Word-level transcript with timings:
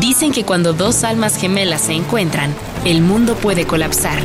Dicen 0.00 0.32
que 0.32 0.44
cuando 0.44 0.72
dos 0.72 1.04
almas 1.04 1.36
gemelas 1.36 1.82
se 1.82 1.92
encuentran, 1.92 2.54
el 2.84 3.02
mundo 3.02 3.34
puede 3.34 3.66
colapsar. 3.66 4.18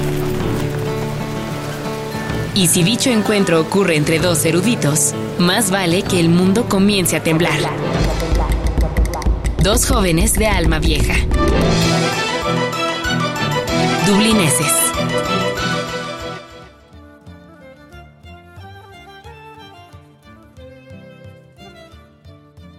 Y 2.55 2.67
si 2.67 2.83
dicho 2.83 3.09
encuentro 3.09 3.59
ocurre 3.59 3.95
entre 3.95 4.19
dos 4.19 4.45
eruditos, 4.45 5.13
más 5.37 5.69
vale 5.69 6.03
que 6.03 6.19
el 6.19 6.29
mundo 6.29 6.67
comience 6.69 7.17
a 7.17 7.23
temblar. 7.23 7.59
Dos 9.61 9.85
jóvenes 9.85 10.33
de 10.33 10.47
alma 10.47 10.79
vieja. 10.79 11.13
Dublineses. 14.07 14.86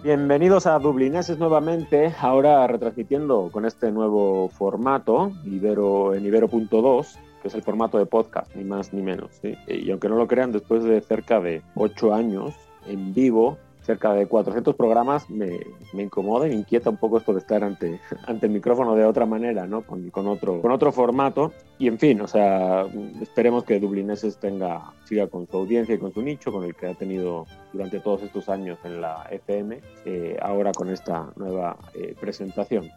Bienvenidos 0.09 0.65
a 0.65 0.79
Dublineses 0.79 1.37
nuevamente, 1.37 2.15
ahora 2.19 2.65
retransmitiendo 2.65 3.51
con 3.51 3.67
este 3.67 3.91
nuevo 3.91 4.49
formato, 4.49 5.31
Ibero, 5.45 6.15
en 6.15 6.25
Ibero.2, 6.25 7.19
que 7.43 7.47
es 7.47 7.53
el 7.53 7.61
formato 7.61 7.99
de 7.99 8.07
podcast, 8.07 8.55
ni 8.55 8.63
más 8.63 8.91
ni 8.91 9.03
menos. 9.03 9.29
¿sí? 9.39 9.55
Y 9.67 9.91
aunque 9.91 10.09
no 10.09 10.15
lo 10.15 10.27
crean, 10.27 10.51
después 10.51 10.83
de 10.83 10.99
cerca 11.01 11.39
de 11.39 11.61
ocho 11.75 12.11
años 12.11 12.55
en 12.87 13.13
vivo, 13.13 13.59
cerca 13.89 14.13
de 14.13 14.27
400 14.27 14.75
programas, 14.75 15.27
me, 15.31 15.61
me, 15.93 16.03
incomoda 16.03 16.45
y 16.45 16.51
me 16.51 16.57
inquieta 16.57 16.91
un 16.91 16.97
poco 16.97 17.17
esto 17.17 17.33
de 17.33 17.39
estar 17.39 17.63
ante, 17.63 17.99
ante 18.27 18.45
el 18.45 18.51
micrófono 18.51 18.93
de 18.93 19.03
otra 19.03 19.25
manera, 19.25 19.65
¿no? 19.65 19.81
Con, 19.81 20.11
con, 20.11 20.27
otro, 20.27 20.61
con 20.61 20.71
otro 20.71 20.91
formato. 20.91 21.53
Y 21.79 21.87
en 21.87 21.97
fin, 21.97 22.21
o 22.21 22.27
sea, 22.27 22.85
esperemos 23.19 23.63
que 23.63 23.79
Dublineses 23.79 24.37
tenga, 24.37 24.93
siga 25.05 25.25
con 25.25 25.47
su 25.47 25.57
audiencia 25.57 25.95
y 25.95 25.97
con 25.97 26.13
su 26.13 26.21
nicho, 26.21 26.51
con 26.51 26.65
el 26.65 26.75
que 26.75 26.85
ha 26.85 26.93
tenido 26.93 27.47
durante 27.73 27.99
todos 27.99 28.21
estos 28.21 28.47
años 28.47 28.77
en 28.83 29.01
la 29.01 29.25
FM, 29.31 29.79
eh, 30.05 30.37
ahora 30.39 30.71
con 30.71 30.91
esta 30.91 31.31
nueva 31.35 31.75
eh, 31.95 32.13
presentación. 32.19 32.91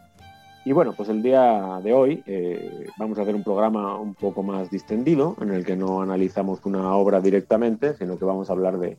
Y 0.66 0.72
bueno, 0.72 0.92
pues 0.94 1.08
el 1.08 1.22
día 1.22 1.80
de 1.82 1.94
hoy 1.94 2.22
eh, 2.26 2.86
vamos 2.98 3.18
a 3.18 3.22
hacer 3.22 3.34
un 3.34 3.42
programa 3.42 3.98
un 3.98 4.14
poco 4.14 4.42
más 4.42 4.70
distendido, 4.70 5.36
en 5.40 5.52
el 5.52 5.64
que 5.64 5.74
no 5.74 6.02
analizamos 6.02 6.60
una 6.66 6.94
obra 6.94 7.22
directamente, 7.22 7.94
sino 7.94 8.18
que 8.18 8.26
vamos 8.26 8.50
a 8.50 8.52
hablar 8.52 8.78
de, 8.78 8.98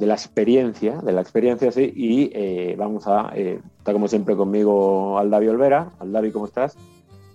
de 0.00 0.06
la 0.06 0.14
experiencia, 0.14 0.96
de 0.96 1.12
la 1.12 1.20
experiencia, 1.20 1.70
sí, 1.70 1.92
y 1.94 2.30
eh, 2.32 2.74
vamos 2.78 3.06
a, 3.06 3.32
eh, 3.34 3.60
está 3.76 3.92
como 3.92 4.08
siempre 4.08 4.34
conmigo 4.34 5.18
Aldavi 5.18 5.48
Olvera. 5.48 5.90
Aldavi, 6.00 6.30
¿cómo 6.32 6.46
estás? 6.46 6.74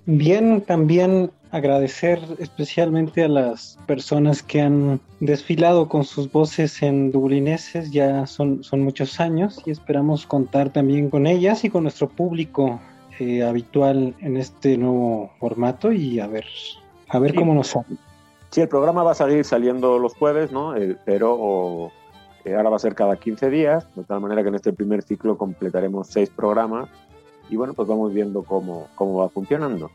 Bien, 0.08 0.61
también 0.61 1.30
agradecer 1.52 2.19
especialmente 2.39 3.23
a 3.23 3.27
las 3.27 3.77
personas 3.86 4.41
que 4.41 4.61
han 4.61 4.99
desfilado 5.19 5.88
con 5.88 6.05
sus 6.05 6.31
voces 6.31 6.81
en 6.81 7.11
Dublineses, 7.11 7.91
ya 7.91 8.25
son, 8.25 8.63
son 8.63 8.81
muchos 8.81 9.19
años 9.19 9.61
y 9.66 9.69
esperamos 9.69 10.25
contar 10.25 10.71
también 10.71 11.11
con 11.11 11.27
ellas 11.27 11.63
y 11.66 11.69
con 11.69 11.83
nuestro 11.83 12.09
público 12.09 12.80
eh, 13.19 13.43
habitual 13.43 14.16
en 14.21 14.38
este 14.38 14.75
nuevo 14.75 15.31
formato 15.39 15.91
y 15.91 16.19
a 16.19 16.25
ver, 16.25 16.45
a 17.09 17.19
ver 17.19 17.31
sí. 17.31 17.38
cómo 17.38 17.53
nos 17.53 17.67
sale. 17.67 17.95
Sí, 18.49 18.61
el 18.61 18.69
programa 18.69 19.03
va 19.03 19.11
a 19.11 19.16
seguir 19.16 19.45
saliendo 19.45 19.99
los 19.99 20.16
jueves, 20.16 20.52
¿no? 20.52 20.75
Eh, 20.75 20.97
pero 21.05 21.36
o, 21.38 21.91
eh, 22.46 22.56
ahora 22.56 22.70
va 22.70 22.76
a 22.76 22.80
ser 22.80 22.96
cada 22.96 23.18
15 23.18 23.50
días, 23.50 23.94
de 23.96 24.04
tal 24.04 24.22
manera 24.22 24.44
que 24.44 24.50
en 24.50 24.56
este 24.56 24.72
primer 24.72 25.02
ciclo 25.02 25.38
completaremos 25.38 26.08
seis 26.08 26.30
programas 26.30 26.90
y 27.50 27.56
bueno, 27.56 27.74
pues 27.74 27.88
vamos 27.88 28.14
viendo 28.14 28.44
cómo, 28.44 28.88
cómo 28.96 29.18
va 29.18 29.30
funcionando. 29.30 29.92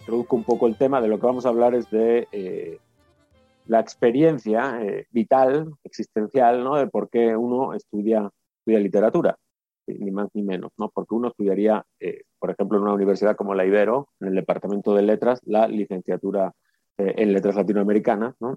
Introduzco 0.00 0.36
un 0.36 0.44
poco 0.44 0.66
el 0.66 0.76
tema, 0.76 1.00
de 1.00 1.08
lo 1.08 1.18
que 1.18 1.26
vamos 1.26 1.46
a 1.46 1.50
hablar 1.50 1.74
es 1.74 1.90
de 1.90 2.28
eh, 2.32 2.78
la 3.66 3.80
experiencia 3.80 4.82
eh, 4.82 5.06
vital, 5.10 5.72
existencial, 5.84 6.64
¿no? 6.64 6.76
De 6.76 6.88
por 6.88 7.08
qué 7.08 7.36
uno 7.36 7.74
estudia, 7.74 8.30
estudia 8.58 8.78
literatura, 8.80 9.38
ni 9.86 10.10
más 10.10 10.28
ni 10.34 10.42
menos, 10.42 10.72
¿no? 10.76 10.90
Porque 10.90 11.14
uno 11.14 11.28
estudiaría, 11.28 11.84
eh, 12.00 12.22
por 12.38 12.50
ejemplo, 12.50 12.78
en 12.78 12.84
una 12.84 12.94
universidad 12.94 13.36
como 13.36 13.54
la 13.54 13.64
Ibero, 13.64 14.08
en 14.20 14.28
el 14.28 14.34
Departamento 14.34 14.94
de 14.94 15.02
Letras, 15.02 15.40
la 15.44 15.68
licenciatura 15.68 16.52
en 16.98 17.32
Letras 17.32 17.56
Latinoamericanas, 17.56 18.34
¿no? 18.38 18.56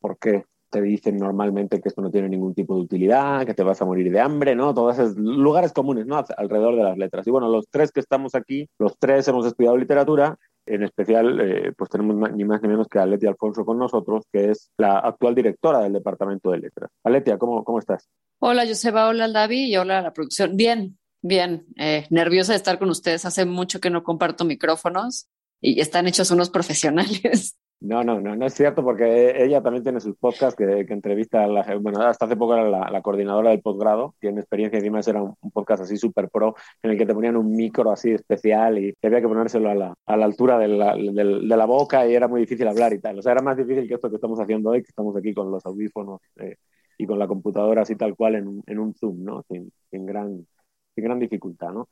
¿Por 0.00 0.18
qué? 0.18 0.44
Te 0.72 0.80
dicen 0.80 1.18
normalmente 1.18 1.80
que 1.80 1.88
esto 1.90 2.00
no 2.00 2.10
tiene 2.10 2.30
ningún 2.30 2.54
tipo 2.54 2.74
de 2.74 2.80
utilidad, 2.80 3.44
que 3.44 3.52
te 3.52 3.62
vas 3.62 3.80
a 3.82 3.84
morir 3.84 4.10
de 4.10 4.20
hambre, 4.20 4.56
¿no? 4.56 4.72
Todos 4.72 4.98
esos 4.98 5.16
lugares 5.16 5.72
comunes, 5.72 6.06
¿no? 6.06 6.24
Alrededor 6.36 6.76
de 6.76 6.82
las 6.82 6.96
letras. 6.96 7.26
Y 7.26 7.30
bueno, 7.30 7.48
los 7.48 7.66
tres 7.70 7.92
que 7.92 8.00
estamos 8.00 8.34
aquí, 8.34 8.66
los 8.78 8.98
tres 8.98 9.28
hemos 9.28 9.46
estudiado 9.46 9.76
literatura, 9.76 10.38
en 10.64 10.82
especial, 10.82 11.40
eh, 11.40 11.72
pues 11.76 11.90
tenemos 11.90 12.32
ni 12.32 12.44
más 12.44 12.62
ni 12.62 12.68
menos 12.68 12.88
que 12.88 12.98
a 12.98 13.02
Aletia 13.02 13.28
Alfonso 13.28 13.66
con 13.66 13.78
nosotros, 13.78 14.24
que 14.32 14.50
es 14.50 14.70
la 14.78 14.98
actual 14.98 15.34
directora 15.34 15.80
del 15.80 15.92
Departamento 15.92 16.50
de 16.50 16.60
Letras. 16.60 16.90
Aletia, 17.04 17.36
¿cómo, 17.36 17.62
cómo 17.64 17.78
estás? 17.78 18.08
Hola, 18.40 18.66
Joseba, 18.66 19.08
hola, 19.08 19.28
David 19.28 19.66
y 19.66 19.76
hola 19.76 19.98
a 19.98 20.02
la 20.02 20.12
producción. 20.14 20.56
Bien, 20.56 20.98
bien, 21.20 21.66
eh, 21.76 22.06
nerviosa 22.08 22.52
de 22.52 22.56
estar 22.56 22.78
con 22.78 22.88
ustedes. 22.88 23.26
Hace 23.26 23.44
mucho 23.44 23.78
que 23.78 23.90
no 23.90 24.02
comparto 24.02 24.46
micrófonos 24.46 25.28
y 25.60 25.80
están 25.80 26.06
hechos 26.06 26.30
unos 26.30 26.48
profesionales. 26.48 27.56
No, 27.82 28.04
no, 28.04 28.20
no, 28.20 28.36
no 28.36 28.46
es 28.46 28.54
cierto 28.54 28.84
porque 28.84 29.42
ella 29.42 29.60
también 29.60 29.82
tiene 29.82 29.98
sus 29.98 30.16
podcasts 30.16 30.54
que, 30.54 30.86
que 30.86 30.92
entrevista 30.92 31.42
a 31.42 31.48
la, 31.48 31.76
bueno, 31.80 32.00
hasta 32.02 32.26
hace 32.26 32.36
poco 32.36 32.54
era 32.54 32.68
la, 32.70 32.88
la 32.88 33.02
coordinadora 33.02 33.50
del 33.50 33.60
posgrado, 33.60 34.14
tiene 34.20 34.38
experiencia 34.40 34.78
y 34.78 34.82
además 34.82 35.08
era 35.08 35.20
un, 35.20 35.34
un 35.40 35.50
podcast 35.50 35.82
así 35.82 35.96
súper 35.96 36.28
pro 36.30 36.54
en 36.80 36.92
el 36.92 36.96
que 36.98 37.06
te 37.06 37.12
ponían 37.14 37.36
un 37.36 37.50
micro 37.50 37.90
así 37.90 38.12
especial 38.12 38.78
y 38.78 38.94
había 39.02 39.20
que 39.20 39.26
ponérselo 39.26 39.68
a 39.68 39.74
la, 39.74 39.94
a 40.06 40.16
la 40.16 40.24
altura 40.24 40.58
de 40.58 40.68
la, 40.68 40.94
de, 40.94 41.12
de 41.12 41.56
la, 41.56 41.66
boca 41.66 42.06
y 42.06 42.14
era 42.14 42.28
muy 42.28 42.42
difícil 42.42 42.68
hablar 42.68 42.92
y 42.92 43.00
tal. 43.00 43.18
O 43.18 43.22
sea, 43.22 43.32
era 43.32 43.42
más 43.42 43.56
difícil 43.56 43.88
que 43.88 43.94
esto 43.94 44.08
que 44.08 44.16
estamos 44.16 44.38
haciendo 44.38 44.70
hoy, 44.70 44.82
que 44.82 44.88
estamos 44.90 45.16
aquí 45.16 45.34
con 45.34 45.50
los 45.50 45.66
audífonos 45.66 46.20
eh, 46.36 46.56
y 46.98 47.06
con 47.06 47.18
la 47.18 47.26
computadora 47.26 47.82
así 47.82 47.96
tal 47.96 48.14
cual 48.14 48.36
en, 48.36 48.62
en 48.64 48.78
un 48.78 48.94
Zoom, 48.94 49.24
¿no? 49.24 49.42
Sin, 49.48 49.72
sin, 49.90 50.06
gran, 50.06 50.46
sin 50.94 51.04
gran 51.04 51.18
dificultad, 51.18 51.72
¿no? 51.72 51.88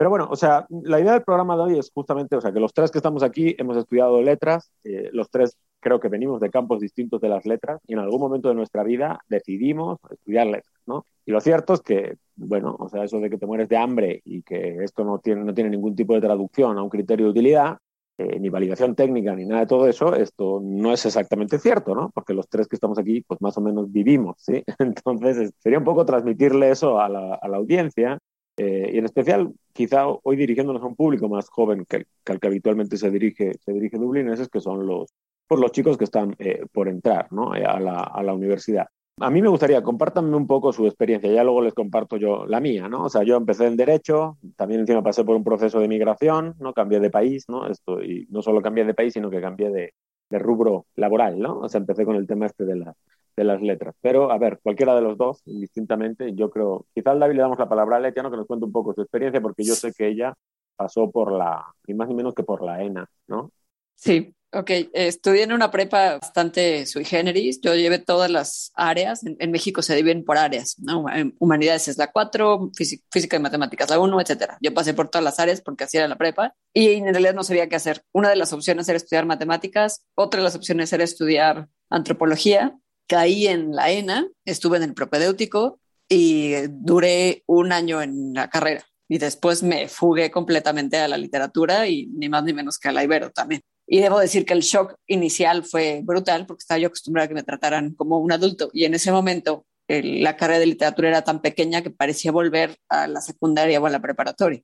Pero 0.00 0.08
bueno, 0.08 0.28
o 0.30 0.36
sea, 0.36 0.66
la 0.70 0.98
idea 0.98 1.12
del 1.12 1.24
programa 1.24 1.56
de 1.56 1.62
hoy 1.62 1.78
es 1.78 1.90
justamente, 1.92 2.34
o 2.34 2.40
sea, 2.40 2.52
que 2.52 2.58
los 2.58 2.72
tres 2.72 2.90
que 2.90 2.96
estamos 2.96 3.22
aquí 3.22 3.54
hemos 3.58 3.76
estudiado 3.76 4.22
letras, 4.22 4.72
eh, 4.82 5.10
los 5.12 5.28
tres 5.28 5.58
creo 5.78 6.00
que 6.00 6.08
venimos 6.08 6.40
de 6.40 6.48
campos 6.48 6.80
distintos 6.80 7.20
de 7.20 7.28
las 7.28 7.44
letras 7.44 7.82
y 7.86 7.92
en 7.92 7.98
algún 7.98 8.18
momento 8.18 8.48
de 8.48 8.54
nuestra 8.54 8.82
vida 8.82 9.20
decidimos 9.28 9.98
estudiar 10.10 10.46
letras, 10.46 10.72
¿no? 10.86 11.04
Y 11.26 11.32
lo 11.32 11.40
cierto 11.42 11.74
es 11.74 11.82
que, 11.82 12.16
bueno, 12.34 12.76
o 12.78 12.88
sea, 12.88 13.04
eso 13.04 13.20
de 13.20 13.28
que 13.28 13.36
te 13.36 13.44
mueres 13.44 13.68
de 13.68 13.76
hambre 13.76 14.22
y 14.24 14.40
que 14.40 14.82
esto 14.82 15.04
no 15.04 15.18
tiene, 15.18 15.44
no 15.44 15.52
tiene 15.52 15.68
ningún 15.68 15.94
tipo 15.94 16.14
de 16.14 16.22
traducción 16.22 16.78
a 16.78 16.82
un 16.82 16.88
criterio 16.88 17.26
de 17.26 17.32
utilidad, 17.32 17.76
eh, 18.16 18.40
ni 18.40 18.48
validación 18.48 18.94
técnica, 18.94 19.36
ni 19.36 19.44
nada 19.44 19.60
de 19.60 19.66
todo 19.66 19.86
eso, 19.86 20.14
esto 20.14 20.60
no 20.62 20.94
es 20.94 21.04
exactamente 21.04 21.58
cierto, 21.58 21.94
¿no? 21.94 22.10
Porque 22.14 22.32
los 22.32 22.48
tres 22.48 22.68
que 22.68 22.76
estamos 22.76 22.98
aquí, 22.98 23.20
pues 23.20 23.42
más 23.42 23.58
o 23.58 23.60
menos 23.60 23.92
vivimos, 23.92 24.36
¿sí? 24.38 24.64
Entonces, 24.78 25.52
sería 25.58 25.78
un 25.78 25.84
poco 25.84 26.06
transmitirle 26.06 26.70
eso 26.70 26.98
a 26.98 27.10
la, 27.10 27.34
a 27.34 27.48
la 27.48 27.58
audiencia 27.58 28.18
eh, 28.62 28.90
y 28.92 28.98
en 28.98 29.06
especial, 29.06 29.54
quizá 29.72 30.04
hoy 30.06 30.36
dirigiéndonos 30.36 30.82
a 30.82 30.86
un 30.86 30.94
público 30.94 31.30
más 31.30 31.48
joven 31.48 31.86
que, 31.88 32.04
al 32.26 32.38
que 32.38 32.46
habitualmente 32.46 32.98
se 32.98 33.10
dirige, 33.10 33.54
se 33.58 33.72
dirige 33.72 33.96
Dublineses, 33.96 34.50
que 34.50 34.60
son 34.60 34.86
los, 34.86 35.14
pues 35.48 35.58
los 35.58 35.72
chicos 35.72 35.96
que 35.96 36.04
están 36.04 36.36
eh, 36.38 36.66
por 36.70 36.88
entrar 36.88 37.32
¿no? 37.32 37.54
eh, 37.56 37.64
a, 37.64 37.80
la, 37.80 38.02
a, 38.02 38.22
la, 38.22 38.34
universidad. 38.34 38.86
A 39.18 39.30
mí 39.30 39.40
me 39.40 39.48
gustaría, 39.48 39.82
compártanme 39.82 40.36
un 40.36 40.46
poco 40.46 40.74
su 40.74 40.84
experiencia, 40.86 41.32
ya 41.32 41.42
luego 41.42 41.62
les 41.62 41.72
comparto 41.72 42.18
yo 42.18 42.44
la 42.44 42.60
mía, 42.60 42.86
¿no? 42.86 43.04
O 43.04 43.08
sea, 43.08 43.22
yo 43.22 43.38
empecé 43.38 43.66
en 43.66 43.78
Derecho, 43.78 44.36
también 44.56 44.80
encima 44.80 45.02
pasé 45.02 45.24
por 45.24 45.36
un 45.36 45.44
proceso 45.44 45.80
de 45.80 45.88
migración, 45.88 46.54
¿no? 46.58 46.74
Cambié 46.74 47.00
de 47.00 47.08
país, 47.08 47.46
¿no? 47.48 47.66
Esto, 47.66 48.02
y 48.02 48.26
no 48.28 48.42
solo 48.42 48.60
cambié 48.60 48.84
de 48.84 48.92
país, 48.92 49.14
sino 49.14 49.30
que 49.30 49.40
cambié 49.40 49.70
de, 49.70 49.94
de 50.28 50.38
rubro 50.38 50.84
laboral, 50.96 51.38
¿no? 51.38 51.60
O 51.60 51.68
sea, 51.70 51.80
empecé 51.80 52.04
con 52.04 52.16
el 52.16 52.26
tema 52.26 52.44
este 52.44 52.66
de 52.66 52.76
la, 52.76 52.94
de 53.40 53.44
las 53.44 53.62
letras. 53.62 53.94
Pero, 54.02 54.30
a 54.30 54.38
ver, 54.38 54.60
cualquiera 54.62 54.94
de 54.94 55.00
los 55.00 55.16
dos, 55.16 55.42
indistintamente, 55.46 56.34
yo 56.34 56.50
creo, 56.50 56.86
quizá 56.94 57.12
al 57.12 57.20
David 57.20 57.36
le 57.36 57.42
damos 57.42 57.58
la 57.58 57.68
palabra 57.68 57.96
a 57.96 58.00
Letiano 58.00 58.30
que 58.30 58.36
nos 58.36 58.46
cuente 58.46 58.66
un 58.66 58.72
poco 58.72 58.92
su 58.92 59.00
experiencia, 59.00 59.40
porque 59.40 59.64
yo 59.64 59.74
sé 59.74 59.92
que 59.96 60.08
ella 60.08 60.34
pasó 60.76 61.10
por 61.10 61.32
la, 61.32 61.64
ni 61.86 61.94
más 61.94 62.08
ni 62.08 62.14
menos 62.14 62.34
que 62.34 62.42
por 62.42 62.62
la 62.62 62.82
ENA, 62.82 63.08
¿no? 63.28 63.50
Sí, 63.94 64.34
ok. 64.52 64.70
Estudié 64.92 65.42
en 65.42 65.52
una 65.52 65.70
prepa 65.70 66.18
bastante 66.18 66.86
sui 66.86 67.04
generis. 67.04 67.60
Yo 67.60 67.74
llevé 67.74 67.98
todas 67.98 68.30
las 68.30 68.72
áreas. 68.74 69.24
En, 69.24 69.36
en 69.38 69.50
México 69.50 69.82
se 69.82 69.94
dividen 69.94 70.24
por 70.24 70.38
áreas, 70.38 70.76
¿no? 70.78 71.04
En 71.10 71.34
humanidades 71.38 71.88
es 71.88 71.98
la 71.98 72.10
4, 72.10 72.70
física, 72.74 73.04
física 73.10 73.36
y 73.36 73.40
matemáticas 73.40 73.90
la 73.90 73.98
1, 73.98 74.20
etcétera. 74.20 74.58
Yo 74.60 74.72
pasé 74.72 74.94
por 74.94 75.08
todas 75.08 75.24
las 75.24 75.38
áreas 75.38 75.60
porque 75.60 75.84
así 75.84 75.98
era 75.98 76.08
la 76.08 76.16
prepa 76.16 76.54
y 76.72 76.92
en 76.92 77.04
realidad 77.04 77.34
no 77.34 77.42
sabía 77.42 77.68
qué 77.68 77.76
hacer. 77.76 78.02
Una 78.12 78.30
de 78.30 78.36
las 78.36 78.52
opciones 78.52 78.88
era 78.88 78.96
estudiar 78.96 79.26
matemáticas, 79.26 80.06
otra 80.14 80.40
de 80.40 80.44
las 80.44 80.56
opciones 80.56 80.92
era 80.92 81.04
estudiar 81.04 81.68
antropología 81.90 82.78
caí 83.10 83.48
en 83.48 83.74
la 83.74 83.90
ENA, 83.90 84.28
estuve 84.44 84.76
en 84.76 84.84
el 84.84 84.94
propedéutico 84.94 85.80
y 86.08 86.54
duré 86.68 87.42
un 87.46 87.72
año 87.72 88.00
en 88.00 88.32
la 88.34 88.48
carrera. 88.48 88.84
Y 89.08 89.18
después 89.18 89.64
me 89.64 89.88
fugué 89.88 90.30
completamente 90.30 90.96
a 90.96 91.08
la 91.08 91.18
literatura 91.18 91.88
y 91.88 92.06
ni 92.06 92.28
más 92.28 92.44
ni 92.44 92.52
menos 92.52 92.78
que 92.78 92.88
a 92.88 92.92
la 92.92 93.02
Ibero 93.02 93.30
también. 93.30 93.62
Y 93.84 93.98
debo 93.98 94.20
decir 94.20 94.46
que 94.46 94.52
el 94.52 94.60
shock 94.60 94.94
inicial 95.08 95.64
fue 95.64 96.02
brutal 96.04 96.46
porque 96.46 96.62
estaba 96.62 96.78
yo 96.78 96.86
acostumbrada 96.86 97.24
a 97.24 97.28
que 97.28 97.34
me 97.34 97.42
trataran 97.42 97.94
como 97.94 98.18
un 98.18 98.30
adulto. 98.30 98.70
Y 98.72 98.84
en 98.84 98.94
ese 98.94 99.10
momento 99.10 99.66
la 99.88 100.36
carrera 100.36 100.60
de 100.60 100.66
literatura 100.66 101.08
era 101.08 101.22
tan 101.22 101.42
pequeña 101.42 101.82
que 101.82 101.90
parecía 101.90 102.30
volver 102.30 102.76
a 102.88 103.08
la 103.08 103.20
secundaria 103.20 103.80
o 103.80 103.86
a 103.86 103.90
la 103.90 104.00
preparatoria. 104.00 104.62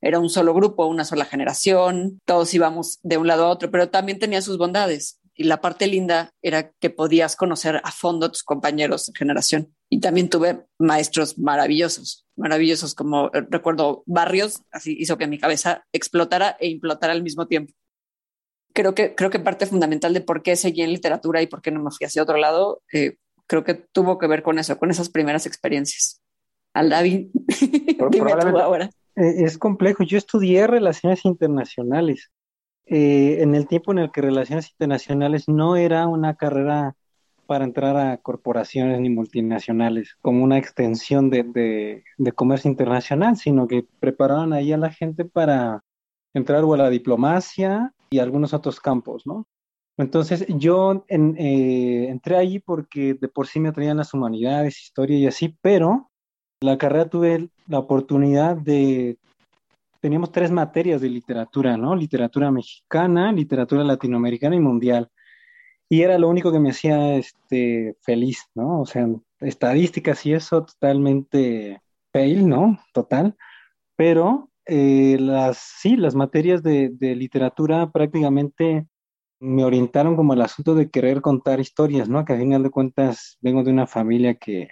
Era 0.00 0.18
un 0.18 0.28
solo 0.28 0.52
grupo, 0.52 0.86
una 0.86 1.04
sola 1.04 1.26
generación, 1.26 2.20
todos 2.24 2.52
íbamos 2.52 2.98
de 3.04 3.18
un 3.18 3.28
lado 3.28 3.44
a 3.44 3.50
otro, 3.50 3.70
pero 3.70 3.88
también 3.88 4.18
tenía 4.18 4.42
sus 4.42 4.58
bondades 4.58 5.20
y 5.36 5.44
la 5.44 5.60
parte 5.60 5.86
linda 5.86 6.30
era 6.42 6.70
que 6.80 6.90
podías 6.90 7.36
conocer 7.36 7.80
a 7.82 7.90
fondo 7.90 8.26
a 8.26 8.32
tus 8.32 8.42
compañeros 8.42 9.06
de 9.06 9.12
generación. 9.18 9.74
y 9.90 10.00
también 10.00 10.28
tuve 10.28 10.66
maestros 10.78 11.38
maravillosos, 11.38 12.26
maravillosos, 12.36 12.94
como 12.94 13.26
eh, 13.26 13.46
recuerdo 13.48 14.02
Barrios, 14.06 14.62
así 14.72 14.96
hizo 14.98 15.18
que 15.18 15.28
mi 15.28 15.38
cabeza 15.38 15.84
explotara 15.92 16.56
e 16.58 16.68
implotara 16.68 17.12
al 17.12 17.22
mismo 17.22 17.46
tiempo. 17.46 17.72
Creo 18.72 18.94
que, 18.94 19.14
creo 19.14 19.30
que 19.30 19.38
parte 19.38 19.66
fundamental 19.66 20.12
de 20.12 20.20
por 20.20 20.42
qué 20.42 20.56
seguí 20.56 20.82
en 20.82 20.90
literatura 20.90 21.42
y 21.42 21.46
por 21.46 21.62
qué 21.62 21.70
no 21.70 21.80
me 21.80 21.90
fui 21.92 22.06
hacia 22.06 22.22
otro 22.22 22.38
lado, 22.38 22.82
eh, 22.92 23.18
creo 23.46 23.62
que 23.62 23.74
tuvo 23.74 24.18
que 24.18 24.26
ver 24.26 24.42
con 24.42 24.58
eso, 24.58 24.78
con 24.78 24.90
esas 24.90 25.10
primeras 25.10 25.46
experiencias. 25.46 26.20
Al 26.72 26.90
David, 26.90 27.28
dime 28.10 28.32
tú 28.32 28.58
ahora. 28.58 28.90
Eh, 29.16 29.44
es 29.44 29.58
complejo. 29.58 30.02
Yo 30.02 30.18
estudié 30.18 30.66
relaciones 30.66 31.24
internacionales. 31.24 32.30
En 32.86 33.54
el 33.54 33.66
tiempo 33.66 33.92
en 33.92 33.98
el 33.98 34.10
que 34.12 34.20
relaciones 34.20 34.70
internacionales 34.70 35.48
no 35.48 35.76
era 35.76 36.06
una 36.06 36.34
carrera 36.34 36.96
para 37.46 37.64
entrar 37.64 37.96
a 37.96 38.16
corporaciones 38.18 39.00
ni 39.00 39.10
multinacionales 39.10 40.16
como 40.20 40.44
una 40.44 40.58
extensión 40.58 41.30
de, 41.30 42.02
comercio 42.34 42.70
internacional, 42.70 43.36
sino 43.36 43.66
que 43.68 43.86
preparaban 44.00 44.52
ahí 44.52 44.72
a 44.72 44.78
la 44.78 44.90
gente 44.90 45.24
para 45.24 45.82
entrar 46.32 46.64
a 46.64 46.76
la 46.76 46.90
diplomacia 46.90 47.92
y 48.10 48.18
algunos 48.18 48.54
otros 48.54 48.80
campos, 48.80 49.26
¿no? 49.26 49.46
Entonces 49.96 50.44
yo 50.48 51.04
eh, 51.08 52.06
entré 52.08 52.36
ahí 52.36 52.58
porque 52.58 53.14
de 53.14 53.28
por 53.28 53.46
sí 53.46 53.60
me 53.60 53.68
atraían 53.68 53.98
las 53.98 54.12
humanidades, 54.12 54.82
historia 54.82 55.16
y 55.18 55.26
así, 55.26 55.56
pero 55.60 56.10
la 56.60 56.78
carrera 56.78 57.08
tuve 57.08 57.48
la 57.68 57.78
oportunidad 57.78 58.56
de 58.56 59.18
teníamos 60.04 60.30
tres 60.30 60.50
materias 60.50 61.00
de 61.00 61.08
literatura, 61.08 61.78
¿no? 61.78 61.96
Literatura 61.96 62.50
mexicana, 62.50 63.32
literatura 63.32 63.82
latinoamericana 63.82 64.54
y 64.54 64.60
mundial 64.60 65.10
y 65.88 66.02
era 66.02 66.18
lo 66.18 66.28
único 66.28 66.52
que 66.52 66.58
me 66.58 66.70
hacía 66.70 67.14
este, 67.16 67.96
feliz, 68.02 68.50
¿no? 68.54 68.82
O 68.82 68.84
sea, 68.84 69.06
estadísticas 69.40 70.26
y 70.26 70.34
eso 70.34 70.66
totalmente 70.66 71.80
fail, 72.12 72.46
¿no? 72.46 72.78
Total. 72.92 73.34
Pero 73.96 74.50
eh, 74.66 75.16
las, 75.18 75.56
sí, 75.80 75.96
las 75.96 76.14
materias 76.14 76.62
de, 76.62 76.90
de, 76.90 77.14
literatura 77.16 77.90
prácticamente 77.90 78.86
me 79.40 79.64
orientaron 79.64 80.16
como 80.16 80.34
el 80.34 80.42
asunto 80.42 80.74
de 80.74 80.90
querer 80.90 81.22
contar 81.22 81.60
historias, 81.60 82.10
¿no? 82.10 82.26
Que 82.26 82.34
a 82.34 82.38
final 82.38 82.62
de 82.62 82.70
cuentas 82.70 83.38
vengo 83.40 83.64
de 83.64 83.70
una 83.70 83.86
familia 83.86 84.34
que 84.34 84.68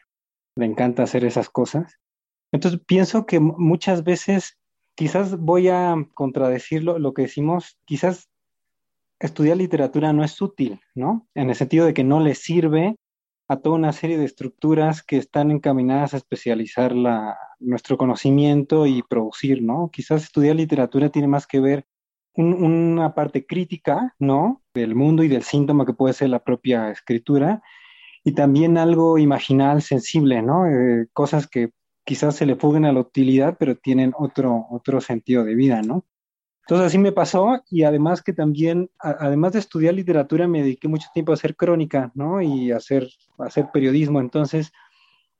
le 0.56 0.66
encanta 0.66 1.04
hacer 1.04 1.24
esas 1.24 1.48
cosas. 1.48 1.98
Entonces 2.52 2.80
pienso 2.86 3.24
que 3.24 3.40
muchas 3.40 4.04
veces, 4.04 4.58
quizás 4.94 5.38
voy 5.38 5.68
a 5.68 5.94
contradecir 6.14 6.84
lo 6.84 7.14
que 7.14 7.22
decimos, 7.22 7.78
quizás 7.84 8.28
estudiar 9.22 9.56
literatura 9.56 10.12
no 10.12 10.24
es 10.24 10.40
útil, 10.42 10.80
¿no? 10.94 11.28
En 11.34 11.48
el 11.48 11.54
sentido 11.54 11.86
de 11.86 11.94
que 11.94 12.04
no 12.04 12.20
le 12.20 12.34
sirve 12.34 12.96
a 13.48 13.56
toda 13.56 13.76
una 13.76 13.92
serie 13.92 14.18
de 14.18 14.24
estructuras 14.24 15.02
que 15.02 15.16
están 15.16 15.50
encaminadas 15.50 16.14
a 16.14 16.16
especializar 16.16 16.94
nuestro 17.60 17.96
conocimiento 17.96 18.86
y 18.86 19.02
producir, 19.02 19.62
¿no? 19.62 19.90
Quizás 19.92 20.24
estudiar 20.24 20.56
literatura 20.56 21.10
tiene 21.10 21.28
más 21.28 21.46
que 21.46 21.60
ver 21.60 21.86
una 22.34 23.14
parte 23.14 23.46
crítica, 23.46 24.14
¿no? 24.18 24.62
Del 24.74 24.94
mundo 24.94 25.22
y 25.22 25.28
del 25.28 25.42
síntoma 25.42 25.84
que 25.84 25.92
puede 25.92 26.14
ser 26.14 26.30
la 26.30 26.42
propia 26.42 26.90
escritura, 26.90 27.62
y 28.24 28.32
también 28.32 28.78
algo 28.78 29.18
imaginal, 29.18 29.82
sensible, 29.82 30.42
¿no? 30.42 30.66
Eh, 30.66 31.08
cosas 31.12 31.46
que 31.46 31.72
quizás 32.04 32.36
se 32.36 32.46
le 32.46 32.56
fuguen 32.56 32.84
a 32.84 32.92
la 32.92 33.00
utilidad, 33.00 33.56
pero 33.58 33.76
tienen 33.76 34.12
otro, 34.16 34.66
otro 34.70 35.00
sentido 35.00 35.44
de 35.44 35.54
vida, 35.54 35.82
¿no? 35.82 36.04
Entonces 36.62 36.86
así 36.86 36.98
me 36.98 37.12
pasó 37.12 37.62
y 37.70 37.82
además 37.82 38.22
que 38.22 38.32
también, 38.32 38.90
además 38.98 39.52
de 39.52 39.58
estudiar 39.58 39.94
literatura, 39.94 40.46
me 40.46 40.62
dediqué 40.62 40.86
mucho 40.88 41.08
tiempo 41.12 41.32
a 41.32 41.34
hacer 41.34 41.56
crónica, 41.56 42.12
¿no? 42.14 42.40
Y 42.40 42.70
a 42.70 42.76
hacer, 42.76 43.08
hacer 43.38 43.68
periodismo. 43.72 44.20
Entonces 44.20 44.72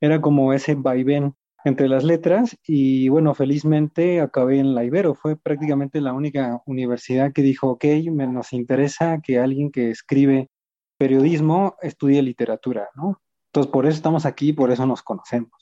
era 0.01 0.21
como 0.21 0.53
ese 0.53 0.75
vaivén 0.75 1.35
entre 1.65 1.89
las 1.89 2.03
letras 2.03 2.59
y 2.67 3.09
bueno, 3.09 3.35
felizmente 3.35 4.21
acabé 4.21 4.59
en 4.59 4.75
la 4.75 4.85
Ibero. 4.85 5.15
Fue 5.15 5.37
prácticamente 5.37 6.01
la 6.01 6.13
única 6.13 6.61
universidad 6.67 7.33
que 7.33 7.43
dijo, 7.43 7.69
ok, 7.69 7.85
me, 8.11 8.27
nos 8.27 8.53
interesa 8.53 9.21
que 9.23 9.39
alguien 9.39 9.71
que 9.71 9.91
escribe 9.91 10.51
periodismo 10.99 11.77
estudie 11.83 12.21
literatura, 12.21 12.89
¿no? 12.97 13.21
Entonces 13.47 13.71
por 13.71 13.87
eso 13.87 13.97
estamos 13.97 14.27
aquí, 14.27 14.53
por 14.53 14.73
eso 14.73 14.87
nos 14.87 15.03
conocemos. 15.03 15.62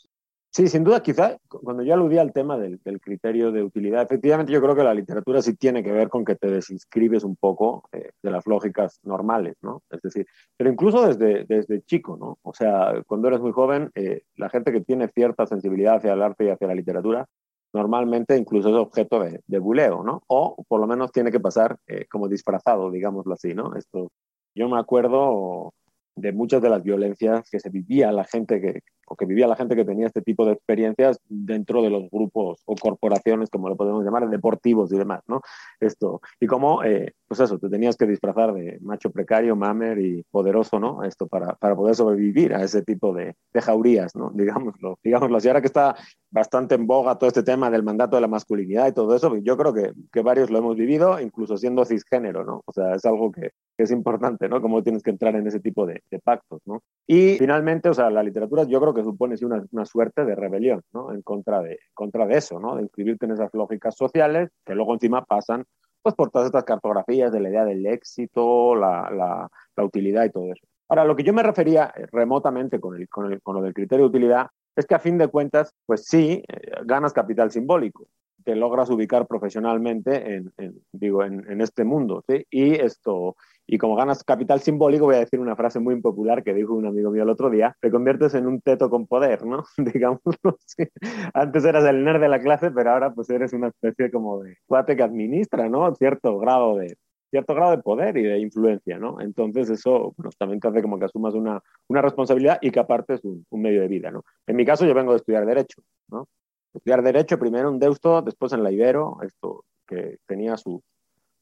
Sí, 0.53 0.67
sin 0.67 0.83
duda, 0.83 1.01
quizá 1.01 1.39
cuando 1.49 1.85
yo 1.85 1.95
aludí 1.95 2.19
al 2.19 2.33
tema 2.33 2.59
del, 2.59 2.81
criterio 3.01 3.53
de 3.53 3.63
utilidad, 3.63 4.03
efectivamente 4.03 4.53
yo 4.53 4.61
creo 4.61 4.75
que 4.75 4.83
la 4.83 4.95
literatura 4.95 5.41
sí 5.43 5.55
tiene 5.55 5.85
que 5.85 5.93
ver 5.93 6.09
con 6.09 6.25
que 6.25 6.35
te 6.35 6.51
desinscribes 6.51 7.23
un 7.23 7.37
poco 7.37 7.85
eh, 7.93 8.11
de 8.21 8.31
las 8.33 8.45
lógicas 8.49 8.99
normales, 9.05 9.55
¿no? 9.63 9.83
Es 9.91 10.03
decir, 10.03 10.27
pero 10.57 10.69
incluso 10.69 11.07
desde, 11.07 11.45
desde 11.45 11.83
chico, 11.83 12.17
¿no? 12.17 12.39
O 12.43 12.53
sea, 12.53 13.01
cuando 13.07 13.29
eres 13.29 13.39
muy 13.41 13.53
joven, 13.53 13.93
eh, 13.95 14.23
la 14.35 14.51
gente 14.51 14.73
que 14.73 14.81
tiene 14.81 15.07
cierta 15.07 15.47
sensibilidad 15.47 15.97
hacia 15.97 16.15
el 16.15 16.23
arte 16.23 16.47
y 16.47 16.49
hacia 16.49 16.67
la 16.67 16.75
literatura, 16.75 17.27
normalmente 17.73 18.37
incluso 18.37 18.71
es 18.71 18.75
objeto 18.75 19.21
de, 19.21 19.43
de 19.47 19.59
buleo, 19.61 20.03
¿no? 20.03 20.25
O 20.27 20.65
por 20.67 20.81
lo 20.81 20.89
menos 20.89 21.13
tiene 21.13 21.31
que 21.31 21.39
pasar 21.39 21.79
eh, 21.87 22.07
como 22.11 22.27
disfrazado, 22.27 22.91
digámoslo 22.91 23.35
así, 23.35 23.55
¿no? 23.55 23.77
Esto, 23.77 24.11
yo 24.57 24.69
me 24.69 24.81
acuerdo 24.81 25.75
de 26.17 26.33
muchas 26.33 26.61
de 26.61 26.71
las 26.71 26.83
violencias 26.83 27.49
que 27.49 27.61
se 27.61 27.71
vivía 27.71 28.11
la 28.11 28.25
gente 28.25 28.61
que, 28.61 28.81
o 29.11 29.17
que 29.17 29.27
vivía 29.27 29.49
la 29.49 29.57
gente 29.57 29.75
que 29.75 29.85
tenía 29.85 30.07
este 30.07 30.23
tipo 30.23 30.47
de 30.47 30.53
experiencias 30.53 31.19
dentro 31.29 31.83
de 31.83 31.91
los 31.91 32.09
grupos 32.11 32.63
o 32.65 32.77
corporaciones, 32.77 33.51
como 33.51 33.69
lo 33.69 33.77
podemos 33.77 34.05
llamar, 34.05 34.29
deportivos 34.31 34.93
y 34.93 34.99
demás, 34.99 35.23
¿no? 35.27 35.41
Esto, 35.81 36.21
y 36.39 36.47
como, 36.47 36.85
eh, 36.85 37.15
pues 37.27 37.41
eso, 37.41 37.59
te 37.59 37.69
tenías 37.69 37.97
que 37.97 38.07
disfrazar 38.07 38.55
de 38.55 38.79
macho 38.83 39.11
precario, 39.11 39.57
mamer 39.57 39.99
y 39.99 40.23
poderoso, 40.31 40.79
¿no? 40.79 41.03
Esto 41.03 41.27
para, 41.27 41.57
para 41.57 41.75
poder 41.75 41.97
sobrevivir 41.97 42.55
a 42.55 42.63
ese 42.63 42.83
tipo 42.83 43.13
de, 43.13 43.35
de 43.53 43.61
jaurías, 43.61 44.15
¿no? 44.15 44.31
Digámoslo, 44.35 44.99
digámoslo 45.03 45.37
así. 45.37 45.49
Ahora 45.49 45.61
que 45.61 45.67
está 45.67 45.97
bastante 46.31 46.77
en 46.77 46.87
boga 46.87 47.19
todo 47.19 47.27
este 47.27 47.43
tema 47.43 47.69
del 47.69 47.83
mandato 47.83 48.17
de 48.17 48.23
la 48.23 48.29
masculinidad 48.29 48.87
y 48.87 48.93
todo 48.93 49.17
eso, 49.17 49.37
yo 49.39 49.57
creo 49.57 49.75
que, 49.75 49.93
que 50.13 50.23
varios 50.23 50.51
lo 50.51 50.59
hemos 50.59 50.77
vivido, 50.77 51.21
incluso 51.21 51.57
siendo 51.57 51.85
cisgénero, 51.85 52.45
¿no? 52.45 52.63
O 52.65 52.73
sea, 52.73 52.95
es 52.95 53.05
algo 53.05 53.33
que, 53.33 53.51
que 53.77 53.85
es 53.85 53.91
importante, 53.91 54.49
¿no? 54.49 54.63
Cómo 54.63 54.83
tienes 54.83 55.03
que 55.03 55.11
entrar 55.11 55.35
en 55.35 55.47
ese 55.47 55.59
tipo 55.59 55.85
de, 55.87 56.03
de 56.11 56.19
pactos, 56.21 56.61
¿no? 56.65 56.83
Y 57.07 57.37
finalmente, 57.39 57.89
o 57.89 57.95
sea, 57.95 58.11
la 58.11 58.23
literatura 58.23 58.65
yo 58.65 58.81
creo 58.81 58.95
que 58.95 59.00
supone 59.03 59.37
una, 59.43 59.65
una, 59.73 59.85
suerte 59.85 60.25
de 60.25 60.35
rebelión, 60.35 60.83
¿no? 60.93 61.13
En 61.13 61.23
contra 61.23 61.61
de, 61.61 61.79
contra 61.95 62.27
de 62.27 62.37
eso, 62.39 62.59
¿no? 62.59 62.77
De 62.77 62.83
inscribirte 62.83 63.27
en 63.27 63.33
esas 63.33 63.53
lógicas 63.55 63.97
sociales 63.97 64.51
que 64.65 64.75
luego 64.75 64.95
encima 64.95 65.25
pasan 65.25 65.65
pues 66.03 66.15
por 66.15 66.31
todas 66.31 66.47
estas 66.47 66.65
cartografías 66.65 67.31
de 67.33 67.41
la 67.41 67.51
idea 67.51 67.65
del 67.65 67.85
éxito, 67.87 68.75
la, 68.75 69.11
la, 69.11 69.51
la 69.77 69.85
utilidad 69.85 70.25
y 70.25 70.31
todo 70.31 70.53
eso. 70.53 70.67
Ahora, 70.89 71.05
lo 71.05 71.15
que 71.15 71.23
yo 71.23 71.33
me 71.33 71.43
refería 71.43 71.93
eh, 71.97 72.07
remotamente 72.11 72.81
con, 72.81 72.97
el, 72.97 73.09
con, 73.09 73.33
el, 73.33 73.41
con 73.43 73.57
lo 73.57 73.63
del 73.63 73.75
criterio 73.75 74.07
de 74.07 74.11
utilidad 74.11 74.47
es 74.75 74.87
que 74.87 74.95
a 74.95 74.99
fin 74.99 75.19
de 75.19 75.29
cuentas, 75.29 75.75
pues 75.87 76.05
sí, 76.07 76.43
eh, 76.49 76.73
ganas 76.85 77.13
capital 77.13 77.51
simbólico, 77.51 78.09
te 78.45 78.57
logras 78.57 78.91
ubicar 78.91 79.27
profesionalmente 79.27 80.35
en, 80.35 80.53
en 80.59 80.81
digo, 80.93 81.25
en, 81.25 81.51
en, 81.51 81.61
este 81.61 81.85
mundo, 81.85 82.23
¿sí? 82.29 82.45
Y 82.51 82.75
esto, 82.75 83.37
y 83.67 83.79
como 83.79 83.97
ganas 83.97 84.25
capital 84.25 84.61
simbólico, 84.61 85.05
voy 85.05 85.17
a 85.17 85.21
decir 85.21 85.41
una 85.41 85.57
frase 85.57 85.79
muy 85.79 85.95
impopular 85.95 86.43
que 86.43 86.55
dijo 86.55 86.75
un 86.75 86.87
amigo 86.87 87.11
mío 87.11 87.23
el 87.23 87.31
otro 87.31 87.51
día, 87.51 87.77
te 87.81 87.91
conviertes 87.91 88.35
en 88.35 88.47
un 88.47 88.61
teto 88.61 88.91
con 88.91 89.07
poder, 89.07 89.45
¿no? 89.47 89.65
Digámoslo 89.77 90.57
así. 90.59 90.89
Antes 91.35 91.65
eras 91.65 91.85
el 91.85 92.05
nerd 92.05 92.21
de 92.21 92.29
la 92.29 92.41
clase, 92.41 92.71
pero 92.71 92.91
ahora 92.91 93.13
pues 93.15 93.31
eres 93.31 93.53
una 93.53 93.69
especie 93.69 94.11
como 94.11 94.43
de 94.43 94.57
cuate 94.67 94.97
que 94.97 95.03
administra, 95.03 95.69
¿no? 95.69 95.95
Cierto 95.95 96.39
grado 96.39 96.77
de, 96.77 96.97
cierto 97.31 97.55
grado 97.55 97.71
de 97.71 97.83
poder 97.83 98.17
y 98.17 98.25
de 98.25 98.41
influencia, 98.41 98.99
¿no? 98.99 99.21
Entonces 99.21 99.71
eso 99.71 100.15
bueno, 100.17 100.31
también 100.39 100.61
te 100.61 100.69
hace 100.69 100.83
como 100.83 100.99
que 100.99 101.05
asumas 101.05 101.35
una, 101.35 101.63
una 101.89 102.03
responsabilidad 102.03 102.59
y 102.61 102.71
que 102.71 102.81
aparte 102.81 103.15
es 103.15 103.25
un, 103.25 103.47
un, 103.51 103.63
medio 103.63 103.83
de 103.83 103.89
vida, 103.89 104.11
¿no? 104.11 104.25
En 104.47 104.57
mi 104.57 104.65
caso 104.65 104.85
yo 104.85 104.95
vengo 104.95 105.13
de 105.13 105.19
estudiar 105.19 105.47
Derecho, 105.47 105.83
¿no? 106.09 106.27
Estudiar 106.73 107.03
Derecho 107.03 107.39
primero 107.39 107.69
en 107.69 107.79
Deusto, 107.79 108.23
después 108.23 108.53
en 108.53 108.63
la 108.63 108.71
Ibero, 108.71 109.19
esto 109.23 109.65
que 109.87 110.19
tenía 110.27 110.57
su, 110.57 110.83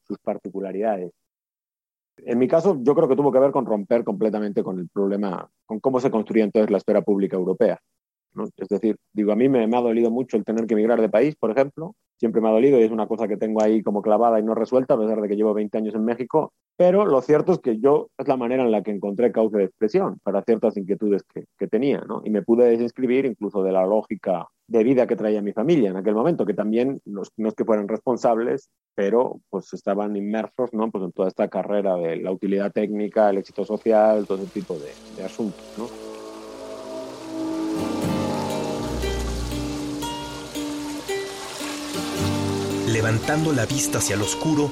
sus 0.07 0.17
particularidades. 0.19 1.11
En 2.17 2.37
mi 2.37 2.47
caso, 2.47 2.77
yo 2.81 2.95
creo 2.95 3.07
que 3.07 3.15
tuvo 3.15 3.31
que 3.31 3.39
ver 3.39 3.51
con 3.51 3.65
romper 3.65 4.03
completamente 4.03 4.63
con 4.63 4.79
el 4.79 4.89
problema, 4.89 5.49
con 5.65 5.79
cómo 5.79 5.99
se 5.99 6.11
construía 6.11 6.43
entonces 6.43 6.71
la 6.71 6.77
esfera 6.77 7.01
pública 7.01 7.37
europea. 7.37 7.79
¿No? 8.33 8.45
Es 8.57 8.67
decir, 8.67 8.97
digo, 9.13 9.31
a 9.31 9.35
mí 9.35 9.49
me, 9.49 9.63
ha 9.63 9.81
dolido 9.81 10.11
mucho 10.11 10.37
el 10.37 10.43
tener 10.43 10.65
que 10.67 10.73
emigrar 10.73 11.01
de 11.01 11.09
país, 11.09 11.35
por 11.35 11.51
ejemplo. 11.51 11.95
Siempre 12.17 12.41
me 12.41 12.49
ha 12.49 12.51
dolido 12.51 12.79
y 12.79 12.83
es 12.83 12.91
una 12.91 13.07
cosa 13.07 13.27
que 13.27 13.37
tengo 13.37 13.61
ahí 13.61 13.81
como 13.81 14.01
clavada 14.01 14.39
y 14.39 14.43
no 14.43 14.53
resuelta, 14.53 14.95
a 14.95 14.99
pesar 14.99 15.21
de 15.21 15.27
que 15.29 15.35
llevo 15.35 15.53
20 15.53 15.77
años 15.77 15.95
en 15.95 16.03
México. 16.03 16.51
Pero 16.77 17.05
lo 17.05 17.21
cierto 17.21 17.53
es 17.53 17.59
que 17.59 17.79
yo 17.79 18.09
es 18.17 18.27
la 18.27 18.37
manera 18.37 18.63
en 18.63 18.71
la 18.71 18.83
que 18.83 18.91
encontré 18.91 19.31
cauce 19.31 19.57
de 19.57 19.65
expresión 19.65 20.17
para 20.23 20.41
ciertas 20.43 20.77
inquietudes 20.77 21.23
que, 21.23 21.67
tenía, 21.67 21.99
¿no? 22.07 22.21
Y 22.23 22.29
me 22.29 22.41
pude 22.41 22.69
desinscribir 22.69 23.25
incluso 23.25 23.63
de 23.63 23.71
la 23.71 23.85
lógica 23.85 24.47
de 24.67 24.83
vida 24.83 25.05
que 25.05 25.15
traía 25.15 25.41
mi 25.41 25.51
familia 25.51 25.89
en 25.89 25.97
aquel 25.97 26.15
momento, 26.15 26.45
que 26.45 26.53
también 26.53 27.01
no, 27.05 27.23
no 27.37 27.49
es 27.49 27.55
que 27.55 27.65
fueran 27.65 27.87
responsables, 27.87 28.69
pero 28.95 29.41
pues 29.49 29.73
estaban 29.73 30.15
inmersos 30.15 30.73
¿no? 30.73 30.89
pues 30.91 31.03
en 31.03 31.11
toda 31.11 31.27
esta 31.27 31.47
carrera 31.47 31.95
de 31.95 32.17
la 32.17 32.31
utilidad 32.31 32.71
técnica, 32.71 33.29
el 33.29 33.39
éxito 33.39 33.65
social, 33.65 34.25
todo 34.25 34.37
ese 34.37 34.51
tipo 34.51 34.75
de, 34.75 34.91
de 35.17 35.23
asuntos. 35.23 35.75
¿no? 35.77 36.08
Levantando 42.91 43.53
la 43.53 43.67
vista 43.67 43.99
hacia 43.99 44.15
el 44.15 44.23
oscuro, 44.23 44.71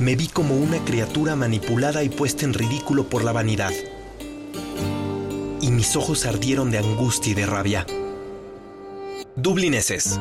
me 0.00 0.16
vi 0.16 0.26
como 0.26 0.56
una 0.56 0.84
criatura 0.84 1.36
manipulada 1.36 2.02
y 2.02 2.08
puesta 2.08 2.44
en 2.44 2.52
ridículo 2.52 3.08
por 3.08 3.22
la 3.22 3.30
vanidad 3.30 3.72
y 5.60 5.70
mis 5.70 5.94
ojos 5.94 6.26
ardieron 6.26 6.72
de 6.72 6.78
angustia 6.78 7.30
y 7.30 7.34
de 7.34 7.46
rabia. 7.46 7.86
Dublineses. 9.36 10.18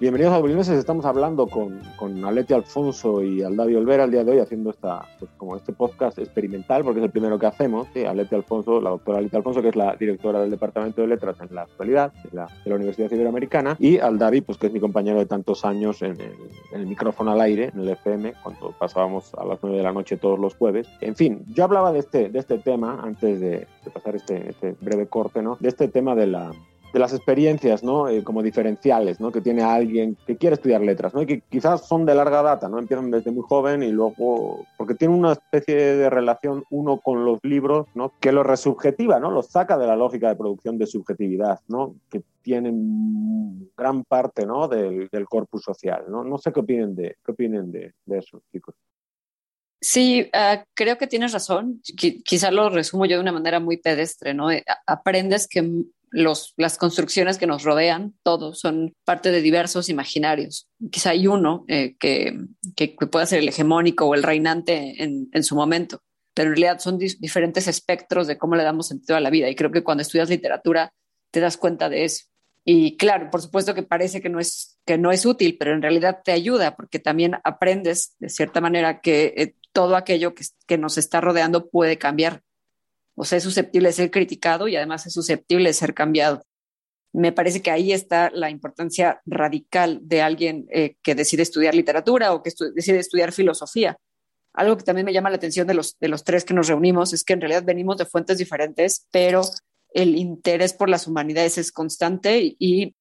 Bienvenidos 0.00 0.32
a 0.32 0.38
Dublineses, 0.38 0.78
estamos 0.78 1.04
hablando 1.04 1.46
con, 1.46 1.78
con 1.96 2.24
Aleti 2.24 2.54
Alfonso 2.54 3.22
y 3.22 3.42
Aldavi 3.42 3.74
Olvera 3.74 4.04
el 4.04 4.10
día 4.10 4.24
de 4.24 4.32
hoy 4.32 4.38
haciendo 4.38 4.70
esta, 4.70 5.06
pues, 5.18 5.30
como 5.36 5.56
este 5.56 5.74
podcast 5.74 6.18
experimental, 6.18 6.82
porque 6.82 7.00
es 7.00 7.04
el 7.04 7.10
primero 7.10 7.38
que 7.38 7.44
hacemos. 7.44 7.86
¿sí? 7.92 8.06
Aleti 8.06 8.34
Alfonso, 8.34 8.80
la 8.80 8.88
doctora 8.88 9.18
Aleti 9.18 9.36
Alfonso, 9.36 9.60
que 9.60 9.68
es 9.68 9.76
la 9.76 9.94
directora 9.96 10.40
del 10.40 10.52
Departamento 10.52 11.02
de 11.02 11.08
Letras 11.08 11.36
en 11.42 11.54
la 11.54 11.64
actualidad 11.64 12.14
de 12.14 12.30
la, 12.32 12.46
de 12.46 12.70
la 12.70 12.76
Universidad 12.76 13.10
Iberoamericana, 13.10 13.76
y 13.78 13.98
Aldavi, 13.98 14.40
pues 14.40 14.56
que 14.56 14.68
es 14.68 14.72
mi 14.72 14.80
compañero 14.80 15.18
de 15.18 15.26
tantos 15.26 15.66
años 15.66 16.00
en 16.00 16.12
el, 16.12 16.32
en 16.72 16.80
el, 16.80 16.86
micrófono 16.86 17.32
al 17.32 17.40
aire, 17.42 17.70
en 17.74 17.80
el 17.80 17.90
FM, 17.90 18.32
cuando 18.42 18.72
pasábamos 18.78 19.34
a 19.34 19.44
las 19.44 19.58
9 19.60 19.76
de 19.76 19.82
la 19.82 19.92
noche 19.92 20.16
todos 20.16 20.38
los 20.38 20.54
jueves. 20.54 20.88
En 21.02 21.14
fin, 21.14 21.44
yo 21.52 21.64
hablaba 21.64 21.92
de 21.92 21.98
este, 21.98 22.30
de 22.30 22.38
este 22.38 22.56
tema 22.56 23.02
antes 23.04 23.38
de, 23.38 23.66
de 23.84 23.90
pasar 23.92 24.16
este, 24.16 24.48
este 24.48 24.74
breve 24.80 25.08
corte, 25.08 25.42
¿no? 25.42 25.58
De 25.60 25.68
este 25.68 25.88
tema 25.88 26.14
de 26.14 26.26
la 26.26 26.52
de 26.92 26.98
las 26.98 27.12
experiencias, 27.12 27.82
¿no? 27.82 28.08
Eh, 28.08 28.24
como 28.24 28.42
diferenciales, 28.42 29.20
¿no? 29.20 29.30
Que 29.30 29.40
tiene 29.40 29.62
alguien 29.62 30.16
que 30.26 30.36
quiere 30.36 30.54
estudiar 30.54 30.80
letras, 30.80 31.14
¿no? 31.14 31.22
Y 31.22 31.26
que 31.26 31.40
quizás 31.42 31.86
son 31.86 32.04
de 32.04 32.14
larga 32.14 32.42
data, 32.42 32.68
¿no? 32.68 32.78
Empiezan 32.78 33.10
desde 33.10 33.30
muy 33.30 33.44
joven 33.46 33.82
y 33.82 33.90
luego, 33.90 34.66
porque 34.76 34.94
tiene 34.94 35.14
una 35.14 35.32
especie 35.32 35.76
de 35.76 36.10
relación 36.10 36.64
uno 36.70 36.98
con 36.98 37.24
los 37.24 37.38
libros, 37.42 37.86
¿no? 37.94 38.12
Que 38.20 38.32
lo 38.32 38.42
resubjetiva, 38.42 39.20
¿no? 39.20 39.30
Los 39.30 39.46
saca 39.46 39.78
de 39.78 39.86
la 39.86 39.96
lógica 39.96 40.28
de 40.28 40.36
producción 40.36 40.78
de 40.78 40.86
subjetividad, 40.86 41.60
¿no? 41.68 41.94
Que 42.10 42.22
tienen 42.42 43.70
gran 43.76 44.04
parte, 44.04 44.46
¿no? 44.46 44.66
Del, 44.66 45.08
corpus 45.28 45.62
social, 45.62 46.04
¿no? 46.08 46.24
No 46.24 46.38
sé 46.38 46.52
qué 46.52 46.60
opinen 46.60 46.94
de, 46.96 47.16
qué 47.24 47.32
opinen 47.32 47.70
de, 47.70 47.92
eso, 48.06 48.42
chicos. 48.50 48.74
Sí, 49.82 50.28
uh, 50.34 50.62
creo 50.74 50.98
que 50.98 51.06
tienes 51.06 51.32
razón. 51.32 51.80
Qu 51.98 52.22
quizá 52.22 52.50
lo 52.50 52.68
resumo 52.68 53.06
yo 53.06 53.16
de 53.16 53.22
una 53.22 53.32
manera 53.32 53.60
muy 53.60 53.78
pedestre, 53.78 54.34
¿no? 54.34 54.48
Aprendes 54.86 55.48
que 55.48 55.86
las 56.10 56.78
construcciones 56.78 57.38
que 57.38 57.46
nos 57.46 57.62
rodean, 57.62 58.14
todos, 58.22 58.60
son 58.60 58.92
parte 59.04 59.30
de 59.30 59.42
diversos 59.42 59.88
imaginarios. 59.88 60.68
Quizá 60.90 61.10
hay 61.10 61.26
uno 61.26 61.64
eh, 61.68 61.96
que, 61.98 62.36
que, 62.74 62.88
pueda 62.88 63.26
ser 63.26 63.40
el 63.40 63.48
hegemónico 63.48 64.06
o 64.06 64.14
el 64.14 64.22
reinante 64.22 65.02
en, 65.02 65.28
en 65.32 65.44
su 65.44 65.54
momento, 65.54 66.02
pero 66.34 66.50
en 66.50 66.56
realidad 66.56 66.80
son 66.80 66.98
di 66.98 67.14
diferentes 67.20 67.68
espectros 67.68 68.26
de 68.26 68.38
cómo 68.38 68.56
le 68.56 68.64
damos 68.64 68.88
sentido 68.88 69.16
a 69.16 69.20
la 69.20 69.30
vida. 69.30 69.48
Y 69.48 69.54
creo 69.54 69.70
que 69.70 69.84
cuando 69.84 70.02
estudias 70.02 70.28
literatura 70.28 70.92
te 71.30 71.40
das 71.40 71.56
cuenta 71.56 71.88
de 71.88 72.04
eso. 72.04 72.24
Y 72.64 72.96
claro, 72.96 73.30
por 73.30 73.40
supuesto 73.40 73.74
que 73.74 73.82
parece 73.82 74.20
que 74.20 74.28
no 74.28 74.38
es, 74.38 74.78
que 74.84 74.98
no 74.98 75.12
es 75.12 75.24
útil, 75.24 75.56
pero 75.58 75.72
en 75.74 75.82
realidad 75.82 76.20
te 76.24 76.32
ayuda 76.32 76.76
porque 76.76 76.98
también 76.98 77.36
aprendes 77.44 78.16
de 78.18 78.28
cierta 78.28 78.60
manera 78.60 79.00
que 79.00 79.34
eh, 79.36 79.54
todo 79.72 79.96
aquello 79.96 80.34
que, 80.34 80.44
que 80.66 80.76
nos 80.76 80.98
está 80.98 81.20
rodeando 81.20 81.70
puede 81.70 81.96
cambiar 81.96 82.42
o 83.20 83.24
sea, 83.26 83.36
es 83.36 83.44
susceptible 83.44 83.90
de 83.90 83.92
ser 83.92 84.10
criticado 84.10 84.66
y 84.66 84.76
además 84.76 85.06
es 85.06 85.12
susceptible 85.12 85.68
de 85.68 85.74
ser 85.74 85.92
cambiado. 85.92 86.42
Me 87.12 87.32
parece 87.32 87.60
que 87.60 87.70
ahí 87.70 87.92
está 87.92 88.30
la 88.30 88.48
importancia 88.48 89.20
radical 89.26 90.00
de 90.00 90.22
alguien 90.22 90.66
eh, 90.72 90.96
que 91.02 91.14
decide 91.14 91.42
estudiar 91.42 91.74
literatura 91.74 92.32
o 92.32 92.42
que 92.42 92.48
estu 92.48 92.72
decide 92.72 92.98
estudiar 92.98 93.32
filosofía. 93.32 93.98
Algo 94.54 94.78
que 94.78 94.84
también 94.84 95.04
me 95.04 95.12
llama 95.12 95.28
la 95.28 95.36
atención 95.36 95.66
de 95.66 95.74
los, 95.74 95.98
de 95.98 96.08
los 96.08 96.24
tres 96.24 96.46
que 96.46 96.54
nos 96.54 96.68
reunimos 96.68 97.12
es 97.12 97.22
que 97.22 97.34
en 97.34 97.42
realidad 97.42 97.62
venimos 97.62 97.98
de 97.98 98.06
fuentes 98.06 98.38
diferentes, 98.38 99.06
pero 99.10 99.42
el 99.92 100.16
interés 100.16 100.72
por 100.72 100.88
las 100.88 101.06
humanidades 101.06 101.58
es 101.58 101.72
constante 101.72 102.56
y, 102.58 102.94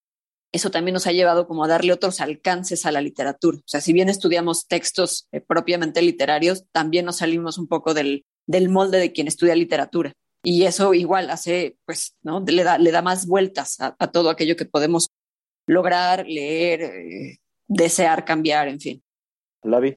eso 0.52 0.72
también 0.72 0.94
nos 0.94 1.06
ha 1.06 1.12
llevado 1.12 1.48
como 1.48 1.64
a 1.64 1.68
darle 1.68 1.94
otros 1.94 2.22
alcances 2.22 2.88
a 2.88 2.92
la 2.92 3.02
literatura. 3.02 3.60
O 3.60 3.68
sea, 3.68 3.82
si 3.82 3.94
bien 3.94 4.10
estudiamos 4.10 4.66
textos 4.66 5.28
eh, 5.32 5.42
propiamente 5.42 6.02
literarios, 6.02 6.66
también 6.72 7.06
nos 7.06 7.18
salimos 7.18 7.60
un 7.60 7.68
poco 7.68 7.94
del, 7.94 8.26
del 8.50 8.68
molde 8.68 8.98
de 8.98 9.12
quien 9.12 9.28
estudia 9.28 9.56
literatura. 9.56 10.12
Y 10.44 10.64
eso 10.64 10.96
igual 10.96 11.30
hace, 11.30 11.78
pues, 11.86 12.16
¿no? 12.24 12.40
Le 12.40 12.64
da, 12.64 12.80
le 12.80 12.92
da 12.92 13.04
más 13.04 13.28
vueltas 13.28 13.80
a, 13.80 13.96
a 14.00 14.12
todo 14.12 14.32
aquello 14.32 14.56
que 14.56 14.66
podemos 14.66 15.10
lograr, 15.68 16.26
leer, 16.26 16.82
eh, 16.82 17.38
desear 17.68 18.26
cambiar, 18.26 18.68
en 18.68 18.80
fin. 18.80 19.04
Lavi. 19.62 19.96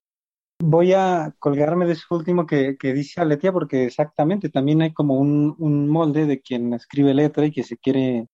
Voy 0.60 0.92
a 0.92 1.34
colgarme 1.38 1.86
de 1.86 1.94
eso 1.94 2.04
último 2.10 2.46
que, 2.46 2.76
que 2.78 2.92
dice 2.92 3.22
Aletia, 3.22 3.52
porque 3.52 3.86
exactamente 3.86 4.50
también 4.50 4.82
hay 4.82 4.92
como 4.92 5.14
un, 5.14 5.56
un 5.58 5.88
molde 5.88 6.26
de 6.26 6.42
quien 6.42 6.74
escribe 6.74 7.14
letra 7.14 7.46
y 7.46 7.52
que 7.52 7.62
se 7.62 7.78
quiere 7.78 8.28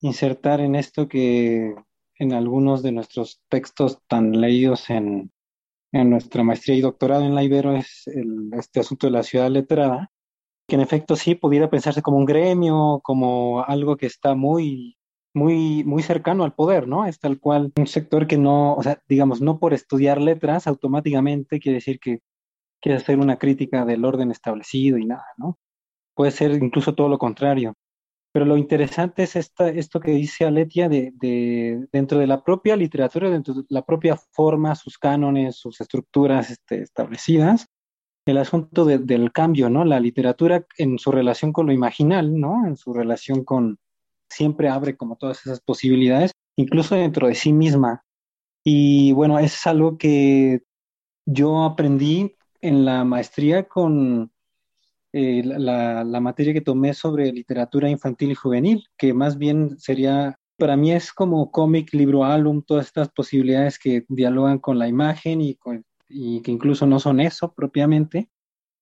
insertar 0.00 0.60
en 0.60 0.74
esto 0.74 1.08
que 1.08 1.74
en 2.18 2.32
algunos 2.34 2.82
de 2.82 2.92
nuestros 2.92 3.40
textos 3.48 3.98
tan 4.08 4.38
leídos 4.40 4.90
en, 4.90 5.32
en 5.94 6.10
nuestra 6.10 6.42
maestría 6.42 6.76
y 6.76 6.80
doctorado 6.80 7.24
en 7.24 7.36
la 7.36 7.44
Ibero 7.44 7.76
es 7.76 8.08
el, 8.08 8.50
este 8.58 8.80
asunto 8.80 9.06
de 9.06 9.12
la 9.12 9.22
ciudad 9.22 9.48
letrada, 9.48 10.10
que 10.68 10.74
en 10.74 10.80
efecto 10.80 11.14
sí 11.14 11.36
pudiera 11.36 11.70
pensarse 11.70 12.02
como 12.02 12.16
un 12.18 12.24
gremio, 12.24 13.00
como 13.04 13.62
algo 13.62 13.96
que 13.96 14.06
está 14.06 14.34
muy, 14.34 14.98
muy, 15.34 15.84
muy 15.84 16.02
cercano 16.02 16.42
al 16.42 16.52
poder, 16.52 16.88
¿no? 16.88 17.06
Es 17.06 17.20
tal 17.20 17.38
cual 17.38 17.72
un 17.78 17.86
sector 17.86 18.26
que 18.26 18.36
no, 18.36 18.74
o 18.74 18.82
sea, 18.82 19.00
digamos, 19.08 19.40
no 19.40 19.60
por 19.60 19.72
estudiar 19.72 20.20
letras 20.20 20.66
automáticamente 20.66 21.60
quiere 21.60 21.76
decir 21.76 22.00
que 22.00 22.18
quiere 22.82 22.98
hacer 22.98 23.20
una 23.20 23.38
crítica 23.38 23.84
del 23.84 24.04
orden 24.04 24.32
establecido 24.32 24.98
y 24.98 25.06
nada, 25.06 25.26
¿no? 25.36 25.58
Puede 26.16 26.32
ser 26.32 26.50
incluso 26.60 26.96
todo 26.96 27.08
lo 27.08 27.18
contrario. 27.18 27.74
Pero 28.34 28.46
lo 28.46 28.56
interesante 28.56 29.22
es 29.22 29.36
esta, 29.36 29.68
esto 29.68 30.00
que 30.00 30.10
dice 30.10 30.44
Aletia 30.44 30.88
de, 30.88 31.12
de, 31.14 31.86
dentro 31.92 32.18
de 32.18 32.26
la 32.26 32.42
propia 32.42 32.74
literatura, 32.74 33.30
dentro 33.30 33.54
de 33.54 33.62
la 33.68 33.82
propia 33.82 34.16
forma, 34.16 34.74
sus 34.74 34.98
cánones, 34.98 35.54
sus 35.54 35.80
estructuras 35.80 36.50
este, 36.50 36.82
establecidas, 36.82 37.68
el 38.26 38.38
asunto 38.38 38.84
de, 38.86 38.98
del 38.98 39.30
cambio, 39.30 39.70
¿no? 39.70 39.84
La 39.84 40.00
literatura 40.00 40.66
en 40.78 40.98
su 40.98 41.12
relación 41.12 41.52
con 41.52 41.66
lo 41.66 41.72
imaginal, 41.72 42.36
¿no? 42.36 42.66
En 42.66 42.76
su 42.76 42.92
relación 42.92 43.44
con, 43.44 43.78
siempre 44.28 44.68
abre 44.68 44.96
como 44.96 45.14
todas 45.14 45.46
esas 45.46 45.60
posibilidades, 45.60 46.32
incluso 46.56 46.96
dentro 46.96 47.28
de 47.28 47.36
sí 47.36 47.52
misma. 47.52 48.04
Y 48.64 49.12
bueno, 49.12 49.38
es 49.38 49.64
algo 49.64 49.96
que 49.96 50.64
yo 51.24 51.62
aprendí 51.62 52.34
en 52.60 52.84
la 52.84 53.04
maestría 53.04 53.68
con 53.68 54.32
eh, 55.16 55.44
la, 55.44 56.02
la, 56.02 56.18
materia 56.18 56.52
que 56.52 56.60
tomé 56.60 56.92
sobre 56.92 57.30
literatura 57.30 57.88
infantil 57.88 58.32
y 58.32 58.34
juvenil, 58.34 58.88
que 58.98 59.14
más 59.14 59.38
bien 59.38 59.78
sería, 59.78 60.40
para 60.58 60.76
mí 60.76 60.90
es 60.90 61.12
como 61.12 61.52
cómic, 61.52 61.94
libro, 61.94 62.24
álbum, 62.24 62.62
todas 62.62 62.86
estas 62.86 63.10
posibilidades 63.10 63.78
que 63.78 64.04
dialogan 64.08 64.58
con 64.58 64.76
la 64.76 64.88
imagen 64.88 65.40
y, 65.40 65.54
con, 65.54 65.84
y 66.08 66.42
que 66.42 66.50
incluso 66.50 66.84
no 66.86 66.98
son 66.98 67.20
eso 67.20 67.54
propiamente. 67.54 68.28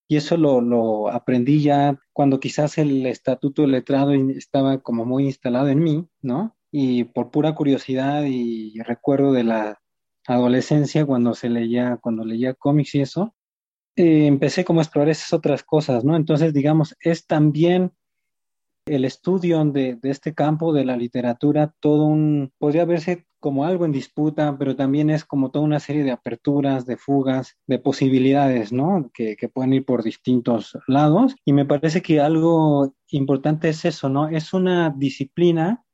Y 0.09 0.17
eso 0.17 0.39
lo, 0.39 0.63
lo, 0.63 1.11
aprendí 1.11 1.63
ya 1.63 1.99
cuando 2.15 2.41
quizás 2.41 2.79
el 2.79 3.05
estatuto 3.05 3.67
letrado 3.67 4.13
estaba 4.15 4.79
como 4.79 5.05
muy 5.05 5.27
instalado 5.27 5.69
en 5.69 5.81
mí, 5.81 6.09
¿no? 6.23 6.57
Y 6.71 7.05
por 7.05 7.31
pura 7.31 7.55
curiosidad 7.55 8.25
y 8.25 8.81
recuerdo 8.81 9.33
de 9.33 9.45
la 9.45 9.83
adolescencia 10.27 11.05
cuando 11.05 11.35
se 11.35 11.51
leía, 11.51 11.99
cuando 12.01 12.25
leía 12.25 12.55
cómics 12.55 12.95
y 12.95 13.03
eso, 13.03 13.35
eh, 13.97 14.27
empecé 14.27 14.65
como 14.65 14.81
a 14.81 14.83
explorar 14.85 15.11
esas 15.11 15.33
otras 15.33 15.63
cosas, 15.63 16.05
¿no? 16.05 16.17
Entonces, 16.17 16.53
digamos, 16.53 16.97
es 17.01 17.27
también 17.27 17.93
el 18.87 19.05
estudio 19.05 19.65
de, 19.65 19.99
este 20.03 20.35
campo 20.35 20.73
de 20.73 20.85
la 20.85 20.97
literatura, 20.97 21.75
todo 21.81 22.07
un, 22.07 22.53
podría 22.59 22.85
verse 22.85 23.27
como 23.39 23.65
algo 23.65 23.85
en 23.85 23.93
disputa, 23.93 24.57
pero 24.59 24.77
también 24.77 25.11
es 25.11 25.25
como 25.25 25.51
toda 25.51 25.65
una 25.65 25.81
serie 25.81 26.05
de 26.05 26.13
aperturas, 26.13 26.87
de 26.87 26.97
fugas, 26.97 27.57
de 27.67 27.79
posibilidades, 27.79 28.73
¿no? 28.73 29.11
Que, 29.13 29.37
que 29.37 29.49
pueden 29.49 29.73
ir 29.73 29.85
por 29.85 30.03
distintos 30.03 30.79
lados. 30.87 31.35
Y 31.45 31.53
me 31.53 31.67
parece 31.67 32.03
que 32.03 32.21
algo 32.21 32.95
importante 33.11 33.69
es 33.69 33.85
eso, 33.85 34.09
¿no? 34.09 34.29
Es 34.29 34.53
una 34.53 34.91
disciplina 34.97 35.85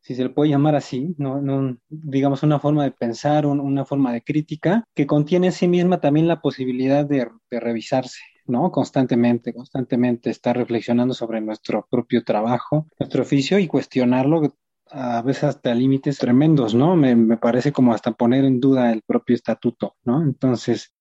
si 0.00 0.14
se 0.14 0.24
le 0.24 0.30
puede 0.30 0.50
llamar 0.50 0.74
así, 0.74 1.14
no, 1.18 1.40
no, 1.40 1.76
digamos 1.88 2.42
una 2.42 2.58
forma 2.58 2.84
de 2.84 2.90
pensar, 2.90 3.46
un, 3.46 3.60
una 3.60 3.84
forma 3.84 4.12
de 4.12 4.22
crítica, 4.22 4.84
que 4.94 5.06
contiene 5.06 5.48
en 5.48 5.52
sí 5.52 5.68
misma 5.68 6.00
también 6.00 6.28
la 6.28 6.40
posibilidad 6.40 7.04
de, 7.04 7.28
de, 7.50 7.60
revisarse, 7.60 8.20
¿no? 8.46 8.70
Constantemente, 8.72 9.52
constantemente 9.52 10.30
estar 10.30 10.56
reflexionando 10.56 11.14
sobre 11.14 11.40
nuestro 11.40 11.86
propio 11.90 12.24
trabajo, 12.24 12.86
nuestro 12.98 13.22
oficio 13.22 13.58
y 13.58 13.66
cuestionarlo 13.66 14.54
a 14.92 15.22
veces 15.22 15.44
hasta 15.44 15.74
límites 15.74 16.18
tremendos, 16.18 16.74
¿no? 16.74 16.96
Me, 16.96 17.14
me 17.14 17.36
parece 17.36 17.72
como 17.72 17.92
hasta 17.94 18.12
poner 18.12 18.44
en 18.44 18.58
duda 18.58 18.92
el 18.92 19.02
propio 19.02 19.36
estatuto, 19.36 19.96
¿no? 20.04 20.22
Entonces, 20.22 20.92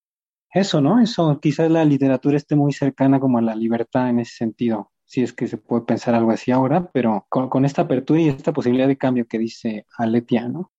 eso, 0.51 0.81
¿no? 0.81 1.01
Eso, 1.01 1.39
quizás 1.39 1.71
la 1.71 1.85
literatura 1.85 2.37
esté 2.37 2.55
muy 2.55 2.73
cercana 2.73 3.19
como 3.19 3.37
a 3.37 3.41
la 3.41 3.55
libertad 3.55 4.09
en 4.09 4.19
ese 4.19 4.35
sentido 4.35 4.91
si 5.09 5.23
es 5.23 5.33
que 5.33 5.47
se 5.47 5.57
puede 5.57 5.81
pensar 5.85 6.13
algo 6.13 6.29
así 6.29 6.51
ahora, 6.51 6.91
pero 6.93 7.25
con, 7.29 7.65
esta 7.65 7.81
apertura 7.81 8.21
y 8.21 8.29
esta 8.29 8.53
posibilidad 8.53 8.87
de 8.87 8.95
cambio 8.95 9.25
que 9.27 9.39
dice 9.39 9.87
Aletia, 9.97 10.47
¿no? 10.47 10.71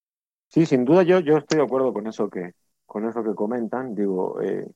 Sí, 0.46 0.66
sin 0.66 0.84
duda 0.84 1.02
yo, 1.02 1.18
yo 1.18 1.38
estoy 1.38 1.58
de 1.58 1.64
acuerdo 1.64 1.92
con 1.92 2.06
eso 2.06 2.30
que, 2.30 2.52
con 2.87 3.08
eso 3.08 3.25
que 3.25 3.34
comentan. 3.34 3.92
Digo, 3.96 4.40
eh, 4.40 4.70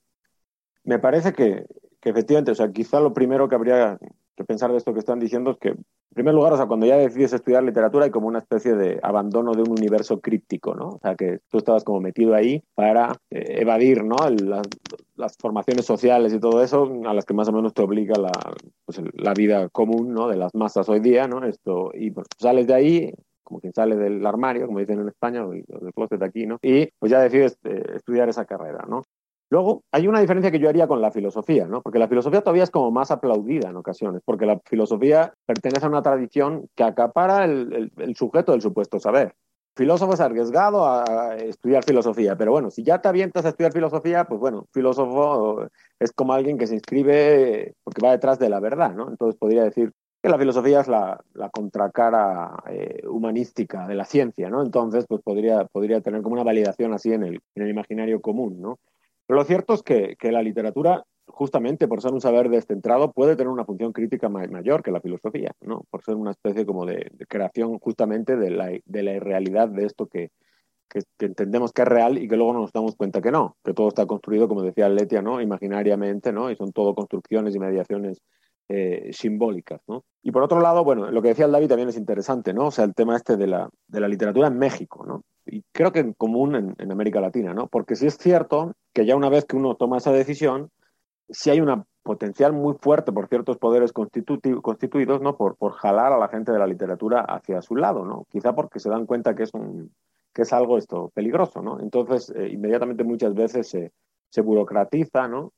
me 0.83 0.99
parece 0.99 1.33
que, 1.33 1.67
que, 2.01 2.11
efectivamente, 2.11 2.51
o 2.51 2.55
sea, 2.57 2.73
quizá 2.73 2.99
lo 2.99 3.15
primero 3.15 3.49
que 3.49 3.55
habría 3.55 3.97
pensar 4.43 4.73
de 4.73 4.79
esto 4.79 4.93
que 4.93 4.99
están 4.99 5.21
diciendo 5.21 5.53
es 5.53 5.59
que 5.59 5.69
En 5.69 5.85
primer 6.15 6.35
lugar, 6.35 6.53
o 6.53 6.57
sea, 6.57 6.67
cuando 6.67 6.87
ya 6.87 6.97
decides 6.97 7.33
estudiar 7.33 7.63
literatura 7.63 8.07
hay 8.07 8.11
como 8.11 8.27
una 8.27 8.41
especie 8.41 8.75
de 8.75 8.99
abandono 9.03 9.53
de 9.53 9.63
un 9.63 9.71
universo 9.71 10.21
críptico, 10.21 10.75
¿no? 10.75 10.89
O 10.89 10.99
sea, 11.01 11.15
que 11.15 11.39
tú 11.49 11.59
estabas 11.59 11.85
como 11.85 12.01
metido 12.01 12.35
ahí 12.35 12.63
para 12.75 13.17
eh, 13.31 13.61
evadir, 13.61 14.05
¿no? 14.05 14.17
las, 15.17 15.37
formaciones 15.39 15.85
sociales 15.85 16.33
y 16.33 16.41
todo 16.41 16.63
eso 16.63 16.91
a 17.07 17.15
las 17.15 17.25
que 17.25 17.35
más 17.35 17.49
o 17.49 17.53
menos 17.53 17.75
te 17.75 17.83
obliga 17.83 18.17
la, 18.19 18.33
pues, 18.85 19.01
la 19.15 19.35
vida 19.35 19.69
común, 19.69 20.13
¿no? 20.13 20.29
De 20.29 20.37
las 20.37 20.55
masas 20.55 20.89
hoy 20.89 21.01
día, 21.01 21.29
¿no? 21.29 21.45
Esto, 21.45 21.91
y 21.95 22.11
pues 22.11 22.27
sales 22.39 22.67
de 22.67 22.75
ahí, 22.75 23.15
como 23.45 23.61
quien 23.61 23.73
sale 23.73 23.97
del 23.97 24.27
armario, 24.27 24.67
como 24.67 24.81
dicen 24.81 25.01
en 25.01 25.09
España, 25.09 25.47
o 25.47 25.51
del 25.51 25.93
closet 25.95 26.23
aquí, 26.23 26.47
¿no? 26.47 26.59
Y 26.63 26.89
pues 26.99 27.13
ya 27.13 27.21
decides 27.21 27.59
eh, 27.65 27.83
estudiar 27.95 28.29
esa 28.29 28.45
carrera, 28.47 28.85
¿no? 28.89 29.03
Luego, 29.51 29.85
hay 29.93 30.09
una 30.09 30.21
diferencia 30.21 30.51
que 30.51 30.59
yo 30.59 30.69
haría 30.69 30.89
con 30.89 31.01
la 31.01 31.11
filosofía, 31.11 31.67
¿no? 31.67 31.83
Porque 31.83 31.99
la 31.99 32.09
filosofía 32.09 32.41
todavía 32.41 32.65
es 32.65 32.71
como 32.71 32.91
más 32.91 33.11
aplaudida 33.11 33.69
en 33.69 33.77
ocasiones, 33.77 34.23
porque 34.25 34.47
la 34.47 34.59
filosofía 34.65 35.35
pertenece 35.47 35.85
a 35.85 35.89
una 35.89 36.03
tradición 36.03 36.69
que 36.75 36.85
acapara 36.85 37.45
el, 37.45 37.93
sujeto 38.17 38.53
del 38.53 38.63
supuesto 38.63 38.99
saber. 38.99 39.35
Filósofo 39.77 40.15
es 40.15 40.21
arriesgado 40.21 40.87
a 40.87 41.37
estudiar 41.37 41.85
filosofía, 41.85 42.37
pero 42.37 42.53
bueno, 42.53 42.71
si 42.71 42.85
ya 42.85 43.01
te 43.01 43.09
avientas 43.09 43.45
a 43.45 43.49
estudiar 43.49 43.73
filosofía, 43.73 44.25
pues 44.25 44.41
bueno, 44.41 44.67
filósofo 44.73 45.67
es 45.99 46.13
como 46.13 46.33
alguien 46.33 46.59
que 46.59 46.69
se 46.69 46.75
inscribe 46.75 47.75
porque 47.83 48.05
va 48.05 48.13
detrás 48.13 48.39
de 48.39 48.49
la 48.49 48.61
verdad, 48.61 48.95
¿no? 48.95 49.09
Entonces 49.09 49.37
podría 49.39 49.65
decir 49.65 49.93
que 50.23 50.31
la 50.31 50.39
filosofía 50.39 50.81
es 50.81 50.89
la, 50.89 51.21
contracara 51.53 52.57
eh, 52.71 53.03
humanística 53.07 53.87
de 53.87 53.95
la 53.95 54.07
ciencia, 54.07 54.49
¿no? 54.49 54.63
Entonces, 54.63 55.05
pues 55.07 55.21
podría, 55.23 55.67
podría 55.67 56.01
tener 56.01 56.23
como 56.23 56.35
una 56.35 56.45
validación 56.45 56.95
así 56.95 57.13
en 57.13 57.25
el, 57.25 57.41
en 57.55 57.63
el 57.63 57.69
imaginario 57.69 58.23
común, 58.23 58.59
¿no? 58.59 58.79
Pero 59.27 59.39
lo 59.39 59.45
cierto 59.45 59.75
es 59.75 59.83
que, 59.83 60.17
la 60.31 60.43
literatura, 60.43 61.05
justamente 61.27 61.89
por 61.89 62.03
ser 62.03 62.13
un 62.13 62.21
saber 62.21 62.49
descentrado, 62.51 63.13
puede 63.13 63.37
tener 63.37 63.49
una 63.49 63.65
función 63.65 63.93
crítica 63.93 64.29
mayor 64.29 64.83
que 64.83 64.91
la 64.91 65.01
filosofía, 65.01 65.53
¿no? 65.63 65.85
Por 65.91 66.03
ser 66.03 66.17
una 66.17 66.33
especie 66.33 66.67
como 66.67 66.85
de, 66.85 67.11
creación 67.29 67.79
justamente 67.79 68.37
de 68.37 68.51
la, 68.51 68.71
de 68.85 69.03
la 69.03 69.13
irrealidad 69.15 69.69
de 69.69 69.87
esto 69.87 70.07
que, 70.07 70.31
entendemos 71.19 71.73
que 71.73 71.83
es 71.83 71.89
real 71.89 72.19
y 72.19 72.29
que 72.29 72.37
luego 72.37 72.53
nos 72.53 72.73
damos 72.73 72.95
cuenta 72.95 73.21
que 73.21 73.33
no, 73.33 73.57
que 73.65 73.73
todo 73.73 73.89
está 73.89 74.07
construido, 74.07 74.47
como 74.47 74.63
decía 74.63 74.89
Letia, 74.89 75.23
¿no? 75.23 75.41
Imaginariamente, 75.41 76.33
¿no? 76.33 76.51
Y 76.51 76.57
son 76.57 76.73
todo 76.73 76.95
construcciones 76.95 77.57
y 77.57 77.59
mediaciones 77.59 78.21
eh, 78.69 79.11
simbólicas, 79.13 79.81
¿no? 79.89 80.05
Y 80.23 80.31
por 80.31 80.43
otro 80.43 80.61
lado, 80.61 80.85
bueno, 80.85 81.11
lo 81.11 81.21
que 81.21 81.29
decía 81.29 81.47
el 81.47 81.53
David 81.53 81.69
también 81.69 81.89
es 81.89 81.97
interesante, 81.97 82.55
¿no? 82.55 82.67
O 82.67 82.71
sea, 82.71 82.85
el 82.85 82.95
tema 82.95 83.17
este 83.17 83.37
de 83.37 83.47
la, 83.47 83.69
de 83.89 84.01
la 84.01 84.09
literatura 84.09 84.49
en 84.49 84.59
México, 84.59 85.05
¿no? 85.05 85.23
Y 85.47 85.63
creo 85.73 85.93
que 85.93 86.01
en 86.01 86.13
común 86.15 86.75
en, 86.79 86.93
América 86.93 87.21
Latina, 87.21 87.55
¿no? 87.55 87.67
Porque 87.69 87.97
sí 87.97 88.07
es 88.07 88.17
cierto 88.17 88.73
que 88.93 89.05
ya 89.07 89.17
una 89.17 89.29
vez 89.29 89.45
que 89.45 89.57
uno 89.57 89.77
toma 89.77 89.99
esa 89.99 90.13
decisión, 90.13 90.71
sí 91.29 91.51
hay 91.51 91.61
una 91.61 91.85
potencial 92.03 92.53
muy 92.53 92.75
fuerte 92.75 93.13
por 93.13 93.29
ciertos 93.29 93.59
poderes 93.59 93.93
constituidos, 93.93 95.21
¿no? 95.21 95.37
Por, 95.37 95.57
por 95.57 95.73
jalar 95.73 96.13
a 96.13 96.19
la 96.19 96.29
gente 96.29 96.53
de 96.53 96.59
la 96.59 96.67
literatura 96.67 97.21
hacia 97.21 97.63
su 97.63 97.77
lado, 97.77 98.05
¿no? 98.05 98.27
Quizá 98.31 98.55
porque 98.55 98.81
se 98.81 98.91
dan 98.91 99.07
cuenta 99.07 99.35
que 99.35 99.45
es 99.45 99.55
un 99.55 99.93
que 100.35 100.43
es 100.43 100.53
algo 100.53 100.77
esto 100.77 101.11
peligroso, 101.15 101.63
¿no? 101.63 101.81
Entonces, 101.81 102.31
eh, 102.35 102.49
inmediatamente 102.49 103.05
muchas 103.05 103.35
veces 103.35 103.69
se, 103.69 103.93
se 104.29 104.41
burocratiza, 104.41 105.29
¿no? 105.29 105.53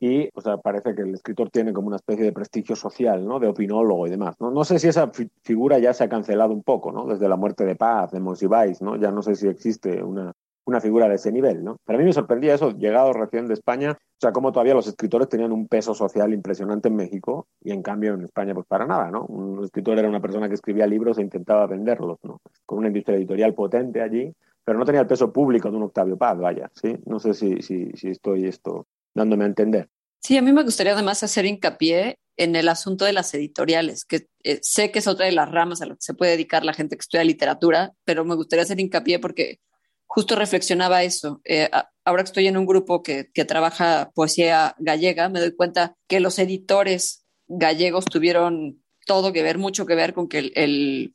Y 0.00 0.28
o 0.34 0.40
sea, 0.40 0.58
parece 0.58 0.94
que 0.94 1.02
el 1.02 1.14
escritor 1.14 1.50
tiene 1.50 1.72
como 1.72 1.88
una 1.88 1.96
especie 1.96 2.24
de 2.24 2.32
prestigio 2.32 2.76
social, 2.76 3.26
¿no? 3.26 3.40
De 3.40 3.48
opinólogo 3.48 4.06
y 4.06 4.10
demás, 4.10 4.36
¿no? 4.40 4.50
No 4.50 4.64
sé 4.64 4.78
si 4.78 4.88
esa 4.88 5.10
figura 5.42 5.78
ya 5.78 5.92
se 5.92 6.04
ha 6.04 6.08
cancelado 6.08 6.52
un 6.52 6.62
poco, 6.62 6.92
¿no? 6.92 7.06
Desde 7.06 7.28
la 7.28 7.36
muerte 7.36 7.64
de 7.64 7.76
Paz, 7.76 8.12
de 8.12 8.20
Monsiváis, 8.20 8.80
¿no? 8.80 8.96
Ya 8.96 9.10
no 9.10 9.22
sé 9.22 9.34
si 9.34 9.48
existe 9.48 10.02
una, 10.02 10.32
una 10.66 10.80
figura 10.80 11.08
de 11.08 11.16
ese 11.16 11.32
nivel, 11.32 11.64
¿no? 11.64 11.78
Pero 11.84 11.98
a 11.98 12.00
mí 12.00 12.04
me 12.04 12.12
sorprendía 12.12 12.54
eso, 12.54 12.70
llegado 12.70 13.12
recién 13.12 13.48
de 13.48 13.54
España, 13.54 13.92
o 13.92 14.20
sea, 14.20 14.32
como 14.32 14.52
todavía 14.52 14.74
los 14.74 14.86
escritores 14.86 15.28
tenían 15.28 15.50
un 15.50 15.66
peso 15.66 15.94
social 15.94 16.32
impresionante 16.32 16.88
en 16.88 16.96
México 16.96 17.48
y 17.60 17.72
en 17.72 17.82
cambio 17.82 18.14
en 18.14 18.24
España 18.24 18.54
pues 18.54 18.66
para 18.66 18.86
nada, 18.86 19.10
¿no? 19.10 19.24
Un 19.24 19.64
escritor 19.64 19.98
era 19.98 20.08
una 20.08 20.20
persona 20.20 20.46
que 20.46 20.54
escribía 20.54 20.86
libros 20.86 21.18
e 21.18 21.22
intentaba 21.22 21.66
venderlos, 21.66 22.18
¿no? 22.22 22.40
Con 22.66 22.78
una 22.78 22.88
industria 22.88 23.16
editorial 23.16 23.54
potente 23.54 24.00
allí, 24.00 24.32
pero 24.62 24.78
no 24.78 24.84
tenía 24.84 25.00
el 25.00 25.06
peso 25.06 25.32
público 25.32 25.70
de 25.70 25.76
un 25.78 25.84
Octavio 25.84 26.16
Paz, 26.16 26.38
vaya, 26.38 26.70
¿sí? 26.74 26.96
No 27.06 27.18
sé 27.18 27.34
si, 27.34 27.62
si, 27.62 27.90
si 27.92 28.10
estoy 28.10 28.46
esto 28.46 28.86
dándome 29.14 29.44
a 29.44 29.48
entender. 29.48 29.88
Sí, 30.20 30.36
a 30.36 30.42
mí 30.42 30.52
me 30.52 30.64
gustaría 30.64 30.92
además 30.92 31.22
hacer 31.22 31.46
hincapié 31.46 32.18
en 32.36 32.54
el 32.54 32.68
asunto 32.68 33.04
de 33.04 33.12
las 33.12 33.32
editoriales, 33.34 34.04
que 34.04 34.28
eh, 34.44 34.60
sé 34.62 34.90
que 34.90 35.00
es 35.00 35.06
otra 35.06 35.26
de 35.26 35.32
las 35.32 35.50
ramas 35.50 35.82
a 35.82 35.86
las 35.86 35.98
que 35.98 36.04
se 36.04 36.14
puede 36.14 36.32
dedicar 36.32 36.64
la 36.64 36.72
gente 36.72 36.96
que 36.96 37.00
estudia 37.00 37.24
literatura, 37.24 37.92
pero 38.04 38.24
me 38.24 38.36
gustaría 38.36 38.62
hacer 38.62 38.78
hincapié 38.78 39.18
porque 39.18 39.58
justo 40.06 40.36
reflexionaba 40.36 41.02
eso. 41.02 41.40
Eh, 41.44 41.68
ahora 42.04 42.22
que 42.22 42.28
estoy 42.28 42.46
en 42.46 42.56
un 42.56 42.66
grupo 42.66 43.02
que, 43.02 43.28
trabaja 43.46 44.10
poesía 44.14 44.74
gallega, 44.78 45.28
me 45.28 45.40
doy 45.40 45.54
cuenta 45.54 45.94
que 46.06 46.20
los 46.20 46.38
editores 46.38 47.24
gallegos 47.48 48.04
tuvieron 48.04 48.82
todo 49.06 49.32
que 49.32 49.42
ver, 49.42 49.58
mucho 49.58 49.86
que 49.86 49.94
ver 49.94 50.14
con 50.14 50.28
que 50.28 50.52
el 50.54 51.14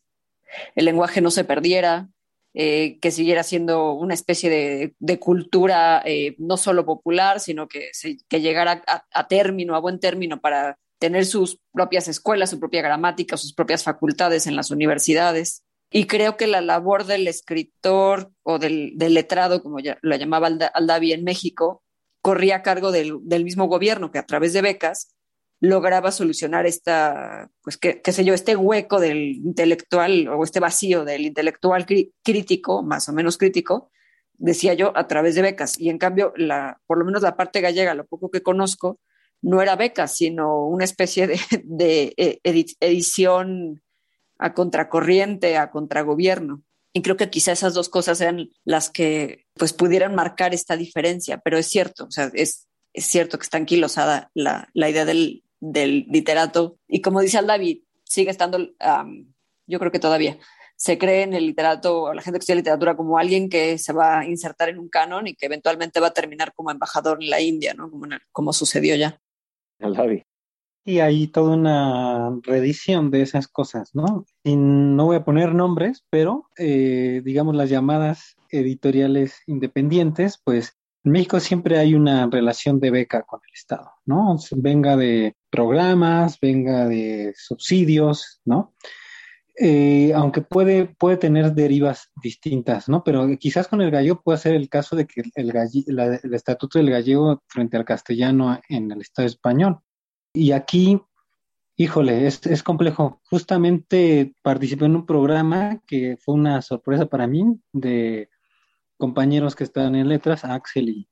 lenguaje 0.75 1.21
no 1.21 1.31
se 1.31 1.43
perdiera, 1.43 2.09
eh, 2.55 2.99
que 2.99 3.09
siguiera 3.09 3.41
siendo 3.41 3.93
una 3.93 4.13
especie 4.13 4.93
de, 4.99 5.19
cultura 5.19 6.03
eh, 6.05 6.35
no 6.37 6.57
solo 6.57 6.85
popular, 6.85 7.39
sino 7.39 7.67
que, 7.67 7.89
que 8.27 8.41
llegara 8.41 8.83
a, 8.85 9.27
término, 9.27 9.75
a 9.75 9.79
buen 9.79 9.99
término, 9.99 10.39
para 10.39 10.77
tener 10.99 11.25
sus 11.25 11.59
propias 11.71 12.07
escuelas, 12.07 12.51
su 12.51 12.59
propia 12.59 12.83
gramática, 12.83 13.37
sus 13.37 13.53
propias 13.53 13.83
facultades 13.83 14.45
en 14.45 14.55
las 14.55 14.69
universidades. 14.69 15.63
Y 15.91 16.05
creo 16.05 16.37
que 16.37 16.47
la 16.47 16.61
labor 16.61 17.05
del 17.05 17.27
escritor 17.27 18.31
o 18.43 18.59
del, 18.59 18.93
letrado, 18.97 19.63
como 19.63 19.79
ya 19.79 19.97
lo 20.01 20.15
llamaba 20.15 20.47
Aldavi 20.47 21.13
en 21.13 21.23
México, 21.23 21.83
corría 22.21 22.57
a 22.57 22.61
cargo 22.61 22.91
del, 22.91 23.17
del 23.23 23.43
mismo 23.43 23.65
gobierno, 23.65 24.11
que 24.11 24.19
a 24.19 24.25
través 24.25 24.53
de 24.53 24.61
becas 24.61 25.13
lograba 25.63 26.11
solucionar 26.11 26.65
esta, 26.65 27.49
pues 27.61 27.77
qué, 27.77 28.01
sé 28.11 28.25
yo, 28.25 28.33
este 28.33 28.57
hueco 28.57 28.99
del 28.99 29.37
intelectual 29.37 30.27
o 30.27 30.43
este 30.43 30.59
vacío 30.59 31.05
del 31.05 31.21
intelectual 31.21 31.85
crítico, 32.21 32.83
más 32.83 33.07
o 33.07 33.13
menos 33.13 33.37
crítico, 33.37 33.89
decía 34.33 34.73
yo, 34.73 34.91
a 34.97 35.07
través 35.07 35.35
de 35.35 35.41
becas. 35.41 35.79
Y 35.79 35.89
en 35.89 35.99
cambio, 35.99 36.33
la, 36.35 36.81
por 36.85 36.97
lo 36.97 37.05
menos 37.05 37.21
la 37.21 37.37
parte 37.37 37.61
gallega, 37.61 37.93
lo 37.93 38.05
poco 38.05 38.29
que 38.29 38.43
conozco, 38.43 38.99
no 39.41 39.61
era 39.61 39.77
becas, 39.77 40.17
sino 40.17 40.67
una 40.67 40.83
especie 40.83 41.27
de, 41.27 41.39
de 41.63 42.13
eh, 42.17 42.41
edición 42.81 43.81
a 44.39 44.53
contracorriente, 44.53 45.55
a 45.55 45.71
contragobierno. 45.71 46.61
Y 46.91 47.03
creo 47.03 47.15
que 47.15 47.29
quizá 47.29 47.53
esas 47.53 47.73
dos 47.73 47.87
cosas 47.87 48.17
sean 48.17 48.49
las 48.65 48.89
que 48.89 49.45
pues 49.53 49.71
pudieran 49.71 50.13
marcar 50.13 50.53
esta 50.53 50.75
diferencia, 50.75 51.37
pero 51.37 51.57
es 51.57 51.67
cierto, 51.67 52.03
o 52.03 52.11
sea, 52.11 52.29
es, 52.33 52.67
es 52.91 53.05
cierto 53.05 53.37
que 53.37 53.43
está 53.43 53.57
anquilosada 53.57 54.29
la, 54.33 54.69
la 54.73 54.89
idea 54.89 55.05
del, 55.05 55.42
del 55.63 56.05
literato. 56.09 56.77
Y 56.87 57.01
como 57.01 57.21
dice 57.21 57.37
Al 57.37 57.47
David, 57.47 57.83
sigue 58.03 58.31
estando, 58.31 58.57
yo 59.65 59.79
creo 59.79 59.91
que 59.91 59.99
todavía, 59.99 60.37
se 60.75 60.97
cree 60.97 61.23
en 61.23 61.33
el 61.33 61.45
literato, 61.45 62.03
o 62.03 62.13
la 62.13 62.21
gente 62.21 62.37
que 62.37 62.41
estudia 62.41 62.57
literatura, 62.57 62.97
como 62.97 63.17
alguien 63.17 63.49
que 63.49 63.77
se 63.77 63.93
va 63.93 64.19
a 64.19 64.25
insertar 64.25 64.69
en 64.69 64.79
un 64.79 64.89
canon 64.89 65.27
y 65.27 65.35
que 65.35 65.45
eventualmente 65.45 66.01
va 66.01 66.07
a 66.07 66.13
terminar 66.13 66.53
como 66.53 66.71
embajador 66.71 67.23
en 67.23 67.29
la 67.29 67.39
India, 67.39 67.73
¿no? 67.73 67.89
Como, 67.89 68.05
como 68.31 68.51
sucedió 68.51 68.95
ya. 68.95 69.19
Al 69.79 69.93
David. 69.93 70.23
Y 70.85 70.99
hay 70.99 71.27
toda 71.27 71.55
una 71.55 72.37
reedición 72.41 73.09
de 73.09 73.21
esas 73.21 73.47
cosas, 73.47 73.91
¿no? 73.95 74.25
Y 74.43 74.57
no 74.57 75.05
voy 75.05 75.15
a 75.15 75.23
poner 75.23 75.55
nombres, 75.55 76.03
pero 76.09 76.49
eh, 76.57 77.21
digamos 77.23 77.55
las 77.55 77.69
llamadas 77.69 78.35
editoriales 78.49 79.41
independientes, 79.47 80.41
pues 80.43 80.77
en 81.03 81.11
México 81.11 81.39
siempre 81.39 81.77
hay 81.77 81.95
una 81.95 82.27
relación 82.27 82.79
de 82.79 82.91
beca 82.91 83.23
con 83.23 83.41
el 83.45 83.53
Estado, 83.53 83.91
¿no? 84.05 84.37
Venga 84.51 84.95
de 84.95 85.35
programas, 85.49 86.39
venga 86.39 86.87
de 86.87 87.33
subsidios, 87.35 88.41
¿no? 88.45 88.73
Eh, 89.55 90.13
aunque 90.15 90.41
puede, 90.41 90.85
puede 90.85 91.17
tener 91.17 91.53
derivas 91.53 92.09
distintas, 92.21 92.89
¿no? 92.89 93.03
Pero 93.03 93.27
quizás 93.37 93.67
con 93.67 93.81
el 93.81 93.91
gallego 93.91 94.21
puede 94.23 94.39
ser 94.39 94.55
el 94.55 94.69
caso 94.69 94.95
de 94.95 95.05
que 95.05 95.21
el, 95.35 95.51
el 95.55 96.33
estatuto 96.33 96.79
del 96.79 96.89
gallego 96.89 97.43
frente 97.47 97.77
al 97.77 97.85
castellano 97.85 98.59
en 98.69 98.91
el 98.91 99.01
Estado 99.01 99.27
español. 99.27 99.79
Y 100.33 100.53
aquí, 100.53 100.99
híjole, 101.75 102.25
es, 102.25 102.45
es 102.47 102.63
complejo. 102.63 103.21
Justamente 103.29 104.33
participé 104.41 104.85
en 104.85 104.95
un 104.95 105.05
programa 105.05 105.81
que 105.85 106.17
fue 106.17 106.33
una 106.33 106.61
sorpresa 106.63 107.05
para 107.05 107.27
mí 107.27 107.59
de 107.73 108.29
compañeros 108.97 109.55
que 109.55 109.63
están 109.63 109.95
en 109.95 110.07
letras, 110.07 110.45
Axel 110.45 110.89
y 110.89 111.09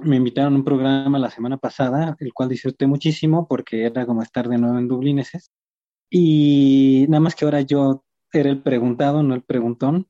me 0.00 0.16
invitaron 0.16 0.54
a 0.54 0.56
un 0.56 0.64
programa 0.64 1.18
la 1.18 1.30
semana 1.30 1.56
pasada, 1.56 2.16
el 2.18 2.32
cual 2.32 2.48
disfruté 2.48 2.86
muchísimo 2.86 3.46
porque 3.46 3.84
era 3.84 4.06
como 4.06 4.22
estar 4.22 4.48
de 4.48 4.58
nuevo 4.58 4.78
en 4.78 4.88
Dublineses. 4.88 5.52
Y 6.10 7.06
nada 7.08 7.20
más 7.20 7.34
que 7.34 7.44
ahora 7.44 7.60
yo 7.60 8.04
era 8.32 8.50
el 8.50 8.62
preguntado, 8.62 9.22
no 9.22 9.34
el 9.34 9.42
preguntón. 9.42 10.08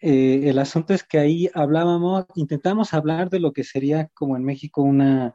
Eh, 0.00 0.48
el 0.48 0.58
asunto 0.58 0.92
es 0.94 1.04
que 1.04 1.18
ahí 1.18 1.48
hablábamos, 1.54 2.26
intentamos 2.34 2.92
hablar 2.92 3.30
de 3.30 3.40
lo 3.40 3.52
que 3.52 3.64
sería 3.64 4.08
como 4.14 4.36
en 4.36 4.44
México 4.44 4.82
una, 4.82 5.34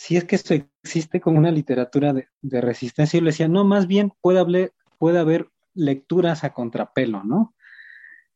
si 0.00 0.16
es 0.16 0.24
que 0.24 0.34
esto 0.34 0.54
existe 0.82 1.20
como 1.20 1.38
una 1.38 1.50
literatura 1.50 2.14
de, 2.14 2.26
resistencia, 2.62 3.18
yo 3.18 3.24
le 3.24 3.32
decía, 3.32 3.48
no, 3.48 3.64
más 3.64 3.86
bien 3.86 4.12
puede, 4.22 4.72
puede 4.98 5.18
haber 5.18 5.50
lecturas 5.74 6.42
a 6.42 6.54
contrapelo, 6.54 7.22
¿no? 7.22 7.54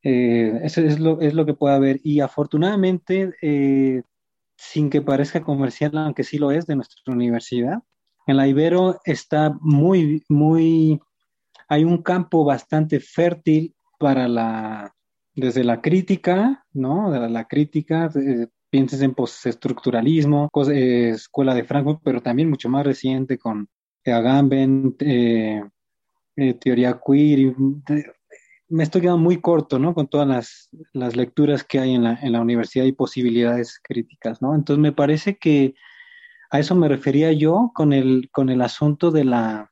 Eh, 0.04 0.60
eso 0.62 0.82
es 0.82 1.00
lo, 1.00 1.20
es 1.20 1.34
lo 1.34 1.46
que 1.46 1.54
puede 1.54 1.74
haber. 1.74 2.00
Y 2.04 2.20
afortunadamente, 2.20 3.32
eh, 3.40 4.02
sin 4.56 4.90
que 4.90 5.00
parezca 5.00 5.42
comercial, 5.42 5.96
aunque 5.96 6.24
sí 6.24 6.38
lo 6.38 6.52
es, 6.52 6.66
de 6.66 6.76
nuestra 6.76 7.00
universidad, 7.12 7.82
en 8.26 8.36
la 8.36 8.46
Ibero 8.46 9.00
está 9.04 9.56
muy, 9.60 10.22
muy, 10.28 11.00
hay 11.68 11.84
un 11.84 12.02
campo 12.02 12.44
bastante 12.44 13.00
fértil 13.00 13.74
para 13.98 14.28
la, 14.28 14.94
desde 15.34 15.64
la 15.64 15.80
crítica, 15.80 16.64
¿no? 16.74 17.10
De 17.10 17.28
la, 17.28 17.44
crítica, 17.46 18.10
eh, 18.14 18.46
pienses 18.68 19.00
en 19.00 19.14
postestructuralismo, 19.14 20.50
eh, 20.70 21.12
Escuela 21.14 21.54
de 21.54 21.64
Frankfurt, 21.64 22.00
pero 22.04 22.20
también 22.20 22.50
mucho 22.50 22.68
más 22.68 22.84
reciente 22.84 23.38
con 23.38 23.68
Agamben, 24.04 24.96
teoría 26.60 27.00
queer, 27.06 27.54
me 28.74 28.82
estoy 28.82 29.02
quedando 29.02 29.22
muy 29.22 29.40
corto, 29.40 29.78
¿no? 29.78 29.94
Con 29.94 30.08
todas 30.08 30.26
las, 30.26 30.68
las 30.92 31.14
lecturas 31.14 31.62
que 31.62 31.78
hay 31.78 31.94
en 31.94 32.02
la, 32.02 32.18
en 32.20 32.32
la, 32.32 32.40
universidad 32.40 32.84
y 32.84 32.92
posibilidades 32.92 33.80
críticas, 33.80 34.42
¿no? 34.42 34.52
Entonces 34.56 34.82
me 34.82 34.90
parece 34.90 35.38
que 35.38 35.76
a 36.50 36.58
eso 36.58 36.74
me 36.74 36.88
refería 36.88 37.30
yo 37.32 37.70
con 37.72 37.92
el, 37.92 38.30
con 38.32 38.48
el 38.48 38.60
asunto 38.62 39.12
de 39.12 39.24
la 39.24 39.70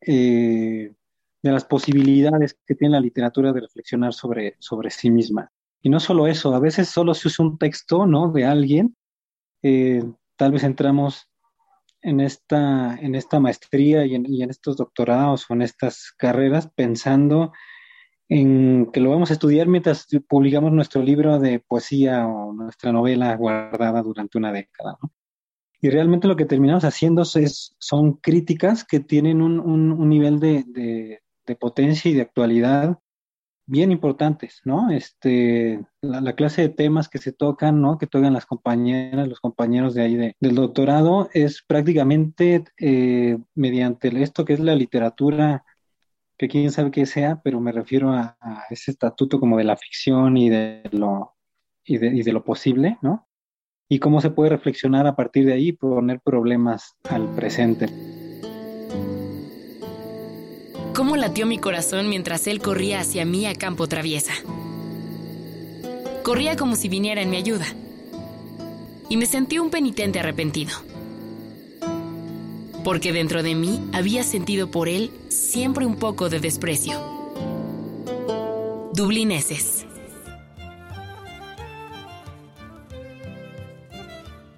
eh, 0.00 0.92
de 1.40 1.52
las 1.52 1.64
posibilidades 1.64 2.58
que 2.66 2.74
tiene 2.74 2.94
la 2.94 3.00
literatura 3.00 3.52
de 3.52 3.60
reflexionar 3.60 4.12
sobre, 4.12 4.56
sobre 4.58 4.90
sí 4.90 5.08
misma. 5.08 5.52
Y 5.80 5.88
no 5.88 6.00
solo 6.00 6.26
eso, 6.26 6.56
a 6.56 6.58
veces 6.58 6.88
solo 6.88 7.14
se 7.14 7.28
usa 7.28 7.44
un 7.44 7.58
texto, 7.58 8.06
¿no? 8.06 8.32
De 8.32 8.44
alguien, 8.44 8.96
eh, 9.62 10.02
tal 10.34 10.50
vez 10.50 10.64
entramos 10.64 11.27
en 12.02 12.20
esta, 12.20 12.96
en 12.96 13.14
esta 13.14 13.40
maestría 13.40 14.06
y 14.06 14.14
en, 14.14 14.50
estos 14.50 14.76
doctorados 14.76 15.46
o 15.48 15.54
en 15.54 15.62
estas 15.62 16.12
carreras 16.16 16.68
pensando 16.74 17.52
en 18.28 18.90
que 18.92 19.00
lo 19.00 19.10
vamos 19.10 19.30
a 19.30 19.32
estudiar 19.34 19.68
mientras 19.68 20.06
publicamos 20.28 20.72
nuestro 20.72 21.02
libro 21.02 21.38
de 21.38 21.60
poesía 21.60 22.26
o 22.26 22.52
nuestra 22.52 22.92
novela 22.92 23.34
guardada 23.36 24.02
durante 24.02 24.38
una 24.38 24.52
década. 24.52 24.98
Y 25.80 25.90
realmente 25.90 26.28
lo 26.28 26.36
que 26.36 26.44
terminamos 26.44 26.84
haciendo 26.84 27.22
es, 27.22 27.76
son 27.78 28.14
críticas 28.14 28.84
que 28.84 29.00
tienen 29.00 29.40
un, 29.40 30.08
nivel 30.08 30.40
de, 30.40 31.22
potencia 31.58 32.10
y 32.10 32.14
de 32.14 32.22
actualidad 32.22 32.98
bien 33.68 33.92
importantes, 33.92 34.62
¿no? 34.64 34.90
Este, 34.90 35.84
la, 36.00 36.32
clase 36.34 36.62
de 36.62 36.68
temas 36.70 37.08
que 37.08 37.18
se 37.18 37.32
tocan, 37.32 37.82
¿no? 37.82 37.98
Que 37.98 38.06
tocan 38.06 38.32
las 38.32 38.46
compañeras, 38.46 39.28
los 39.28 39.40
compañeros 39.40 39.94
de 39.94 40.02
ahí 40.02 40.16
del 40.16 40.54
doctorado, 40.54 41.28
es 41.34 41.62
prácticamente 41.62 42.64
eh, 42.78 43.38
mediante 43.54 44.08
esto 44.22 44.46
que 44.46 44.54
es 44.54 44.60
la 44.60 44.74
literatura, 44.74 45.64
que 46.38 46.48
quién 46.48 46.72
sabe 46.72 46.90
qué 46.90 47.04
sea, 47.04 47.42
pero 47.44 47.60
me 47.60 47.72
refiero 47.72 48.10
a, 48.12 48.38
ese 48.70 48.90
estatuto 48.90 49.38
como 49.38 49.58
de 49.58 49.64
la 49.64 49.76
ficción 49.76 50.38
y 50.38 50.48
de 50.48 50.88
lo, 50.92 51.36
y 51.84 51.98
de, 51.98 52.08
y 52.08 52.22
de 52.22 52.32
lo 52.32 52.44
posible, 52.44 52.96
¿no? 53.02 53.28
Y 53.86 53.98
cómo 53.98 54.22
se 54.22 54.30
puede 54.30 54.50
reflexionar 54.50 55.06
a 55.06 55.14
partir 55.14 55.44
de 55.44 55.52
ahí 55.52 55.72
poner 55.72 56.20
problemas 56.20 56.96
al 57.04 57.34
presente 57.34 57.86
cómo 60.94 61.16
latió 61.16 61.46
mi 61.46 61.58
corazón 61.58 62.08
mientras 62.08 62.46
él 62.46 62.60
corría 62.60 63.00
hacia 63.00 63.24
mí 63.24 63.46
a 63.46 63.54
campo 63.54 63.86
traviesa. 63.86 64.32
Corría 66.22 66.56
como 66.56 66.76
si 66.76 66.88
viniera 66.88 67.22
en 67.22 67.30
mi 67.30 67.36
ayuda. 67.36 67.66
Y 69.08 69.16
me 69.16 69.26
sentí 69.26 69.58
un 69.58 69.70
penitente 69.70 70.20
arrepentido. 70.20 70.72
Porque 72.84 73.12
dentro 73.12 73.42
de 73.42 73.54
mí 73.54 73.80
había 73.92 74.22
sentido 74.22 74.70
por 74.70 74.88
él 74.88 75.10
siempre 75.28 75.86
un 75.86 75.96
poco 75.96 76.28
de 76.28 76.40
desprecio. 76.40 77.00
Dublineses. 78.94 79.86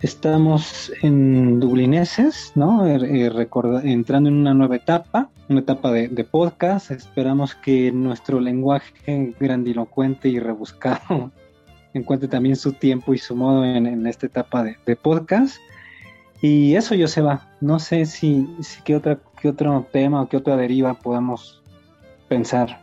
Estamos 0.01 0.91
en 1.03 1.61
Dublineses, 1.61 2.53
¿no? 2.55 2.87
Er, 2.87 3.05
eh, 3.05 3.31
entrando 3.85 4.31
en 4.31 4.37
una 4.37 4.55
nueva 4.55 4.77
etapa, 4.77 5.31
una 5.51 5.61
etapa 5.61 5.91
de, 5.91 6.25
podcast. 6.25 6.93
Esperamos 6.93 7.57
que 7.57 7.91
nuestro 7.91 8.39
lenguaje 8.39 9.35
grandilocuente 9.41 10.29
y 10.29 10.39
rebuscado 10.39 11.33
encuentre 11.93 12.29
también 12.29 12.55
su 12.55 12.73
tiempo 12.73 13.13
y 13.15 13.19
su 13.19 13.35
modo 13.35 13.65
en, 13.65 14.07
esta 14.07 14.27
etapa 14.27 14.63
de, 14.63 14.97
podcast. 14.97 15.57
Y 16.41 16.77
eso, 16.77 16.95
Joseba, 16.99 17.49
no 17.61 17.81
sé 17.81 18.07
si, 18.07 18.49
si 18.61 18.81
qué, 18.83 18.95
otra, 18.95 19.19
qué 19.43 19.49
otro 19.49 19.87
tema 19.93 20.23
o 20.23 20.29
qué 20.29 20.37
otra 20.37 20.57
deriva 20.57 20.95
podamos 20.95 21.63
pensar. 22.29 22.81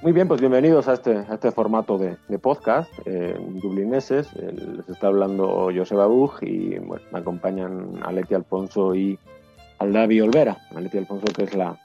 Muy 0.00 0.12
bien, 0.12 0.28
pues 0.28 0.40
bienvenidos 0.40 0.86
a 0.86 0.92
este, 0.92 1.16
a 1.16 1.34
este 1.34 1.50
formato 1.50 1.98
de, 1.98 2.38
podcast, 2.38 2.88
eh, 3.04 3.36
dublineses. 3.60 4.32
les 4.34 4.88
está 4.88 5.08
hablando 5.08 5.70
Joseba 5.74 6.06
Bug 6.06 6.34
y 6.42 6.78
bueno, 6.78 7.04
me 7.10 7.18
acompañan 7.18 7.98
Aleti 8.04 8.34
Alfonso 8.34 8.94
y 8.94 9.18
Aldavi 9.78 10.20
Olvera. 10.20 10.56
Alfonso, 10.74 11.26
que 11.34 11.44
es 11.44 11.54
la, 11.54 11.78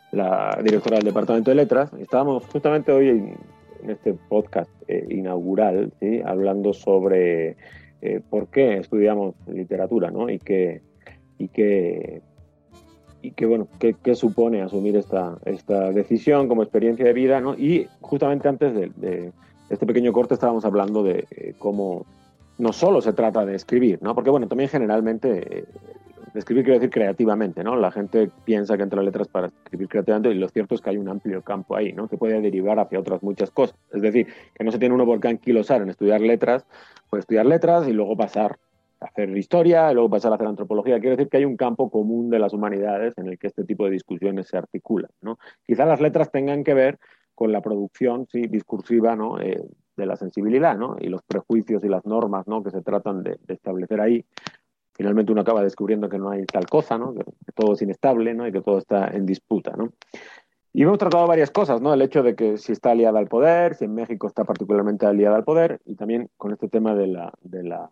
directora 0.63 0.97
del 0.97 1.05
Departamento 1.05 1.51
de 1.51 1.55
Letras. 1.55 1.91
Estábamos 1.99 2.45
justamente 2.45 2.91
hoy 2.91 3.09
en, 3.09 3.37
este 3.87 4.13
podcast 4.13 4.69
eh, 4.87 5.07
inaugural, 5.09 5.91
¿sí? 5.99 6.21
hablando 6.23 6.71
sobre 6.73 7.57
eh, 8.01 8.21
por 8.29 8.47
qué 8.47 8.77
estudiamos 8.77 9.33
literatura 9.47 10.11
¿no? 10.11 10.29
y 10.29 10.37
qué, 10.37 10.81
y 11.39 11.47
qué 11.47 12.21
y 13.23 13.31
qué 13.31 13.45
bueno, 13.45 13.67
qué, 13.79 14.15
supone 14.15 14.61
asumir 14.61 14.95
esta, 14.97 15.37
esta 15.45 15.91
decisión 15.91 16.47
como 16.47 16.63
experiencia 16.63 17.05
de 17.05 17.13
vida, 17.13 17.39
¿no? 17.39 17.53
Y 17.53 17.87
justamente 18.01 18.47
antes 18.47 18.73
de, 18.73 19.31
este 19.69 19.85
pequeño 19.85 20.11
corte 20.11 20.33
estábamos 20.33 20.65
hablando 20.65 21.03
de 21.03 21.27
eh, 21.31 21.53
cómo 21.59 22.05
no 22.57 22.73
solo 22.73 23.01
se 23.01 23.13
trata 23.13 23.45
de 23.45 23.55
escribir, 23.55 23.99
¿no? 24.01 24.15
Porque 24.15 24.29
bueno, 24.29 24.47
también 24.47 24.69
generalmente 24.69 25.65
escribir 26.33 26.63
quiere 26.63 26.79
decir 26.79 26.89
creativamente, 26.89 27.63
¿no? 27.63 27.75
La 27.75 27.91
gente 27.91 28.29
piensa 28.45 28.77
que 28.77 28.83
entre 28.83 29.03
letras 29.03 29.27
para 29.27 29.47
escribir 29.47 29.87
creativamente 29.87 30.29
y 30.29 30.35
lo 30.35 30.47
cierto 30.49 30.75
es 30.75 30.81
que 30.81 30.89
hay 30.91 30.97
un 30.97 31.09
amplio 31.09 31.41
campo 31.41 31.75
ahí, 31.75 31.93
¿no? 31.93 32.07
Que 32.07 32.17
puede 32.17 32.39
derivar 32.41 32.79
hacia 32.79 32.99
otras 32.99 33.21
muchas 33.23 33.51
cosas. 33.51 33.75
Es 33.91 34.01
decir, 34.01 34.27
que 34.53 34.63
no 34.63 34.71
se 34.71 34.79
tiene 34.79 34.95
uno 34.95 35.05
por 35.05 35.19
qué 35.19 35.29
anquilosar 35.29 35.81
en 35.81 35.89
estudiar 35.89 36.21
letras, 36.21 36.65
puede 37.09 37.21
estudiar 37.21 37.45
letras 37.45 37.87
y 37.87 37.93
luego 37.93 38.15
pasar 38.15 38.57
hacer 39.01 39.35
historia, 39.35 39.91
y 39.91 39.95
luego 39.95 40.09
pasar 40.09 40.31
a 40.31 40.35
hacer 40.35 40.47
antropología. 40.47 40.99
Quiero 40.99 41.17
decir 41.17 41.29
que 41.29 41.37
hay 41.37 41.45
un 41.45 41.57
campo 41.57 41.89
común 41.89 42.29
de 42.29 42.39
las 42.39 42.53
humanidades 42.53 43.17
en 43.17 43.27
el 43.27 43.37
que 43.37 43.47
este 43.47 43.63
tipo 43.63 43.85
de 43.85 43.91
discusiones 43.91 44.47
se 44.47 44.57
articulan. 44.57 45.09
¿no? 45.21 45.39
Quizá 45.65 45.85
las 45.85 45.99
letras 45.99 46.31
tengan 46.31 46.63
que 46.63 46.73
ver 46.73 46.99
con 47.33 47.51
la 47.51 47.61
producción 47.61 48.27
sí, 48.31 48.43
discursiva 48.43 49.15
¿no? 49.15 49.41
Eh, 49.41 49.59
de 49.97 50.05
la 50.05 50.15
sensibilidad 50.15 50.77
¿no? 50.77 50.95
y 50.99 51.07
los 51.07 51.23
prejuicios 51.23 51.83
y 51.83 51.87
las 51.87 52.05
normas 52.05 52.47
¿no? 52.47 52.63
que 52.63 52.69
se 52.69 52.81
tratan 52.81 53.23
de, 53.23 53.39
establecer 53.47 53.99
ahí. 53.99 54.23
Finalmente 55.01 55.31
uno 55.31 55.41
acaba 55.41 55.63
descubriendo 55.63 56.07
que 56.07 56.19
no 56.19 56.29
hay 56.29 56.45
tal 56.45 56.67
cosa, 56.67 56.95
¿no? 56.95 57.15
que, 57.15 57.23
todo 57.55 57.73
es 57.73 57.81
inestable 57.81 58.35
¿no? 58.35 58.47
y 58.47 58.51
que 58.51 58.61
todo 58.61 58.77
está 58.77 59.07
en 59.07 59.25
disputa. 59.25 59.71
¿no? 59.75 59.93
Y 60.73 60.83
hemos 60.83 60.99
tratado 60.99 61.25
varias 61.25 61.49
cosas, 61.49 61.81
¿no? 61.81 61.91
El 61.91 62.03
hecho 62.03 62.21
de 62.21 62.35
que 62.35 62.59
si 62.59 62.71
está 62.71 62.91
aliada 62.91 63.17
al 63.17 63.27
poder, 63.27 63.73
si 63.73 63.85
en 63.85 63.95
México 63.95 64.27
está 64.27 64.43
particularmente 64.43 65.07
aliada 65.07 65.37
al 65.37 65.43
poder, 65.43 65.81
y 65.85 65.95
también 65.95 66.29
con 66.37 66.51
este 66.53 66.67
tema 66.67 66.93
de 66.93 67.07
la, 67.07 67.89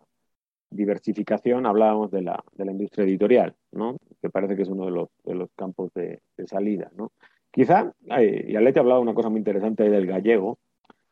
diversificación 0.70 1.66
hablábamos 1.66 2.12
de 2.12 2.22
la, 2.22 2.44
industria 2.58 3.04
editorial, 3.04 3.56
¿no? 3.72 3.96
que 4.22 4.30
parece 4.30 4.54
que 4.54 4.62
es 4.62 4.68
uno 4.68 4.84
de 4.84 5.34
los, 5.34 5.50
campos 5.56 5.92
de, 5.94 6.20
salida. 6.46 6.92
¿no? 6.94 7.10
Quizá, 7.50 7.92
y 8.04 8.54
Alete 8.54 8.78
ha 8.78 8.82
hablado 8.82 9.00
una 9.00 9.14
cosa 9.14 9.30
muy 9.30 9.38
interesante 9.38 9.90
del 9.90 10.06
gallego, 10.06 10.60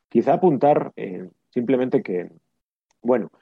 quizá 0.08 0.34
apuntar 0.34 0.92
eh, 0.94 1.28
simplemente 1.50 2.04
que, 2.04 2.30
bueno, 3.02 3.32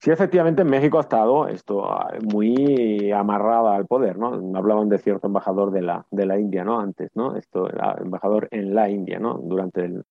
si 0.00 0.10
efectivamente 0.10 0.62
en 0.62 0.70
México 0.70 0.98
ha 0.98 1.02
estado 1.02 1.48
esto 1.48 1.84
ah, 1.90 2.12
muy 2.32 3.10
amarrada 3.12 3.74
al 3.74 3.86
poder, 3.86 4.16
¿no? 4.16 4.34
Hablaban 4.56 4.88
de 4.88 4.98
cierto 4.98 5.26
embajador 5.26 5.72
de 5.72 5.82
la, 5.82 6.06
de 6.10 6.26
la 6.26 6.38
India, 6.38 6.64
¿no? 6.64 6.78
Antes, 6.80 7.10
¿no? 7.14 7.36
Esto 7.36 7.68
era 7.68 7.96
embajador 8.00 8.48
en 8.50 8.74
la 8.74 8.88
India, 8.88 9.18
¿no? 9.18 9.34
Durante 9.38 9.84
el, 9.84 10.04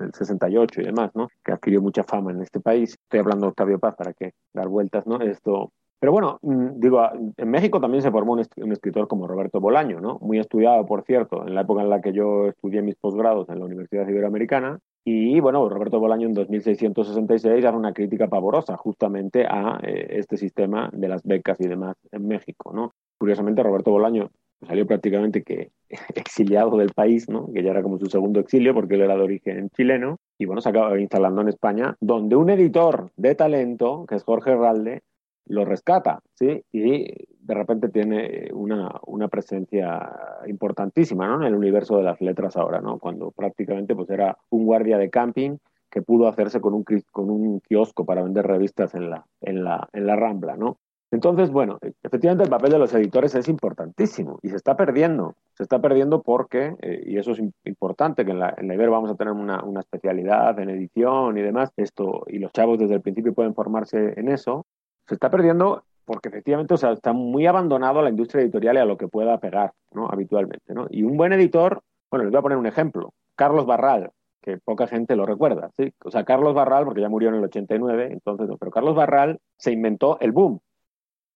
el 0.00 0.12
68 0.12 0.80
y 0.80 0.84
demás, 0.84 1.10
¿no? 1.14 1.28
Que 1.42 1.52
adquirió 1.52 1.80
mucha 1.80 2.04
fama 2.04 2.32
en 2.32 2.42
este 2.42 2.60
país. 2.60 2.90
Estoy 2.90 3.20
hablando 3.20 3.46
de 3.46 3.50
Octavio 3.50 3.78
Paz 3.78 3.94
para 3.96 4.12
que 4.12 4.32
dar 4.52 4.68
vueltas, 4.68 5.06
¿no? 5.06 5.20
Esto. 5.20 5.72
Pero 5.98 6.12
bueno, 6.12 6.38
mm, 6.42 6.80
digo, 6.80 7.00
en 7.36 7.50
México 7.50 7.80
también 7.80 8.02
se 8.02 8.10
formó 8.10 8.32
un, 8.32 8.72
escritor 8.72 9.08
como 9.08 9.26
Roberto 9.26 9.60
Bolaño, 9.60 10.00
¿no? 10.00 10.18
Muy 10.20 10.38
estudiado, 10.38 10.84
por 10.86 11.02
cierto, 11.04 11.46
en 11.46 11.54
la 11.54 11.62
época 11.62 11.82
en 11.82 11.90
la 11.90 12.00
que 12.00 12.12
yo 12.12 12.48
estudié 12.48 12.82
mis 12.82 12.96
posgrados 12.96 13.48
en 13.48 13.58
la 13.58 13.64
Universidad 13.64 14.08
Iberoamericana. 14.08 14.80
Y 15.04 15.40
bueno, 15.40 15.68
Roberto 15.68 15.98
Bolaño 15.98 16.26
en 16.26 16.34
2666 16.34 17.64
hace 17.64 17.76
una 17.76 17.94
crítica 17.94 18.28
pavorosa 18.28 18.76
justamente 18.76 19.46
a 19.46 19.80
eh, 19.82 20.18
este 20.18 20.36
sistema 20.36 20.90
de 20.92 21.08
las 21.08 21.22
becas 21.22 21.58
y 21.60 21.68
demás 21.68 21.96
en 22.12 22.28
México, 22.28 22.72
¿no? 22.74 22.94
Curiosamente, 23.18 23.62
Roberto 23.62 23.90
Bolaño 23.90 24.30
salió 24.66 24.86
prácticamente 24.86 25.42
que 25.42 25.70
exiliado 26.14 26.76
del 26.76 26.90
país, 26.90 27.28
¿no? 27.28 27.50
que 27.52 27.62
ya 27.62 27.70
era 27.70 27.82
como 27.82 27.98
su 27.98 28.06
segundo 28.06 28.40
exilio 28.40 28.74
porque 28.74 28.94
él 28.94 29.02
era 29.02 29.16
de 29.16 29.22
origen 29.22 29.70
chileno, 29.70 30.18
y 30.38 30.46
bueno, 30.46 30.60
se 30.60 30.68
acaba 30.68 30.98
instalando 31.00 31.40
en 31.40 31.48
España, 31.48 31.96
donde 32.00 32.36
un 32.36 32.50
editor 32.50 33.10
de 33.16 33.34
talento, 33.34 34.06
que 34.06 34.16
es 34.16 34.24
Jorge 34.24 34.52
Herralde, 34.52 35.02
lo 35.50 35.64
rescata, 35.64 36.20
¿sí? 36.34 36.64
Y 36.72 37.26
de 37.40 37.54
repente 37.54 37.88
tiene 37.88 38.50
una, 38.52 39.00
una 39.06 39.28
presencia 39.28 40.10
importantísima, 40.46 41.26
¿no? 41.26 41.40
En 41.40 41.48
el 41.48 41.54
universo 41.54 41.96
de 41.96 42.04
las 42.04 42.20
letras 42.20 42.56
ahora, 42.56 42.80
¿no? 42.80 42.98
Cuando 42.98 43.32
prácticamente 43.32 43.94
pues 43.94 44.08
era 44.10 44.38
un 44.50 44.64
guardia 44.64 44.96
de 44.96 45.10
camping 45.10 45.58
que 45.90 46.02
pudo 46.02 46.28
hacerse 46.28 46.60
con 46.60 46.74
un, 46.74 46.84
con 47.10 47.30
un 47.30 47.60
kiosco 47.60 48.04
para 48.04 48.22
vender 48.22 48.46
revistas 48.46 48.94
en 48.94 49.10
la, 49.10 49.26
en 49.40 49.64
la, 49.64 49.88
en 49.92 50.06
la 50.06 50.16
Rambla, 50.16 50.56
¿no? 50.56 50.78
Entonces, 51.12 51.50
bueno, 51.50 51.78
efectivamente 52.04 52.44
el 52.44 52.50
papel 52.50 52.70
de 52.70 52.78
los 52.78 52.94
editores 52.94 53.34
es 53.34 53.48
importantísimo 53.48 54.38
y 54.42 54.50
se 54.50 54.56
está 54.56 54.76
perdiendo. 54.76 55.34
Se 55.54 55.64
está 55.64 55.80
perdiendo 55.80 56.22
porque, 56.22 56.76
eh, 56.80 57.02
y 57.04 57.18
eso 57.18 57.32
es 57.32 57.42
importante, 57.64 58.24
que 58.24 58.30
en 58.30 58.38
la, 58.38 58.54
en 58.56 58.70
Iber 58.70 58.90
vamos 58.90 59.10
a 59.10 59.16
tener 59.16 59.32
una, 59.32 59.64
una, 59.64 59.80
especialidad 59.80 60.56
en 60.60 60.70
edición 60.70 61.36
y 61.36 61.42
demás, 61.42 61.72
esto, 61.76 62.24
y 62.28 62.38
los 62.38 62.52
chavos 62.52 62.78
desde 62.78 62.94
el 62.94 63.00
principio 63.00 63.34
pueden 63.34 63.54
formarse 63.54 64.14
en 64.16 64.28
eso, 64.28 64.66
se 65.06 65.14
está 65.14 65.30
perdiendo 65.30 65.84
porque 66.04 66.28
efectivamente 66.28 66.74
o 66.74 66.76
sea, 66.76 66.90
está 66.90 67.12
muy 67.12 67.46
abandonado 67.46 68.00
a 68.00 68.02
la 68.02 68.10
industria 68.10 68.42
editorial 68.42 68.74
y 68.76 68.80
a 68.80 68.84
lo 68.84 68.96
que 68.96 69.06
pueda 69.06 69.38
pegar 69.38 69.72
¿no? 69.92 70.08
habitualmente. 70.08 70.74
¿no? 70.74 70.88
Y 70.90 71.04
un 71.04 71.16
buen 71.16 71.32
editor, 71.32 71.82
bueno, 72.10 72.24
les 72.24 72.32
voy 72.32 72.38
a 72.40 72.42
poner 72.42 72.58
un 72.58 72.66
ejemplo. 72.66 73.14
Carlos 73.36 73.64
Barral, 73.64 74.10
que 74.42 74.58
poca 74.58 74.88
gente 74.88 75.14
lo 75.14 75.24
recuerda. 75.24 75.70
¿sí? 75.76 75.92
O 76.04 76.10
sea, 76.10 76.24
Carlos 76.24 76.52
Barral, 76.52 76.84
porque 76.84 77.00
ya 77.00 77.08
murió 77.08 77.28
en 77.28 77.36
el 77.36 77.44
89, 77.44 78.08
entonces, 78.10 78.48
pero 78.58 78.72
Carlos 78.72 78.96
Barral 78.96 79.38
se 79.56 79.70
inventó 79.70 80.18
el 80.20 80.32
boom. 80.32 80.60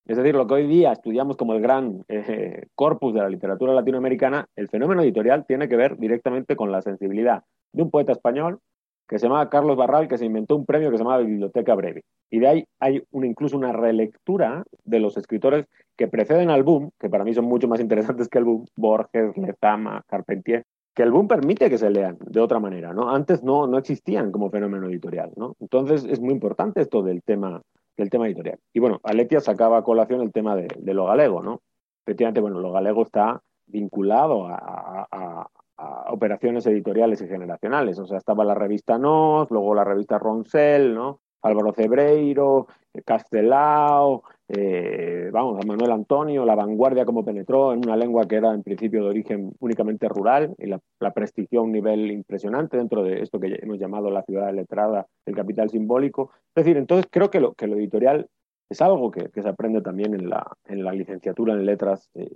Es 0.06 0.16
decir, 0.16 0.34
lo 0.34 0.46
que 0.46 0.54
hoy 0.54 0.66
día 0.66 0.92
estudiamos 0.92 1.36
como 1.36 1.54
el 1.54 1.62
gran 1.62 2.04
eh, 2.08 2.66
corpus 2.74 3.14
de 3.14 3.20
la 3.20 3.28
literatura 3.28 3.72
latinoamericana, 3.72 4.48
el 4.56 4.68
fenómeno 4.68 5.02
editorial 5.02 5.46
tiene 5.46 5.68
que 5.68 5.76
ver 5.76 5.96
directamente 5.98 6.56
con 6.56 6.72
la 6.72 6.82
sensibilidad 6.82 7.44
de 7.72 7.82
un 7.82 7.90
poeta 7.90 8.12
español 8.12 8.58
que 9.08 9.18
se 9.18 9.26
llamaba 9.26 9.50
Carlos 9.50 9.76
Barral, 9.76 10.08
que 10.08 10.18
se 10.18 10.24
inventó 10.24 10.56
un 10.56 10.66
premio 10.66 10.90
que 10.90 10.96
se 10.96 11.04
llamaba 11.04 11.22
Biblioteca 11.22 11.74
Breve. 11.74 12.04
Y 12.30 12.38
de 12.38 12.48
ahí 12.48 12.64
hay 12.80 13.02
incluso 13.12 13.56
una 13.56 13.72
relectura 13.72 14.64
de 14.84 15.00
los 15.00 15.16
escritores 15.16 15.66
que 15.96 16.08
preceden 16.08 16.50
al 16.50 16.62
boom, 16.62 16.90
que 16.98 17.08
para 17.08 17.24
mí 17.24 17.34
son 17.34 17.44
mucho 17.44 17.68
más 17.68 17.80
interesantes 17.80 18.28
que 18.28 18.38
el 18.38 18.44
boom, 18.44 18.66
Borges, 18.76 19.36
Lezama, 19.36 20.02
Carpentier, 20.08 20.64
que 20.94 21.02
el 21.02 21.10
boom 21.10 21.28
permite 21.28 21.68
que 21.68 21.78
se 21.78 21.90
lean 21.90 22.16
de 22.20 22.40
otra 22.40 22.60
manera, 22.60 22.92
¿no? 22.92 23.10
Antes 23.10 23.42
no, 23.42 23.66
no 23.66 23.78
existían 23.78 24.30
como 24.30 24.50
fenómeno 24.50 24.88
editorial, 24.88 25.32
¿no? 25.36 25.56
Entonces 25.60 26.04
es 26.04 26.20
muy 26.20 26.32
importante 26.32 26.80
esto 26.80 27.02
del 27.02 27.22
tema, 27.22 27.60
del 27.96 28.10
tema 28.10 28.26
editorial. 28.26 28.58
Y 28.72 28.80
bueno, 28.80 29.00
Aletia 29.02 29.40
sacaba 29.40 29.78
a 29.78 29.82
colación 29.82 30.20
el 30.22 30.32
tema 30.32 30.54
de, 30.54 30.94
lo 30.94 31.06
galego, 31.06 31.42
¿no? 31.42 31.60
Efectivamente, 32.06 32.40
bueno, 32.40 32.60
lo 32.60 32.70
galego 32.70 33.02
está 33.02 33.42
vinculado 33.66 34.46
a, 34.46 35.08
a, 35.10 35.48
operaciones 35.76 36.66
editoriales 36.66 37.20
y 37.22 37.28
generacionales. 37.28 37.98
O 37.98 38.06
sea, 38.06 38.18
estaba 38.18 38.44
la 38.44 38.54
revista 38.54 38.98
Nos, 38.98 39.50
luego 39.50 39.74
la 39.74 39.84
revista 39.84 40.18
Roncel, 40.18 40.94
¿no? 40.94 41.20
Álvaro 41.42 41.72
Cebreiro, 41.72 42.66
Castelao, 43.04 44.22
eh, 44.48 45.30
vamos, 45.32 45.62
a 45.62 45.66
Manuel 45.66 45.90
Antonio, 45.92 46.44
la 46.44 46.54
vanguardia 46.54 47.04
como 47.04 47.24
penetró 47.24 47.72
en 47.72 47.78
una 47.78 47.96
lengua 47.96 48.26
que 48.26 48.36
era 48.36 48.52
en 48.52 48.62
principio 48.62 49.02
de 49.02 49.10
origen 49.10 49.52
únicamente 49.58 50.08
rural 50.08 50.54
y 50.58 50.66
la, 50.66 50.80
prestigió 51.12 51.60
a 51.60 51.62
un 51.64 51.72
nivel 51.72 52.10
impresionante 52.10 52.76
dentro 52.76 53.02
de 53.02 53.22
esto 53.22 53.40
que 53.40 53.58
hemos 53.60 53.78
llamado 53.78 54.10
la 54.10 54.22
ciudad 54.22 54.52
letrada, 54.54 55.06
el 55.26 55.34
capital 55.34 55.70
simbólico. 55.70 56.30
Es 56.54 56.64
decir, 56.64 56.76
entonces 56.76 57.06
creo 57.10 57.30
que 57.30 57.40
lo, 57.40 57.54
que 57.54 57.66
lo 57.66 57.76
editorial 57.76 58.28
es 58.70 58.80
algo 58.80 59.10
que, 59.10 59.30
se 59.34 59.48
aprende 59.48 59.82
también 59.82 60.14
en 60.14 60.28
la, 60.28 60.50
en 60.66 60.82
la 60.84 60.92
licenciatura 60.92 61.54
en 61.54 61.66
letras 61.66 62.10
eh, 62.14 62.30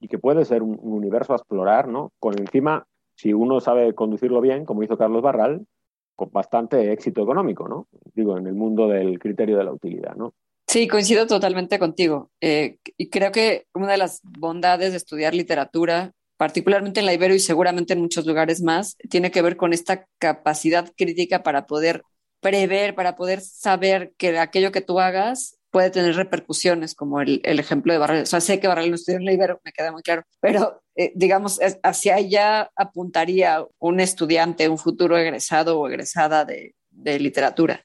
y 0.00 0.08
que 0.08 0.18
puede 0.18 0.44
ser 0.44 0.62
un, 0.62 0.78
universo 0.80 1.32
a 1.32 1.36
explorar, 1.36 1.88
¿no? 1.88 2.12
Con 2.18 2.38
encima, 2.38 2.86
si 3.16 3.32
uno 3.32 3.60
sabe 3.60 3.94
conducirlo 3.94 4.40
bien, 4.40 4.64
como 4.64 4.82
hizo 4.82 4.96
Carlos 4.96 5.22
Barral, 5.22 5.66
con 6.14 6.30
bastante 6.32 6.92
éxito 6.92 7.22
económico, 7.22 7.68
¿no? 7.68 7.86
Digo, 8.14 8.36
en 8.38 8.46
el 8.46 8.54
mundo 8.54 8.88
del 8.88 9.18
criterio 9.18 9.58
de 9.58 9.64
la 9.64 9.72
utilidad, 9.72 10.16
¿no? 10.16 10.34
Sí, 10.66 10.86
coincido 10.86 11.26
totalmente 11.26 11.78
contigo. 11.78 12.30
Eh, 12.40 12.78
y 12.96 13.08
creo 13.08 13.32
que 13.32 13.66
una 13.72 13.92
de 13.92 13.98
las 13.98 14.20
bondades 14.22 14.90
de 14.90 14.98
estudiar 14.98 15.34
literatura, 15.34 16.12
particularmente 16.36 17.00
en 17.00 17.06
la 17.06 17.14
Ibero 17.14 17.34
y 17.34 17.38
seguramente 17.38 17.94
en 17.94 18.02
muchos 18.02 18.26
lugares 18.26 18.62
más, 18.62 18.96
tiene 19.08 19.30
que 19.30 19.42
ver 19.42 19.56
con 19.56 19.72
esta 19.72 20.06
capacidad 20.18 20.92
crítica 20.96 21.42
para 21.42 21.66
poder 21.66 22.02
prever, 22.40 22.94
para 22.94 23.16
poder 23.16 23.40
saber 23.40 24.12
que 24.18 24.38
aquello 24.38 24.70
que 24.70 24.80
tú 24.80 25.00
hagas 25.00 25.57
puede 25.70 25.90
tener 25.90 26.16
repercusiones, 26.16 26.94
como 26.94 27.20
el, 27.20 27.40
el 27.44 27.58
ejemplo 27.58 27.92
de 27.92 27.98
Barral. 27.98 28.22
O 28.22 28.26
sea, 28.26 28.40
sé 28.40 28.60
que 28.60 28.68
Barral 28.68 28.90
no 28.90 28.96
estudió 28.96 29.18
en 29.18 29.24
la 29.24 29.32
Ibero, 29.32 29.60
me 29.64 29.72
queda 29.72 29.92
muy 29.92 30.02
claro, 30.02 30.22
pero 30.40 30.82
eh, 30.96 31.12
digamos, 31.14 31.60
hacia 31.82 32.16
allá 32.16 32.70
apuntaría 32.76 33.64
un 33.78 34.00
estudiante, 34.00 34.68
un 34.68 34.78
futuro 34.78 35.16
egresado 35.18 35.78
o 35.78 35.88
egresada 35.88 36.44
de, 36.44 36.74
de 36.90 37.20
literatura 37.20 37.84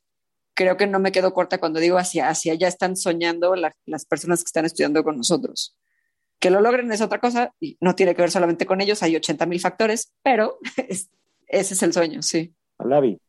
creo 0.53 0.77
que 0.77 0.87
no 0.87 0.99
me 0.99 1.11
quedo 1.11 1.33
corta 1.33 1.59
cuando 1.59 1.79
digo 1.79 1.97
hacia, 1.97 2.29
hacia 2.29 2.53
allá 2.53 2.67
están 2.67 2.95
soñando 2.95 3.55
las 3.55 4.05
personas 4.05 4.39
que 4.39 4.47
están 4.47 4.65
estudiando 4.65 5.03
con 5.03 5.17
nosotros. 5.17 5.77
Que 6.39 6.49
lo 6.49 6.61
logren 6.61 6.91
es 6.91 7.01
otra 7.01 7.19
cosa 7.19 7.53
y 7.59 7.77
no 7.79 7.95
tiene 7.95 8.15
que 8.15 8.21
ver 8.21 8.31
solamente 8.31 8.65
con 8.65 8.81
ellos, 8.81 9.01
hay 9.03 9.15
80 9.15 9.45
mil 9.45 9.59
factores, 9.59 10.13
pero 10.21 10.59
ese 10.77 11.73
es 11.73 11.83
el 11.83 11.93
sueño, 11.93 12.21
sí. 12.21 12.53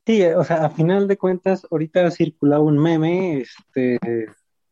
Sí, 0.07 0.23
o 0.25 0.43
sea, 0.43 0.65
a 0.65 0.71
final 0.71 1.07
de 1.07 1.17
cuentas, 1.17 1.67
ahorita 1.71 2.07
ha 2.07 2.11
circulado 2.11 2.65
un 2.65 2.79
meme, 2.79 3.43
este, 3.43 3.99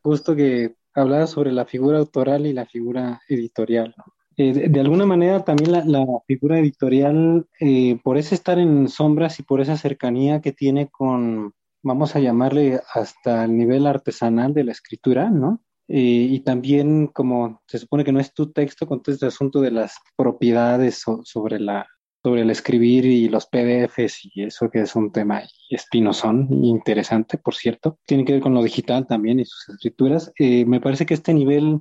justo 0.02 0.36
que 0.36 0.76
hablaba 0.94 1.26
sobre 1.26 1.52
la 1.52 1.64
figura 1.64 1.98
autoral 1.98 2.46
y 2.46 2.52
la 2.52 2.66
figura 2.66 3.20
editorial. 3.28 3.94
Eh, 4.36 4.68
de, 4.68 4.80
alguna 4.80 5.04
manera 5.04 5.44
también 5.44 5.72
la, 5.72 6.04
figura 6.26 6.58
editorial, 6.58 7.46
eh, 7.60 7.98
por 8.02 8.16
ese 8.16 8.34
estar 8.34 8.58
en 8.58 8.88
sombras 8.88 9.38
y 9.38 9.42
por 9.42 9.60
esa 9.60 9.76
cercanía 9.76 10.40
que 10.40 10.52
tiene 10.52 10.88
con, 10.88 11.52
vamos 11.82 12.16
a 12.16 12.20
llamarle 12.20 12.80
hasta 12.94 13.44
el 13.44 13.56
nivel 13.56 13.86
artesanal 13.86 14.54
de 14.54 14.64
la 14.64 14.72
escritura, 14.72 15.30
¿no? 15.30 15.60
y 15.94 16.40
también 16.40 17.08
como 17.08 17.60
se 17.66 17.78
supone 17.78 18.02
que 18.02 18.12
no 18.12 18.20
es 18.20 18.32
tu 18.32 18.50
texto, 18.50 18.86
con 18.86 19.02
todo 19.02 19.12
este 19.12 19.26
asunto 19.26 19.60
de 19.60 19.72
las 19.72 19.96
propiedades 20.16 21.04
sobre, 21.24 21.60
la, 21.60 21.86
sobre 22.22 22.42
el 22.42 22.50
escribir 22.50 23.04
y 23.04 23.28
los 23.28 23.46
PDFs 23.46 24.30
y 24.32 24.44
eso 24.44 24.70
que 24.70 24.80
es 24.80 24.94
un 24.94 25.10
tema 25.10 25.42
espinosón, 25.68 26.48
interesante, 26.64 27.38
por 27.38 27.54
cierto. 27.54 27.98
Tiene 28.06 28.24
que 28.24 28.34
ver 28.34 28.42
con 28.42 28.54
lo 28.54 28.62
digital 28.62 29.06
también 29.06 29.40
y 29.40 29.44
sus 29.44 29.68
escrituras. 29.70 30.32
Eh, 30.38 30.64
me 30.64 30.80
parece 30.80 31.04
que 31.04 31.14
este 31.14 31.34
nivel 31.34 31.80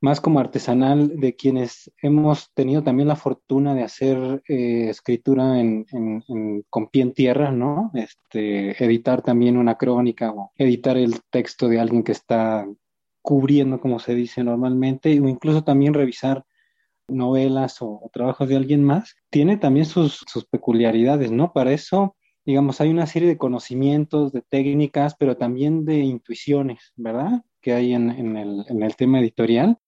más 0.00 0.20
como 0.20 0.38
artesanal 0.38 1.18
de 1.18 1.34
quienes 1.34 1.90
hemos 2.02 2.52
tenido 2.52 2.82
también 2.82 3.08
la 3.08 3.16
fortuna 3.16 3.74
de 3.74 3.84
hacer 3.84 4.42
eh, 4.48 4.88
escritura 4.90 5.58
en, 5.58 5.86
con 6.68 6.88
pie 6.88 7.02
en 7.02 7.14
tierra, 7.14 7.50
¿no? 7.50 7.90
Este, 7.94 8.84
editar 8.84 9.22
también 9.22 9.56
una 9.56 9.76
crónica 9.76 10.30
o 10.30 10.52
editar 10.56 10.98
el 10.98 11.22
texto 11.30 11.68
de 11.68 11.80
alguien 11.80 12.02
que 12.02 12.12
está 12.12 12.66
cubriendo, 13.22 13.80
como 13.80 13.98
se 13.98 14.14
dice 14.14 14.44
normalmente, 14.44 15.18
o 15.18 15.28
incluso 15.28 15.64
también 15.64 15.94
revisar 15.94 16.44
novelas 17.08 17.80
o, 17.80 18.10
trabajos 18.12 18.48
de 18.48 18.56
alguien 18.56 18.84
más, 18.84 19.14
tiene 19.30 19.56
también 19.56 19.86
sus, 19.86 20.24
sus 20.26 20.44
peculiaridades, 20.46 21.30
¿no? 21.30 21.52
Para 21.52 21.72
eso 21.72 22.16
digamos, 22.44 22.80
hay 22.80 22.90
una 22.90 23.06
serie 23.06 23.28
de 23.28 23.38
conocimientos, 23.38 24.32
de 24.32 24.42
técnicas, 24.42 25.14
pero 25.18 25.36
también 25.36 25.84
de 25.84 26.00
intuiciones, 26.00 26.92
¿verdad? 26.96 27.42
Que 27.60 27.72
hay 27.72 27.94
en, 27.94 28.10
en, 28.10 28.36
el, 28.36 28.64
en, 28.68 28.82
el, 28.82 28.96
tema 28.96 29.20
editorial 29.20 29.78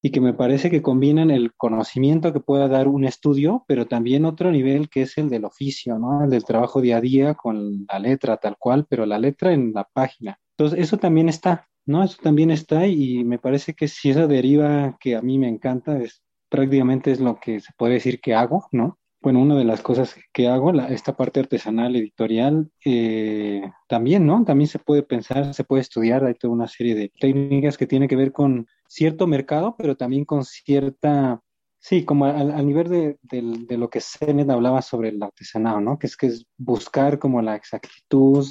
y 0.00 0.10
que 0.10 0.20
me 0.20 0.32
parece 0.32 0.70
que 0.70 0.80
combinan 0.80 1.30
el 1.30 1.52
conocimiento 1.54 2.32
que 2.32 2.40
pueda 2.40 2.68
dar 2.68 2.88
un 2.88 3.04
estudio, 3.04 3.64
pero 3.66 3.86
también 3.86 4.24
otro 4.24 4.50
nivel 4.50 4.88
que 4.88 5.02
es 5.02 5.18
el 5.18 5.28
del 5.28 5.44
oficio, 5.44 5.98
¿no? 5.98 6.24
El 6.24 6.30
del 6.30 6.44
trabajo 6.44 6.80
día 6.80 6.98
a 6.98 7.00
día 7.00 7.34
con 7.34 7.84
la 7.86 7.98
letra 7.98 8.36
tal 8.38 8.56
cual, 8.58 8.86
pero 8.88 9.04
la 9.04 9.18
letra 9.18 9.52
en 9.52 9.72
la 9.74 9.84
página. 9.84 10.38
Entonces, 10.56 10.78
eso 10.80 10.96
también 10.96 11.28
está, 11.28 11.68
¿no? 11.84 12.02
Eso 12.04 12.16
también 12.22 12.50
está 12.50 12.86
y 12.86 13.24
me 13.24 13.38
parece 13.38 13.74
que 13.74 13.88
si 13.88 14.10
esa 14.10 14.26
deriva 14.26 14.96
que 14.98 15.16
a 15.16 15.22
mí 15.22 15.38
me 15.38 15.48
encanta 15.48 15.98
es 15.98 16.22
prácticamente 16.48 17.10
es 17.10 17.20
lo 17.20 17.36
que 17.40 17.60
se 17.60 17.72
puede 17.76 17.94
decir 17.94 18.20
que 18.20 18.34
hago, 18.34 18.66
¿no? 18.72 18.98
bueno, 19.20 19.40
una 19.40 19.56
de 19.56 19.64
las 19.64 19.82
cosas 19.82 20.16
que 20.32 20.48
hago, 20.48 20.72
esta 20.72 21.16
parte 21.16 21.40
artesanal, 21.40 21.96
editorial, 21.96 22.70
eh, 22.84 23.62
también, 23.88 24.26
¿no? 24.26 24.44
También 24.44 24.68
se 24.68 24.78
puede 24.78 25.02
pensar, 25.02 25.52
se 25.54 25.64
puede 25.64 25.82
estudiar, 25.82 26.24
hay 26.24 26.34
toda 26.34 26.54
una 26.54 26.68
serie 26.68 26.94
de 26.94 27.12
técnicas 27.18 27.76
que 27.76 27.86
tienen 27.86 28.08
que 28.08 28.16
ver 28.16 28.32
con 28.32 28.66
cierto 28.86 29.26
mercado, 29.26 29.74
pero 29.76 29.96
también 29.96 30.24
con 30.24 30.44
cierta, 30.44 31.42
sí, 31.78 32.04
como 32.04 32.26
al, 32.26 32.64
nivel 32.66 33.18
de, 33.22 33.76
lo 33.76 33.90
que 33.90 34.00
Zenet 34.00 34.48
hablaba 34.50 34.82
sobre 34.82 35.08
el 35.08 35.22
artesanado, 35.22 35.80
¿no? 35.80 35.98
Que 35.98 36.06
es 36.06 36.16
que 36.16 36.28
es 36.28 36.46
buscar 36.56 37.18
como 37.18 37.42
la 37.42 37.56
exactitud 37.56 38.46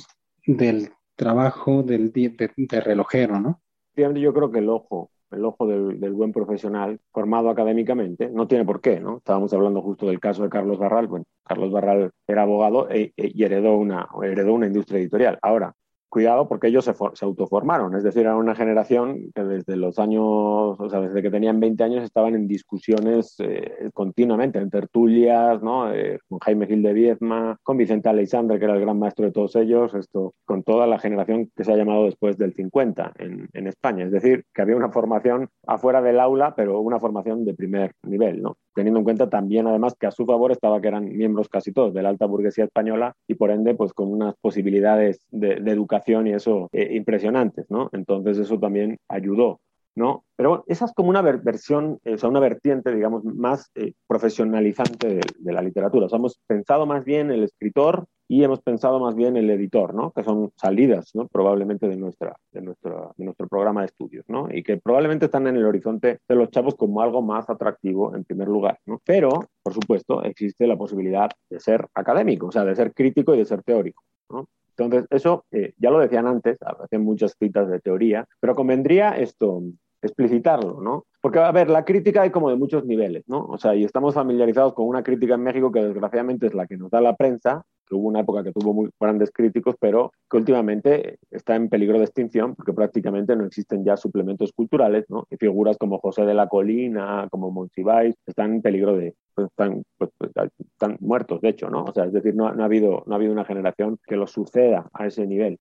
del 0.46 0.92
trabajo 1.16 1.82
del, 1.82 2.12
de, 2.12 2.52
de 2.56 2.82
relojero, 2.82 3.40
¿no? 3.40 3.62
Yo 3.96 4.34
creo 4.34 4.52
que 4.52 4.60
el 4.60 4.70
ojo 4.70 5.12
el 5.32 5.46
ojo 5.46 5.68
del, 5.68 6.14
buen 6.14 6.32
profesional 6.32 7.00
formado 7.12 7.50
académicamente, 7.50 8.30
no 8.30 8.48
tiene 8.48 8.66
por 8.66 8.82
qué, 8.82 9.00
¿no? 9.00 9.18
Estábamos 9.18 9.54
hablando 9.54 9.82
justo 9.82 10.08
del 10.08 10.20
caso 10.20 10.44
de 10.44 10.50
Carlos 10.50 10.78
Barral. 10.78 11.08
Bueno, 11.08 11.26
Carlos 11.44 11.72
Barral 11.72 12.12
era 12.28 12.44
abogado 12.44 12.90
e, 12.90 13.14
e, 13.18 13.32
y 13.34 13.44
heredó 13.44 13.78
una, 13.78 14.08
heredó 14.24 14.54
una 14.54 14.68
industria 14.68 15.00
editorial. 15.00 15.38
Ahora, 15.42 15.74
cuidado 16.10 16.48
porque 16.48 16.68
ellos 16.68 16.86
se, 16.86 16.94
se, 16.94 17.26
autoformaron, 17.26 17.96
es 17.96 18.04
decir, 18.04 18.22
era 18.22 18.36
una 18.36 18.56
generación 18.56 19.32
que 19.34 19.44
desde 19.44 19.76
los 19.76 20.00
años, 20.00 20.80
o 20.80 20.90
sea, 20.90 21.02
desde 21.02 21.22
que 21.22 21.32
tenían 21.32 21.60
20 21.60 21.84
años 21.84 22.04
estaban 22.04 22.36
en 22.36 22.48
discusiones 22.48 23.36
eh, 23.40 23.90
continuamente, 23.94 24.60
en 24.60 24.70
tertulias, 24.70 25.62
¿no? 25.62 25.94
Eh, 25.94 26.20
con 26.28 26.40
Jaime 26.40 26.68
Gil 26.68 26.84
de 26.84 26.94
Viezma, 26.94 27.58
con 27.64 27.78
Vicente 27.78 28.10
Aleixandre, 28.10 28.60
que 28.60 28.66
era 28.66 28.76
el 28.76 28.82
gran 28.82 29.00
maestro 29.00 29.26
de 29.26 29.32
todos 29.32 29.56
ellos, 29.56 29.94
esto, 29.94 30.34
con 30.46 30.64
toda 30.64 30.88
la 30.88 31.00
generación 31.00 31.52
que 31.56 31.64
se 31.64 31.74
ha 31.74 31.78
llamado 31.78 32.06
después 32.06 32.38
del 32.38 32.54
50 32.54 33.14
en, 33.20 33.50
en 33.54 33.68
España, 33.68 34.06
es 34.06 34.12
decir, 34.12 34.46
que 34.54 34.62
había 34.62 34.76
una 34.76 34.92
formación 34.92 35.50
afuera 35.66 36.02
del 36.02 36.20
aula, 36.20 36.56
pero 36.56 36.80
una 36.80 37.00
formación 37.00 37.46
de 37.46 37.54
primer 37.54 37.94
nivel, 38.04 38.42
¿no? 38.42 38.58
Teniendo 38.78 39.00
en 39.00 39.06
cuenta 39.06 39.28
también 39.28 39.66
además 39.66 39.96
que 40.00 40.06
a 40.06 40.12
su 40.12 40.24
favor 40.28 40.52
estaba 40.52 40.80
que 40.80 40.88
eran 40.88 41.18
miembros 41.18 41.50
casi 41.50 41.72
todos 41.72 41.96
de 41.96 42.04
la 42.04 42.10
alta 42.10 42.28
burguesía 42.28 42.66
española 42.66 43.16
y 43.28 43.34
por 43.34 43.50
ende 43.50 43.74
pues 43.74 43.92
con 43.92 44.12
unas 44.12 44.36
posibilidades 44.40 45.26
de, 45.32 45.54
educación 45.54 46.28
y 46.28 46.34
eso 46.34 46.70
eh, 46.72 46.90
impresionantes, 46.94 47.66
¿no? 47.72 47.90
Entonces 47.92 48.38
eso 48.38 48.60
también 48.60 48.98
ayudó. 49.10 49.60
¿No? 49.98 50.26
Pero 50.36 50.50
bueno, 50.50 50.64
esa 50.68 50.86
es 50.86 50.94
como 50.94 51.10
una 51.10 51.24
versión, 51.24 52.00
eh, 52.06 52.14
o 52.14 52.18
sea, 52.20 52.30
una 52.30 52.40
vertiente, 52.40 52.94
digamos, 52.94 53.24
más 53.26 53.72
eh, 53.74 53.94
profesionalizante 54.06 55.16
de, 55.40 55.52
la 55.52 55.64
literatura. 55.64 56.06
O 56.06 56.10
sea, 56.10 56.20
hemos 56.20 56.40
pensado 56.46 56.86
más 56.86 57.04
bien 57.04 57.32
el 57.32 57.44
escritor 57.44 58.06
y 58.28 58.44
hemos 58.44 58.62
pensado 58.62 59.00
más 59.00 59.16
bien 59.16 59.38
el 59.38 59.50
editor, 59.50 59.96
¿no? 59.96 60.12
Que 60.12 60.24
son 60.24 60.52
salidas, 60.56 61.16
¿no? 61.16 61.28
Probablemente 61.28 61.88
de, 61.88 61.98
nuestra, 61.98 62.36
de, 62.52 62.62
nuestro, 62.62 63.16
de 63.18 63.26
nuestro 63.26 63.48
programa 63.48 63.82
de 63.82 63.88
estudios, 63.88 64.24
¿no? 64.28 64.48
Y 64.52 64.62
que 64.62 64.78
probablemente 64.78 65.26
están 65.26 65.48
en 65.48 65.56
el 65.56 65.66
horizonte 65.66 66.20
de 66.28 66.36
los 66.36 66.52
chavos 66.52 66.76
como 66.76 67.02
algo 67.02 67.24
más 67.24 67.50
atractivo 67.50 68.16
en 68.16 68.24
primer 68.24 68.50
lugar, 68.50 68.78
¿no? 68.86 69.02
Pero, 69.04 69.30
por 69.64 69.74
supuesto, 69.74 70.22
existe 70.24 70.68
la 70.68 70.78
posibilidad 70.78 71.32
de 71.50 71.60
ser 71.60 71.88
académico, 71.96 72.48
o 72.48 72.52
sea, 72.52 72.66
de 72.66 72.76
ser 72.76 72.94
crítico 72.94 73.34
y 73.34 73.40
de 73.40 73.46
ser 73.46 73.64
teórico, 73.64 74.04
¿no? 74.30 74.48
Entonces, 74.78 75.08
eso 75.10 75.46
eh, 75.52 75.74
ya 75.78 75.90
lo 75.90 76.00
decían 76.00 76.28
antes, 76.28 76.58
hacen 76.62 77.04
muchas 77.04 77.36
citas 77.40 77.68
de 77.68 77.80
teoría, 77.80 78.28
pero 78.40 78.54
convendría 78.54 79.18
esto, 79.18 79.64
explicitarlo, 80.02 80.82
¿no? 80.82 81.06
Porque, 81.22 81.40
a 81.40 81.52
ver, 81.52 81.70
la 81.70 81.84
crítica 81.84 82.22
hay 82.22 82.30
como 82.30 82.50
de 82.50 82.56
muchos 82.56 82.86
niveles, 82.86 83.24
¿no? 83.28 83.46
O 83.46 83.58
sea, 83.58 83.76
y 83.76 83.84
estamos 83.84 84.14
familiarizados 84.14 84.74
con 84.74 84.88
una 84.88 85.04
crítica 85.04 85.36
en 85.36 85.44
México 85.44 85.72
que 85.72 85.84
desgraciadamente 85.84 86.48
es 86.48 86.54
la 86.54 86.68
que 86.68 86.78
nos 86.78 86.92
da 86.92 87.02
la 87.02 87.16
prensa, 87.16 87.64
que 87.88 87.96
hubo 87.96 88.08
una 88.08 88.20
época 88.20 88.44
que 88.44 88.52
tuvo 88.52 88.74
muy 88.74 88.90
grandes 89.00 89.32
críticos, 89.32 89.76
pero 89.80 90.12
que 90.30 90.38
últimamente 90.38 91.18
está 91.32 91.56
en 91.56 91.70
peligro 91.70 91.98
de 91.98 92.06
extinción 92.06 92.56
porque 92.56 92.74
prácticamente 92.74 93.36
no 93.36 93.46
existen 93.46 93.84
ya 93.84 93.98
suplementos 93.98 94.52
culturales, 94.54 95.06
¿no? 95.10 95.26
Y 95.30 95.38
figuras 95.38 95.78
como 95.78 96.00
José 96.00 96.26
de 96.26 96.34
la 96.34 96.48
Colina, 96.48 97.28
como 97.32 97.50
Monsiváis, 97.52 98.16
están 98.26 98.56
en 98.56 98.62
peligro 98.62 98.96
de, 98.96 99.16
pues, 99.34 99.48
están, 99.48 99.84
pues, 99.98 100.12
pues, 100.18 100.32
están 100.60 100.98
muertos, 101.00 101.42
de 101.42 101.50
hecho, 101.50 101.70
¿no? 101.70 101.86
O 101.86 101.94
sea, 101.94 102.06
es 102.06 102.14
decir, 102.14 102.36
no, 102.36 102.52
no, 102.54 102.64
ha 102.64 102.66
habido, 102.66 103.04
no 103.06 103.14
ha 103.14 103.16
habido 103.16 103.32
una 103.32 103.46
generación 103.46 103.98
que 104.06 104.18
lo 104.18 104.28
suceda 104.28 104.90
a 104.94 105.08
ese 105.08 105.26
nivel. 105.26 105.58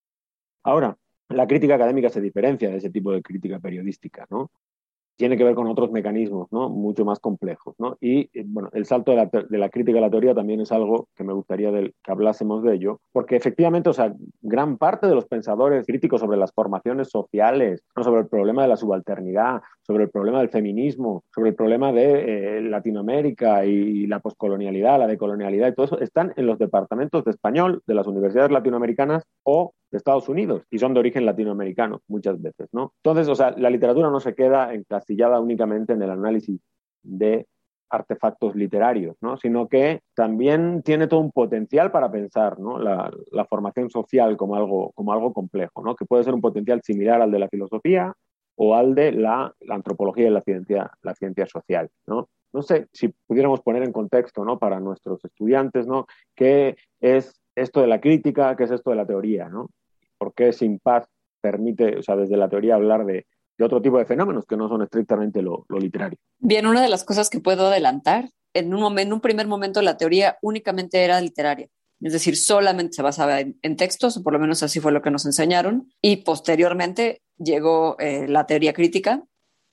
Ahora, 0.64 0.96
la 1.28 1.46
crítica 1.46 1.74
académica 1.74 2.08
se 2.08 2.20
diferencia 2.20 2.70
de 2.70 2.76
ese 2.76 2.90
tipo 2.90 3.12
de 3.12 3.22
crítica 3.22 3.58
periodística, 3.58 4.26
¿no? 4.30 4.50
tiene 5.16 5.36
que 5.36 5.44
ver 5.44 5.54
con 5.54 5.66
otros 5.66 5.90
mecanismos 5.90 6.48
¿no? 6.52 6.68
mucho 6.68 7.04
más 7.04 7.18
complejos. 7.20 7.74
¿no? 7.78 7.96
Y 8.00 8.30
eh, 8.38 8.44
bueno, 8.46 8.68
el 8.72 8.84
salto 8.84 9.12
de 9.12 9.16
la, 9.16 9.26
de 9.26 9.58
la, 9.58 9.70
crítica 9.70 9.98
a 9.98 10.02
la 10.02 10.10
teoría 10.10 10.34
también 10.34 10.60
es 10.60 10.70
algo 10.72 11.08
que 11.16 11.24
me 11.24 11.32
gustaría 11.32 11.72
que 11.72 11.92
hablásemos 12.06 12.62
de 12.62 12.74
ello, 12.74 13.00
porque 13.12 13.36
efectivamente, 13.36 13.88
o 13.88 13.92
sea, 13.92 14.14
gran 14.42 14.76
parte 14.76 15.06
de 15.06 15.14
los 15.14 15.26
pensadores 15.26 15.86
críticos 15.86 16.20
sobre 16.20 16.36
las 16.36 16.52
formaciones 16.52 17.08
sociales, 17.08 17.82
¿no? 17.96 18.04
sobre 18.04 18.20
el 18.20 18.28
problema 18.28 18.62
de 18.62 18.68
la 18.68 18.76
subalternidad, 18.76 19.62
sobre 19.82 20.04
el 20.04 20.10
problema 20.10 20.40
del 20.40 20.50
feminismo, 20.50 21.24
sobre 21.34 21.50
el 21.50 21.56
problema 21.56 21.92
de 21.92 22.58
eh, 22.58 22.62
Latinoamérica 22.62 23.64
y 23.64 24.06
la 24.06 24.20
poscolonialidad, 24.20 24.98
la 24.98 25.06
decolonialidad 25.06 25.68
y 25.68 25.74
todo 25.74 25.86
eso, 25.86 26.00
están 26.00 26.32
en 26.36 26.46
los 26.46 26.58
departamentos 26.58 27.24
de 27.24 27.30
español 27.30 27.82
de 27.86 27.94
las 27.94 28.06
universidades 28.06 28.50
latinoamericanas 28.50 29.24
o 29.44 29.72
de 29.90 29.98
Estados 29.98 30.28
Unidos 30.28 30.64
y 30.70 30.78
son 30.78 30.94
de 30.94 31.00
origen 31.00 31.26
latinoamericano 31.26 32.02
muchas 32.08 32.40
veces, 32.40 32.68
¿no? 32.72 32.92
Entonces, 33.02 33.28
o 33.28 33.34
sea, 33.34 33.52
la 33.56 33.70
literatura 33.70 34.10
no 34.10 34.20
se 34.20 34.34
queda 34.34 34.74
encasillada 34.74 35.40
únicamente 35.40 35.92
en 35.92 36.02
el 36.02 36.10
análisis 36.10 36.60
de 37.02 37.46
artefactos 37.88 38.56
literarios, 38.56 39.16
¿no? 39.20 39.36
sino 39.36 39.68
que 39.68 40.00
también 40.14 40.82
tiene 40.82 41.06
todo 41.06 41.20
un 41.20 41.30
potencial 41.30 41.90
para 41.90 42.10
pensar 42.10 42.58
¿no? 42.58 42.78
la, 42.78 43.10
formación 43.48 43.90
social 43.90 44.36
como 44.36 44.56
algo, 44.56 44.92
como 44.92 45.12
algo 45.12 45.32
complejo, 45.32 45.82
¿no? 45.82 45.94
que 45.94 46.04
puede 46.04 46.24
ser 46.24 46.34
un 46.34 46.40
potencial 46.40 46.82
similar 46.82 47.22
al 47.22 47.30
de 47.30 47.38
la 47.38 47.48
filosofía 47.48 48.12
o 48.56 48.74
al 48.74 48.94
de 48.94 49.12
la, 49.12 49.54
la 49.60 49.74
antropología 49.74 50.26
y 50.26 50.30
la 50.30 50.40
ciencia, 50.40 50.90
la 51.02 51.14
ciencia 51.14 51.46
social. 51.46 51.88
¿no? 52.06 52.28
no 52.52 52.62
sé 52.62 52.88
si 52.92 53.08
pudiéramos 53.26 53.60
poner 53.60 53.82
en 53.84 53.92
contexto 53.92 54.44
¿no? 54.44 54.58
para 54.58 54.80
nuestros 54.80 55.24
estudiantes 55.24 55.86
¿no? 55.86 56.06
qué 56.34 56.76
es 57.00 57.40
esto 57.56 57.80
de 57.80 57.88
la 57.88 58.00
crítica, 58.00 58.54
qué 58.54 58.64
es 58.64 58.70
esto 58.70 58.90
de 58.90 58.96
la 58.96 59.06
teoría, 59.06 59.48
¿no? 59.48 59.70
¿Por 60.18 60.34
qué 60.34 60.50
Paz 60.82 61.06
permite, 61.40 61.98
o 61.98 62.02
sea, 62.02 62.16
desde 62.16 62.36
la 62.36 62.48
teoría 62.48 62.76
hablar 62.76 63.04
de, 63.04 63.26
otro 63.58 63.80
tipo 63.80 63.98
de 63.98 64.04
fenómenos 64.04 64.44
que 64.44 64.56
no 64.56 64.68
son 64.68 64.82
estrictamente 64.82 65.40
lo, 65.40 65.64
literario? 65.70 66.18
Bien, 66.38 66.66
una 66.66 66.82
de 66.82 66.90
las 66.90 67.04
cosas 67.04 67.30
que 67.30 67.40
puedo 67.40 67.66
adelantar, 67.66 68.30
en 68.52 68.72
un, 68.74 68.80
momento, 68.80 69.08
en 69.08 69.12
un 69.14 69.20
primer 69.20 69.46
momento 69.46 69.82
la 69.82 69.96
teoría 69.96 70.38
únicamente 70.42 71.02
era 71.02 71.20
literaria. 71.20 71.68
Es 72.00 72.12
decir, 72.12 72.36
solamente 72.36 72.92
se 72.92 73.02
basaba 73.02 73.40
en, 73.40 73.76
textos, 73.76 74.18
o 74.18 74.22
por 74.22 74.34
lo 74.34 74.38
menos 74.38 74.62
así 74.62 74.80
fue 74.80 74.92
lo 74.92 75.00
que 75.00 75.10
nos 75.10 75.24
enseñaron, 75.24 75.90
y 76.02 76.16
posteriormente 76.16 77.22
llegó 77.38 77.96
eh, 77.98 78.28
la 78.28 78.46
teoría 78.46 78.74
crítica, 78.74 79.24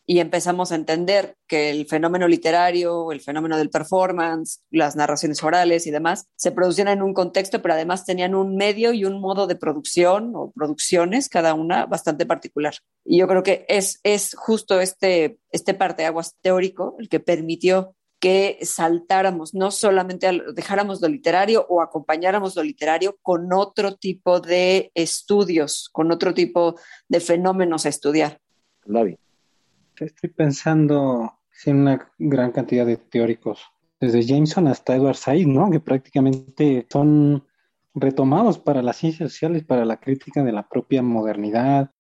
y 0.06 0.20
empezamos 0.20 0.72
a 0.72 0.76
entender 0.76 1.36
que 1.48 1.70
el 1.70 1.86
fenómeno 1.88 2.28
literario, 2.28 3.12
el 3.12 3.22
fenómeno 3.22 3.58
del 3.58 3.70
performance, 3.70 4.62
las 4.70 4.96
narraciones 4.96 5.42
orales 5.44 5.88
y 5.88 5.92
demás, 5.92 6.28
se 6.36 6.52
producían 6.52 6.90
en 6.90 7.02
un 7.02 7.14
contexto, 7.14 7.62
pero 7.62 7.74
además 7.74 8.06
tenían 8.06 8.36
un 8.36 8.56
medio 8.56 8.92
y 8.94 9.06
un 9.06 9.22
modo 9.22 9.48
de 9.48 9.56
producción 9.56 10.34
o 10.36 10.52
producciones, 10.52 11.30
cada 11.30 11.54
una 11.54 11.86
bastante 11.86 12.26
particular. 12.26 12.76
Y 13.06 13.20
yo 13.20 13.28
creo 13.28 13.44
que 13.44 13.66
es, 13.70 14.00
es 14.04 14.36
justo 14.36 14.82
este, 14.82 15.38
este 15.52 15.74
parteaguas 15.74 16.36
teórico 16.42 16.96
el 17.00 17.08
que 17.08 17.20
permitió 17.20 17.96
que 18.20 18.60
saltáramos, 18.62 19.54
no 19.54 19.70
solamente 19.70 20.30
dejáramos 20.56 21.02
lo 21.02 21.10
literario 21.10 21.66
o 21.68 21.82
acompañáramos 21.82 22.56
lo 22.56 22.64
literario 22.64 23.18
con 23.22 23.52
otro 23.52 23.96
tipo 23.96 24.40
de 24.40 24.92
estudios, 24.96 25.90
con 25.92 26.10
otro 26.10 26.34
tipo 26.34 26.76
de 27.10 27.20
fenómenos 27.20 27.86
a 27.86 27.90
estudiar. 27.90 28.40
David. 28.86 29.18
Estoy 30.00 30.30
pensando 30.30 31.34
en 31.66 31.78
una 31.78 32.12
gran 32.18 32.52
cantidad 32.52 32.86
de 32.86 32.98
teóricos, 32.98 33.62
desde 34.00 34.24
Jameson 34.24 34.68
hasta 34.68 34.96
Edward 34.96 35.16
Said, 35.16 35.48
¿no? 35.48 35.70
Que 35.70 35.80
prácticamente 35.80 36.86
son 36.92 37.46
retomados 37.94 38.58
para 38.58 38.82
las 38.82 38.98
ciencias 38.98 39.32
sociales, 39.32 39.64
para 39.64 39.86
la 39.86 39.98
crítica 39.98 40.44
de 40.44 40.52
la 40.52 40.68
propia 40.68 41.02
modernidad, 41.04 41.92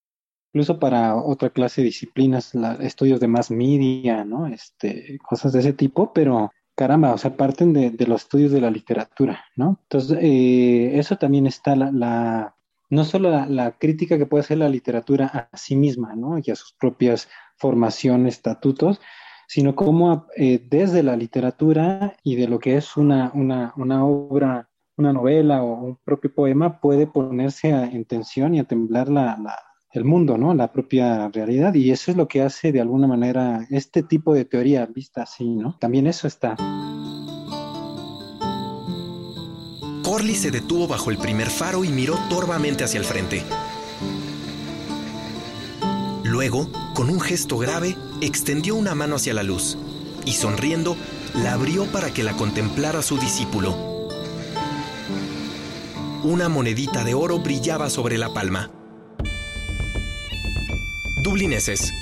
incluso 0.51 0.79
para 0.79 1.15
otra 1.15 1.51
clase 1.51 1.81
de 1.81 1.85
disciplinas, 1.85 2.53
estudios 2.81 3.19
de 3.19 3.27
más 3.27 3.51
media, 3.51 4.25
¿no? 4.25 4.47
Este, 4.47 5.17
cosas 5.19 5.53
de 5.53 5.59
ese 5.59 5.73
tipo, 5.73 6.11
pero 6.13 6.51
caramba, 6.75 7.13
o 7.13 7.17
sea, 7.17 7.37
parten 7.37 7.73
de, 7.73 8.05
los 8.07 8.23
estudios 8.23 8.51
de 8.51 8.61
la 8.61 8.71
literatura, 8.71 9.45
¿no? 9.55 9.79
Entonces, 9.83 10.17
eh, 10.21 10.97
eso 10.97 11.17
también 11.17 11.45
está 11.45 11.75
la, 11.75 12.55
no 12.89 13.03
solo 13.03 13.29
la, 13.29 13.45
la, 13.45 13.71
crítica 13.77 14.17
que 14.17 14.25
puede 14.25 14.41
hacer 14.41 14.57
la 14.57 14.69
literatura 14.69 15.49
a 15.51 15.57
sí 15.57 15.75
misma, 15.75 16.15
¿no? 16.15 16.37
Y 16.43 16.49
a 16.51 16.55
sus 16.55 16.73
propias 16.73 17.29
formación, 17.57 18.27
estatutos, 18.27 18.99
sino 19.47 19.75
cómo 19.75 20.27
eh, 20.35 20.65
desde 20.69 21.03
la 21.03 21.15
literatura 21.15 22.15
y 22.23 22.35
de 22.35 22.47
lo 22.47 22.59
que 22.59 22.77
es 22.77 22.97
una, 22.97 23.31
una, 23.33 23.73
una, 23.77 24.05
obra, 24.05 24.69
una 24.97 25.13
novela 25.13 25.63
o 25.63 25.73
un 25.73 25.97
propio 26.03 26.33
poema 26.33 26.79
puede 26.79 27.07
ponerse 27.07 27.69
en 27.69 28.05
tensión 28.05 28.55
y 28.55 28.59
a 28.59 28.63
temblar 28.63 29.09
la, 29.09 29.37
la, 29.37 29.59
el 29.91 30.05
mundo, 30.05 30.37
¿no? 30.37 30.53
La 30.53 30.71
propia 30.71 31.29
realidad. 31.29 31.73
Y 31.75 31.91
eso 31.91 32.11
es 32.11 32.17
lo 32.17 32.27
que 32.27 32.41
hace 32.41 32.71
de 32.71 32.81
alguna 32.81 33.07
manera 33.07 33.65
este 33.69 34.03
tipo 34.03 34.33
de 34.33 34.45
teoría 34.45 34.85
vista 34.87 35.23
así, 35.23 35.47
¿no? 35.55 35.77
También 35.79 36.07
eso 36.07 36.27
está. 36.27 36.55
Corley 40.03 40.35
se 40.35 40.51
detuvo 40.51 40.87
bajo 40.87 41.11
el 41.11 41.17
primer 41.17 41.47
faro 41.47 41.83
y 41.83 41.89
miró 41.89 42.17
torvamente 42.29 42.83
hacia 42.83 42.99
el 42.99 43.05
frente. 43.05 43.41
Luego, 46.33 46.67
con 46.95 47.11
un 47.11 47.21
gesto 47.21 47.59
grave, 47.59 47.95
extendió 48.19 48.73
una 48.73 48.95
mano 48.95 49.17
hacia 49.17 49.35
la 49.35 49.43
luz 49.43 49.77
y 50.25 50.31
sonriendo, 50.31 50.97
la 51.35 51.53
abrió 51.53 51.85
para 51.85 52.11
que 52.11 52.23
la 52.23 52.33
contemplara 52.33 53.03
su 53.03 53.19
discípulo. 53.19 54.09
Una 56.23 56.49
monedita 56.49 57.03
de 57.03 57.13
oro 57.13 57.37
brillaba 57.37 57.91
sobre 57.91 58.17
la 58.17 58.33
palma. 58.33 58.71
Dublineses, 61.23 61.93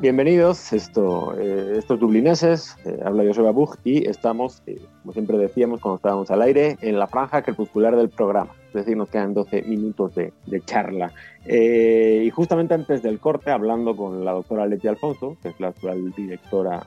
Bienvenidos, 0.00 0.72
esto, 0.72 1.38
eh, 1.38 1.74
estos 1.76 2.00
dublineses, 2.00 2.74
eh, 2.86 3.00
habla 3.04 3.22
José 3.22 3.42
Babug 3.42 3.76
y 3.84 4.08
estamos, 4.08 4.62
eh, 4.66 4.80
como 5.02 5.12
siempre 5.12 5.36
decíamos 5.36 5.82
cuando 5.82 5.96
estábamos 5.96 6.30
al 6.30 6.40
aire, 6.40 6.78
en 6.80 6.98
la 6.98 7.06
franja 7.06 7.42
crepuscular 7.42 7.94
del 7.94 8.08
programa, 8.08 8.50
es 8.68 8.72
decir, 8.72 8.96
nos 8.96 9.10
quedan 9.10 9.34
12 9.34 9.60
minutos 9.64 10.14
de, 10.14 10.32
charla. 10.64 11.12
y 11.46 12.30
justamente 12.30 12.72
antes 12.72 13.02
del 13.02 13.20
corte, 13.20 13.50
hablando 13.50 13.94
con 13.94 14.24
la 14.24 14.32
doctora 14.32 14.66
Leti 14.66 14.88
Alfonso, 14.88 15.36
que 15.42 15.50
es 15.50 15.60
la 15.60 15.68
actual 15.68 16.12
directora 16.12 16.86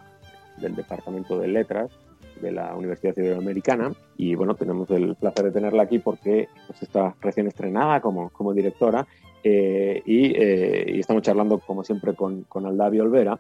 del 0.58 0.76
Departamento 0.76 1.37
de 1.37 1.50
Letras 1.50 1.92
de 2.44 2.52
la 2.52 2.75
Universidad 2.75 3.17
Iberoamericana, 3.17 3.91
y 4.17 4.35
bueno, 4.35 4.54
tenemos 4.54 4.89
el 4.91 5.15
placer 5.15 5.46
de 5.46 5.52
tenerla 5.52 5.83
aquí 5.83 5.98
porque 5.98 6.48
pues, 6.67 6.83
está 6.83 7.15
recién 7.21 7.48
estrenada 7.48 8.02
como, 8.02 8.29
como 8.29 8.54
directora 8.54 9.08
eh, 9.44 10.02
eh, 10.06 10.85
y, 10.96 11.00
estamos 11.00 11.23
charlando, 11.23 11.60
como 11.60 11.83
siempre, 11.83 12.13
con, 12.15 12.44
con 12.44 12.65
Aldavio 12.65 13.04
Olvera. 13.04 13.39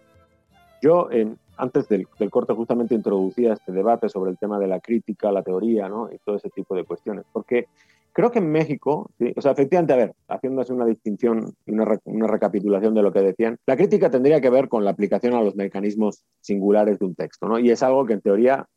Yo, 0.81 1.09
antes 1.57 1.87
del, 1.87 2.07
corte 2.29 2.53
justamente 2.53 2.95
introducía 2.95 3.53
este 3.53 3.71
debate 3.71 4.09
sobre 4.09 4.31
el 4.31 4.37
tema 4.37 4.59
de 4.59 4.67
la 4.67 4.79
crítica, 4.79 5.31
la 5.31 5.43
teoría, 5.43 5.87
¿no? 5.87 6.09
Y 6.11 6.17
todo 6.19 6.35
ese 6.35 6.49
tipo 6.49 6.75
de 6.75 6.83
cuestiones. 6.83 7.25
Porque 7.31 7.67
creo 8.11 8.31
que 8.31 8.39
en 8.39 8.51
México, 8.51 9.09
o 9.35 9.41
sea, 9.41 9.51
efectivamente, 9.51 9.93
a 9.93 9.97
ver, 9.97 10.13
haciéndose 10.27 10.73
una 10.73 10.85
distinción 10.85 11.53
y 11.65 11.71
una, 11.71 11.99
una, 12.03 12.27
recapitulación 12.27 12.93
de 12.93 13.01
lo 13.01 13.13
que 13.13 13.21
decían, 13.21 13.57
la 13.65 13.77
crítica 13.77 14.09
tendría 14.09 14.41
que 14.41 14.49
ver 14.49 14.67
con 14.67 14.83
la 14.83 14.91
aplicación 14.91 15.33
a 15.35 15.41
los 15.41 15.55
mecanismos 15.55 16.23
singulares 16.41 16.99
de 16.99 17.05
un 17.05 17.15
texto, 17.15 17.47
¿no? 17.47 17.59
Y 17.59 17.71
es 17.71 17.81
algo 17.81 18.05
que 18.05 18.13
en 18.13 18.21
teoría, 18.21 18.67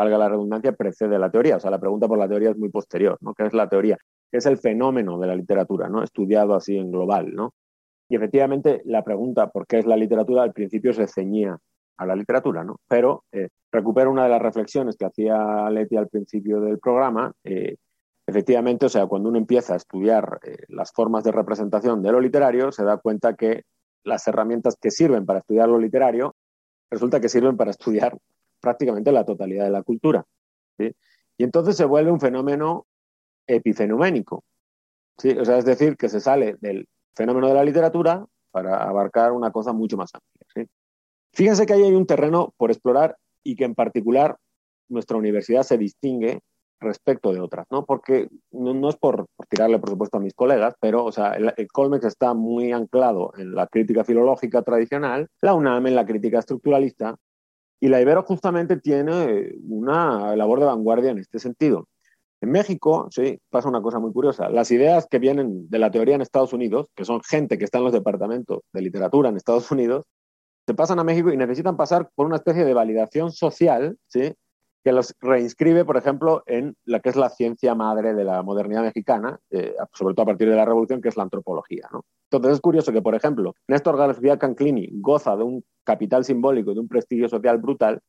valga 0.00 0.16
la 0.16 0.30
redundancia, 0.30 0.72
precede 0.72 1.18
la 1.18 1.30
teoría. 1.30 1.56
O 1.56 1.60
sea, 1.60 1.70
la 1.70 1.78
pregunta 1.78 2.08
por 2.08 2.18
la 2.18 2.26
teoría 2.26 2.50
es 2.50 2.56
muy 2.56 2.70
posterior, 2.70 3.18
¿no? 3.20 3.34
¿Qué 3.34 3.44
es 3.44 3.52
la 3.52 3.68
teoría? 3.68 3.98
¿Qué 4.30 4.38
es 4.38 4.46
el 4.46 4.56
fenómeno 4.56 5.18
de 5.18 5.26
la 5.26 5.34
literatura, 5.34 5.90
¿no? 5.90 6.02
Estudiado 6.02 6.54
así 6.54 6.78
en 6.78 6.90
global, 6.90 7.34
¿no? 7.34 7.52
Y 8.08 8.16
efectivamente, 8.16 8.80
la 8.86 9.04
pregunta 9.04 9.48
por 9.48 9.66
qué 9.66 9.78
es 9.78 9.86
la 9.86 9.98
literatura 9.98 10.42
al 10.42 10.54
principio 10.54 10.94
se 10.94 11.06
ceñía 11.06 11.58
a 11.98 12.06
la 12.06 12.16
literatura, 12.16 12.64
¿no? 12.64 12.76
Pero 12.88 13.24
eh, 13.30 13.48
recupero 13.70 14.10
una 14.10 14.24
de 14.24 14.30
las 14.30 14.40
reflexiones 14.40 14.96
que 14.96 15.04
hacía 15.04 15.68
Leti 15.68 15.98
al 15.98 16.08
principio 16.08 16.60
del 16.60 16.78
programa. 16.78 17.32
Eh, 17.44 17.76
efectivamente, 18.26 18.86
o 18.86 18.88
sea, 18.88 19.06
cuando 19.06 19.28
uno 19.28 19.36
empieza 19.36 19.74
a 19.74 19.76
estudiar 19.76 20.40
eh, 20.42 20.56
las 20.68 20.92
formas 20.92 21.24
de 21.24 21.32
representación 21.32 22.02
de 22.02 22.10
lo 22.10 22.20
literario, 22.20 22.72
se 22.72 22.84
da 22.84 22.96
cuenta 22.96 23.34
que 23.34 23.64
las 24.02 24.26
herramientas 24.26 24.78
que 24.80 24.90
sirven 24.90 25.26
para 25.26 25.40
estudiar 25.40 25.68
lo 25.68 25.78
literario 25.78 26.34
resulta 26.90 27.20
que 27.20 27.28
sirven 27.28 27.58
para 27.58 27.70
estudiar 27.70 28.16
prácticamente 28.60 29.12
la 29.12 29.24
totalidad 29.24 29.64
de 29.64 29.70
la 29.70 29.82
cultura. 29.82 30.24
Y 30.78 31.44
entonces 31.44 31.76
se 31.76 31.84
vuelve 31.84 32.10
un 32.10 32.20
fenómeno 32.20 32.86
epifenoménico. 33.46 34.44
¿sí? 35.18 35.30
O 35.30 35.44
sea, 35.44 35.58
es 35.58 35.64
decir, 35.64 35.96
que 35.96 36.08
se 36.08 36.20
sale 36.20 36.56
del 36.60 36.86
fenómeno 37.14 37.48
de 37.48 37.54
la 37.54 37.64
literatura 37.64 38.26
para 38.50 38.82
abarcar 38.82 39.32
una 39.32 39.50
cosa 39.50 39.72
mucho 39.72 39.96
más 39.96 40.10
amplia. 40.14 40.68
Fíjense 41.32 41.64
que 41.64 41.72
ahí 41.72 41.82
hay 41.82 41.94
un 41.94 42.06
terreno 42.06 42.52
por 42.56 42.70
explorar 42.70 43.16
y 43.42 43.56
que 43.56 43.64
en 43.64 43.74
particular 43.74 44.36
nuestra 44.88 45.16
universidad 45.16 45.62
se 45.62 45.78
distingue 45.78 46.40
respecto 46.80 47.32
de 47.32 47.40
otras, 47.40 47.66
¿no? 47.70 47.84
Porque 47.84 48.28
no, 48.50 48.88
es 48.88 48.96
por, 48.96 49.26
tirarle, 49.48 49.78
por 49.78 49.90
supuesto, 49.90 50.16
a 50.16 50.20
mis 50.20 50.34
colegas, 50.34 50.74
pero, 50.80 51.04
o 51.04 51.12
sea, 51.12 51.32
el, 51.32 51.52
Colmex 51.70 52.04
está 52.04 52.34
muy 52.34 52.72
anclado 52.72 53.32
en 53.36 53.54
la 53.54 53.66
crítica 53.66 54.02
filológica 54.02 54.62
tradicional, 54.62 55.28
la 55.42 55.54
UNAM 55.54 55.86
en 55.86 55.94
la 55.94 56.06
crítica 56.06 56.38
estructuralista, 56.38 57.16
y 57.80 57.88
la 57.88 58.00
Ibero 58.00 58.22
justamente 58.22 58.76
tiene 58.76 59.54
una 59.66 60.36
labor 60.36 60.60
de 60.60 60.66
vanguardia 60.66 61.10
en 61.10 61.18
este 61.18 61.38
sentido. 61.38 61.88
En 62.42 62.50
México, 62.50 63.08
sí, 63.10 63.38
pasa 63.50 63.68
una 63.68 63.82
cosa 63.82 63.98
muy 63.98 64.12
curiosa. 64.12 64.48
Las 64.48 64.70
ideas 64.70 65.06
que 65.10 65.18
vienen 65.18 65.68
de 65.68 65.78
la 65.78 65.90
teoría 65.90 66.14
en 66.14 66.22
Estados 66.22 66.52
Unidos, 66.52 66.88
que 66.94 67.04
son 67.04 67.22
gente 67.22 67.58
que 67.58 67.64
está 67.64 67.78
en 67.78 67.84
los 67.84 67.92
departamentos 67.92 68.60
de 68.72 68.82
literatura 68.82 69.28
en 69.28 69.36
Estados 69.36 69.70
Unidos, 69.70 70.06
se 70.66 70.74
pasan 70.74 70.98
a 71.00 71.04
México 71.04 71.32
y 71.32 71.36
necesitan 71.36 71.76
pasar 71.76 72.10
por 72.14 72.26
una 72.26 72.36
especie 72.36 72.64
de 72.64 72.74
validación 72.74 73.32
social, 73.32 73.96
¿sí? 74.06 74.34
Que 74.82 74.92
los 74.92 75.14
reinscribe, 75.20 75.84
por 75.84 75.96
ejemplo, 75.96 76.42
en 76.46 76.76
la 76.84 77.00
que 77.00 77.10
es 77.10 77.16
la 77.16 77.28
ciencia 77.28 77.74
madre 77.74 78.14
de 78.14 78.24
la 78.24 78.42
modernidad 78.42 78.82
mexicana, 78.82 79.38
eh, 79.50 79.74
sobre 79.92 80.14
todo 80.14 80.22
a 80.22 80.26
partir 80.26 80.48
de 80.48 80.56
la 80.56 80.64
Revolución, 80.64 81.02
que 81.02 81.08
es 81.08 81.16
la 81.16 81.24
antropología. 81.24 81.88
¿no? 81.92 82.04
Entonces 82.30 82.54
es 82.54 82.60
curioso 82.60 82.92
que, 82.92 83.02
por 83.02 83.14
ejemplo, 83.14 83.54
Néstor 83.68 83.96
García 83.96 84.38
Canclini 84.38 84.88
goza 84.92 85.36
de 85.36 85.44
un 85.44 85.64
capital 85.84 86.24
simbólico, 86.24 86.72
de 86.72 86.80
un 86.80 86.88
prestigio 86.88 87.28
social 87.28 87.58
brutal, 87.58 88.00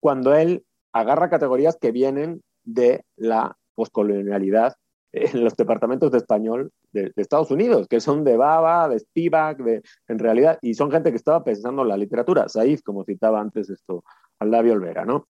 cuando 0.00 0.34
él 0.34 0.64
agarra 0.92 1.30
categorías 1.30 1.76
que 1.80 1.92
vienen 1.92 2.42
de 2.64 3.04
la 3.16 3.56
poscolonialidad 3.74 4.74
en 5.12 5.44
los 5.44 5.54
departamentos 5.56 6.10
de 6.10 6.18
español 6.18 6.72
de, 6.92 7.12
Estados 7.16 7.50
Unidos, 7.50 7.86
que 7.88 8.00
son 8.00 8.24
de 8.24 8.36
Baba, 8.36 8.88
de 8.88 8.98
Spivak, 8.98 9.58
de, 9.58 9.82
en 10.08 10.18
realidad, 10.18 10.58
y 10.60 10.74
son 10.74 10.90
gente 10.90 11.10
que 11.10 11.16
estaba 11.16 11.44
pensando 11.44 11.82
en 11.82 11.88
la 11.88 11.96
literatura, 11.96 12.48
Saif, 12.48 12.82
como 12.82 13.04
citaba 13.04 13.40
antes 13.40 13.70
esto, 13.70 14.04
Aldavio 14.38 14.72
Olvera, 14.72 15.04
¿no? 15.04 15.28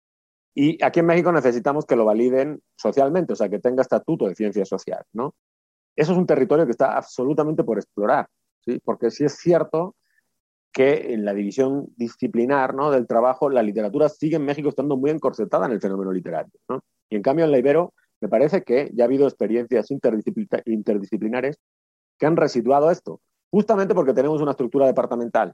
Y 0.56 0.84
aquí 0.84 1.00
en 1.00 1.08
México 1.08 1.32
necesitamos 1.32 1.86
que 1.86 1.96
lo 1.96 2.06
validen 2.06 2.62
socialmente, 2.76 3.34
o 3.34 3.36
sea, 3.36 3.50
que 3.50 3.60
tenga 3.60 3.82
estatuto 3.82 4.28
de 4.28 4.36
ciencia 4.36 4.66
social, 4.66 5.04
¿no? 5.14 5.34
Eso 5.96 6.12
es 6.12 6.18
un 6.18 6.26
territorio 6.26 6.66
que 6.66 6.72
está 6.72 6.96
absolutamente 6.96 7.64
por 7.64 7.78
explorar, 7.78 8.28
¿sí? 8.66 8.80
Porque 8.84 9.12
sí 9.12 9.24
es 9.26 9.38
cierto 9.38 9.96
que 10.72 11.14
en 11.14 11.24
la 11.24 11.34
división 11.34 11.88
disciplinar 11.96 12.74
¿no? 12.74 12.90
del 12.90 13.06
trabajo, 13.06 13.50
la 13.50 13.62
literatura 13.62 14.10
sigue 14.10 14.38
en 14.38 14.46
México 14.46 14.70
estando 14.70 14.98
muy 14.98 15.12
encorsetada 15.12 15.68
en 15.68 15.74
el 15.74 15.80
fenómeno 15.80 16.12
literario, 16.12 16.60
¿no? 16.68 16.82
Y 17.10 17.16
en 17.16 17.22
cambio 17.22 17.46
en 17.46 17.52
la 17.52 17.60
Ibero 17.60 17.94
me 18.20 18.28
parece 18.28 18.64
que 18.64 18.90
ya 18.94 19.04
ha 19.04 19.08
habido 19.08 19.28
experiencias 19.28 19.92
interdisciplinares 19.92 21.58
que 22.18 22.26
han 22.26 22.38
residuado 22.38 22.90
esto, 22.90 23.22
justamente 23.52 23.94
porque 23.94 24.14
tenemos 24.14 24.42
una 24.42 24.52
estructura 24.52 24.88
departamental 24.88 25.54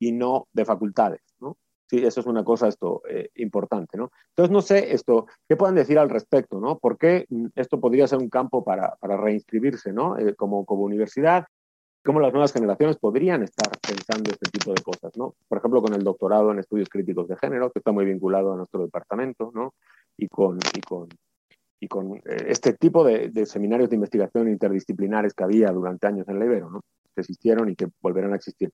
y 0.00 0.12
no 0.12 0.48
de 0.52 0.64
facultades, 0.64 1.20
¿no? 1.38 1.56
Sí, 1.88 2.04
eso 2.04 2.20
es 2.20 2.26
una 2.26 2.44
cosa 2.44 2.68
esto 2.68 3.02
eh, 3.08 3.30
importante, 3.36 3.96
¿no? 3.96 4.10
Entonces, 4.30 4.52
no 4.52 4.60
sé 4.60 4.92
esto, 4.92 5.26
¿qué 5.48 5.56
pueden 5.56 5.74
decir 5.74 5.98
al 5.98 6.10
respecto, 6.10 6.60
¿no? 6.60 6.78
¿Por 6.78 6.98
qué 6.98 7.26
esto 7.54 7.80
podría 7.80 8.06
ser 8.06 8.18
un 8.18 8.28
campo 8.28 8.62
para, 8.62 8.96
para 8.96 9.16
reinscribirse, 9.16 9.92
¿no? 9.92 10.18
Eh, 10.18 10.34
como, 10.34 10.66
como 10.66 10.82
universidad, 10.82 11.46
cómo 12.04 12.20
las 12.20 12.32
nuevas 12.32 12.52
generaciones 12.52 12.98
podrían 12.98 13.42
estar 13.42 13.70
pensando 13.80 14.30
este 14.30 14.50
tipo 14.50 14.74
de 14.74 14.82
cosas, 14.82 15.16
¿no? 15.16 15.34
Por 15.48 15.58
ejemplo, 15.58 15.80
con 15.80 15.94
el 15.94 16.04
doctorado 16.04 16.52
en 16.52 16.58
estudios 16.58 16.90
críticos 16.90 17.26
de 17.26 17.36
género, 17.36 17.70
que 17.70 17.78
está 17.78 17.90
muy 17.90 18.04
vinculado 18.04 18.52
a 18.52 18.56
nuestro 18.56 18.82
departamento, 18.82 19.50
¿no? 19.54 19.74
Y 20.18 20.28
con, 20.28 20.58
y 20.74 20.80
con 20.82 21.08
y 21.80 21.88
con 21.88 22.16
eh, 22.16 22.20
este 22.48 22.72
tipo 22.74 23.04
de, 23.04 23.30
seminarios 23.46 23.90
de 23.90 23.96
investigación 23.96 24.48
interdisciplinares 24.48 25.32
que 25.34 25.44
había 25.44 25.70
durante 25.70 26.06
años 26.06 26.28
en 26.28 26.38
la 26.38 26.44
Ibero, 26.44 26.70
¿no? 26.70 26.80
que 27.14 27.20
existieron 27.20 27.68
y 27.68 27.76
que 27.76 27.88
volverán 28.00 28.32
a 28.32 28.36
existir. 28.36 28.70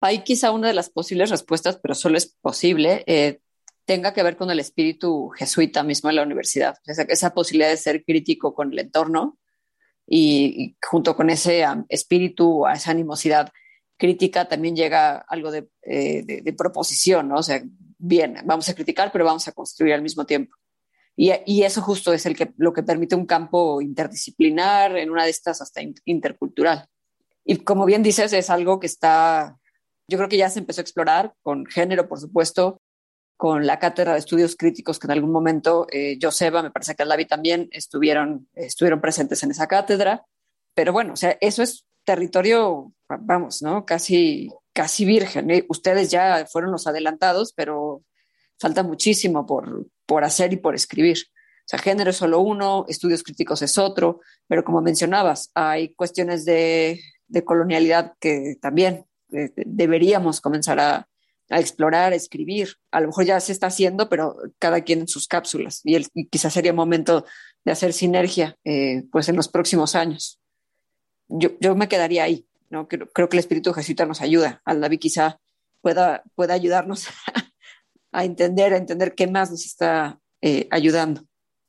Hay 0.00 0.24
quizá 0.24 0.50
una 0.50 0.68
de 0.68 0.74
las 0.74 0.90
posibles 0.90 1.30
respuestas, 1.30 1.78
pero 1.82 1.94
solo 1.94 2.18
es 2.18 2.26
posible, 2.26 3.02
eh, 3.06 3.40
tenga 3.84 4.12
que 4.12 4.22
ver 4.22 4.36
con 4.36 4.50
el 4.50 4.60
espíritu 4.60 5.28
jesuita 5.30 5.82
mismo 5.82 6.10
en 6.10 6.16
la 6.16 6.22
universidad, 6.22 6.76
esa, 6.86 7.02
esa 7.02 7.34
posibilidad 7.34 7.70
de 7.70 7.76
ser 7.76 8.04
crítico 8.04 8.54
con 8.54 8.72
el 8.72 8.78
entorno 8.78 9.38
y, 10.06 10.76
junto 10.84 11.16
con 11.16 11.30
ese 11.30 11.64
espíritu, 11.88 12.66
a 12.66 12.74
esa 12.74 12.90
animosidad 12.90 13.50
crítica 13.96 14.46
también 14.46 14.76
llega 14.76 15.24
algo 15.28 15.50
de, 15.50 15.68
eh, 15.82 16.22
de, 16.24 16.42
de 16.42 16.52
proposición, 16.52 17.28
¿no? 17.28 17.36
O 17.36 17.42
sea, 17.42 17.62
bien, 17.98 18.36
vamos 18.44 18.68
a 18.68 18.74
criticar, 18.74 19.10
pero 19.10 19.24
vamos 19.24 19.48
a 19.48 19.52
construir 19.52 19.94
al 19.94 20.02
mismo 20.02 20.26
tiempo. 20.26 20.56
Y, 21.16 21.62
eso 21.62 21.80
justo 21.80 22.12
es 22.12 22.26
el 22.26 22.36
que, 22.36 22.52
lo 22.58 22.74
que 22.74 22.82
permite 22.82 23.16
un 23.16 23.24
campo 23.24 23.80
interdisciplinar, 23.80 24.98
en 24.98 25.10
una 25.10 25.24
de 25.24 25.30
estas 25.30 25.62
hasta 25.62 25.80
intercultural. 26.04 26.86
Y 27.42 27.56
como 27.58 27.86
bien 27.86 28.02
dices, 28.02 28.34
es 28.34 28.50
algo 28.50 28.78
que 28.78 28.86
está, 28.86 29.58
yo 30.08 30.18
creo 30.18 30.28
que 30.28 30.36
ya 30.36 30.48
se 30.48 30.60
empezó 30.60 30.80
a 30.80 30.82
explorar 30.82 31.34
con 31.42 31.66
género, 31.66 32.08
por 32.08 32.20
supuesto, 32.20 32.80
con 33.36 33.66
la 33.66 33.78
cátedra 33.78 34.14
de 34.14 34.18
estudios 34.18 34.56
críticos 34.56 34.98
que 34.98 35.06
en 35.06 35.12
algún 35.12 35.30
momento 35.30 35.86
eh, 35.92 36.18
Joseba, 36.20 36.62
me 36.62 36.70
parece 36.70 36.94
que 36.94 37.02
Alavi 37.02 37.26
también 37.26 37.68
estuvieron, 37.70 38.48
estuvieron 38.54 39.00
presentes 39.00 39.42
en 39.42 39.50
esa 39.50 39.66
cátedra. 39.66 40.24
Pero 40.74 40.92
bueno, 40.92 41.14
o 41.14 41.16
sea, 41.16 41.36
eso 41.40 41.62
es 41.62 41.86
territorio, 42.04 42.92
vamos, 43.08 43.62
¿no? 43.62 43.84
Casi, 43.84 44.50
casi 44.72 45.04
virgen. 45.04 45.50
¿eh? 45.50 45.66
Ustedes 45.68 46.10
ya 46.10 46.46
fueron 46.50 46.72
los 46.72 46.86
adelantados, 46.86 47.52
pero 47.52 48.02
falta 48.58 48.82
muchísimo 48.82 49.44
por, 49.46 49.86
por 50.06 50.24
hacer 50.24 50.52
y 50.52 50.56
por 50.56 50.74
escribir. 50.74 51.18
O 51.28 51.68
sea, 51.68 51.78
género 51.78 52.10
es 52.10 52.16
solo 52.16 52.40
uno, 52.40 52.84
estudios 52.88 53.22
críticos 53.22 53.60
es 53.62 53.76
otro, 53.76 54.20
pero 54.46 54.64
como 54.64 54.80
mencionabas, 54.80 55.50
hay 55.54 55.94
cuestiones 55.94 56.44
de, 56.44 57.00
de 57.26 57.44
colonialidad 57.44 58.14
que 58.20 58.56
también 58.62 59.05
eh, 59.32 59.50
deberíamos 59.56 60.40
comenzar 60.40 60.80
a, 60.80 61.08
a, 61.50 61.60
explorar, 61.60 62.12
a 62.12 62.16
escribir. 62.16 62.74
A 62.90 63.00
lo 63.00 63.08
mejor 63.08 63.24
ya 63.24 63.40
se 63.40 63.52
está 63.52 63.68
haciendo, 63.68 64.08
pero 64.08 64.36
cada 64.58 64.82
quien 64.82 65.00
en 65.00 65.08
sus 65.08 65.28
cápsulas. 65.28 65.80
Y, 65.84 65.94
el, 65.94 66.06
quizás 66.30 66.52
sería 66.52 66.72
momento 66.72 67.24
de 67.64 67.72
hacer 67.72 67.92
sinergia 67.92 68.56
eh, 68.64 69.04
pues 69.10 69.28
en 69.28 69.36
los 69.36 69.48
próximos 69.48 69.94
años. 69.94 70.40
Yo, 71.28 71.50
yo 71.60 71.74
me 71.74 71.88
quedaría 71.88 72.24
ahí. 72.24 72.46
¿no? 72.70 72.88
Creo, 72.88 73.08
creo, 73.12 73.28
que 73.28 73.36
el 73.36 73.40
espíritu 73.40 73.72
jesuita 73.72 74.06
nos 74.06 74.20
ayuda. 74.20 74.60
Al 74.64 74.80
David 74.80 74.98
quizá 74.98 75.40
pueda, 75.80 76.24
pueda 76.34 76.54
ayudarnos 76.54 77.06
a 78.12 78.24
entender, 78.24 78.72
a 78.72 78.76
entender 78.76 79.14
qué 79.14 79.26
más 79.26 79.50
nos 79.50 79.64
está 79.64 80.18
eh, 80.40 80.68
ayudando. 80.70 81.26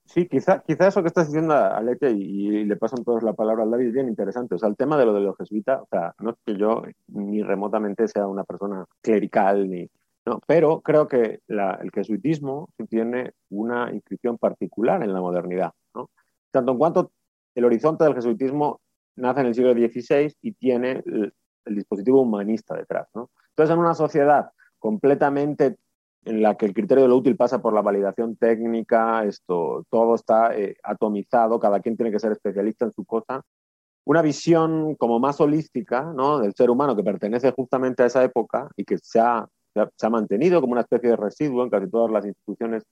Sí, 0.08 0.28
quizá, 0.28 0.64
quizá 0.66 0.88
eso 0.88 1.02
que 1.02 1.10
estás 1.10 1.28
diciendo 1.28 1.54
a 1.54 1.82
Lete 1.82 2.12
y, 2.12 2.64
le 2.64 2.78
pasan 2.78 3.04
todos 3.04 3.24
la 3.24 3.34
palabra 3.34 3.64
al 3.64 3.72
David 3.72 3.88
es 3.88 3.94
bien 3.94 4.08
interesante. 4.08 4.56
O 4.56 4.58
sea, 4.58 4.70
el 4.70 4.78
tema 4.78 4.98
de 4.98 5.06
lo 5.06 5.14
de 5.14 5.20
los 5.20 5.36
jesuitas, 5.38 5.82
o 5.82 5.88
sea, 5.92 6.14
no 6.20 6.32
es 6.32 6.38
que 6.46 6.58
yo 6.58 6.84
ni 7.08 7.44
remotamente 7.44 8.08
sea 8.08 8.26
una 8.26 8.46
persona 8.46 8.86
clerical, 9.02 9.70
ni, 9.70 9.90
no, 10.26 10.40
pero 10.48 10.82
creo 10.82 11.08
que 11.10 11.42
el 11.48 11.92
jesuitismo 11.94 12.70
tiene 12.90 13.34
una 13.50 13.92
inscripción 13.94 14.38
particular 14.38 15.04
en 15.04 15.14
la 15.14 15.20
modernidad, 15.20 15.72
¿no? 15.94 16.10
Tanto 16.52 16.72
en 16.72 16.78
cuanto 16.78 17.12
el 17.54 17.66
horizonte 17.66 18.06
del 18.06 18.16
jesuitismo 18.16 18.80
nace 19.18 19.42
en 19.42 19.48
el 19.48 19.56
siglo 19.56 19.74
XVI 19.74 20.34
y 20.42 20.54
tiene 20.54 21.04
el, 21.06 21.34
el 21.66 21.76
dispositivo 21.76 22.22
humanista 22.22 22.76
detrás, 22.76 23.08
¿no? 23.14 23.30
Entonces, 23.50 23.74
en 23.74 23.80
una 23.80 23.94
sociedad 23.94 24.52
completamente 24.80 25.78
en 26.26 26.42
la 26.42 26.56
que 26.56 26.66
el 26.66 26.74
criterio 26.74 27.04
de 27.04 27.10
lo 27.10 27.18
útil 27.18 27.38
pasa 27.38 27.62
por 27.62 27.74
la 27.74 27.82
validación 27.82 28.36
técnica, 28.36 29.24
esto, 29.24 29.86
todo 29.90 30.16
está 30.16 30.56
eh, 30.58 30.76
atomizado, 30.84 31.60
cada 31.60 31.80
quien 31.80 31.96
tiene 31.96 32.12
que 32.12 32.20
ser 32.20 32.32
especialista 32.32 32.86
en 32.86 32.92
su 32.94 33.06
cosa. 33.06 33.42
Una 34.06 34.22
visión 34.22 34.96
como 34.96 35.20
más 35.20 35.40
holística 35.42 36.04
¿no? 36.04 36.40
del 36.40 36.54
ser 36.54 36.70
humano 36.70 36.96
que 36.96 37.04
pertenece 37.04 37.52
justamente 37.52 38.04
a 38.04 38.08
esa 38.08 38.24
época 38.24 38.70
y 38.76 38.84
que 38.84 38.98
se 38.98 39.20
ha 39.20 39.48
se 39.98 40.06
ha, 40.06 40.10
mantenido 40.10 40.62
como 40.62 40.74
una 40.74 40.82
especie 40.82 41.10
de 41.10 41.16
residuo 41.16 41.64
en 41.64 41.70
casi 41.70 41.90
todas 41.90 42.12
las 42.12 42.26
instituciones 42.26 42.84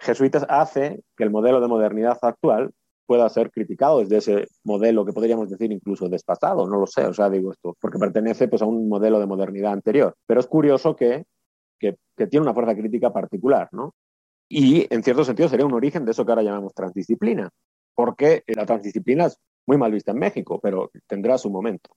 jesuitas, 0.00 0.44
hace 0.48 1.02
que 1.16 1.24
el 1.24 1.30
modelo 1.30 1.60
de 1.60 1.68
modernidad 1.68 2.18
actual 2.22 2.70
pueda 3.06 3.28
ser 3.28 3.50
criticado 3.50 4.00
desde 4.00 4.16
ese 4.18 4.48
modelo 4.64 5.04
que 5.04 5.12
podríamos 5.12 5.50
decir 5.50 5.70
incluso 5.72 6.08
despasado, 6.08 6.66
no 6.68 6.78
lo 6.78 6.86
sé, 6.86 7.04
o 7.04 7.12
sea, 7.12 7.28
digo 7.28 7.52
esto, 7.52 7.76
porque 7.80 7.98
pertenece 7.98 8.48
pues, 8.48 8.62
a 8.62 8.66
un 8.66 8.88
modelo 8.88 9.20
de 9.20 9.26
modernidad 9.26 9.72
anterior. 9.72 10.14
Pero 10.26 10.40
es 10.40 10.46
curioso 10.46 10.96
que, 10.96 11.24
que, 11.82 12.26
tiene 12.28 12.44
una 12.44 12.54
fuerza 12.54 12.76
crítica 12.76 13.12
particular, 13.12 13.68
¿no? 13.72 13.94
Y 14.48 14.86
en 14.94 15.02
cierto 15.02 15.24
sentido 15.24 15.48
sería 15.48 15.66
un 15.66 15.74
origen 15.74 16.04
de 16.04 16.12
eso 16.12 16.24
que 16.24 16.32
ahora 16.32 16.42
llamamos 16.42 16.74
transdisciplina, 16.74 17.50
porque 17.94 18.44
la 18.46 18.66
transdisciplina 18.66 19.26
es 19.26 19.38
muy 19.66 19.76
mal 19.76 19.92
vista 19.92 20.12
en 20.12 20.18
México, 20.18 20.60
pero 20.62 20.90
tendrá 21.06 21.38
su 21.38 21.50
momento. 21.50 21.90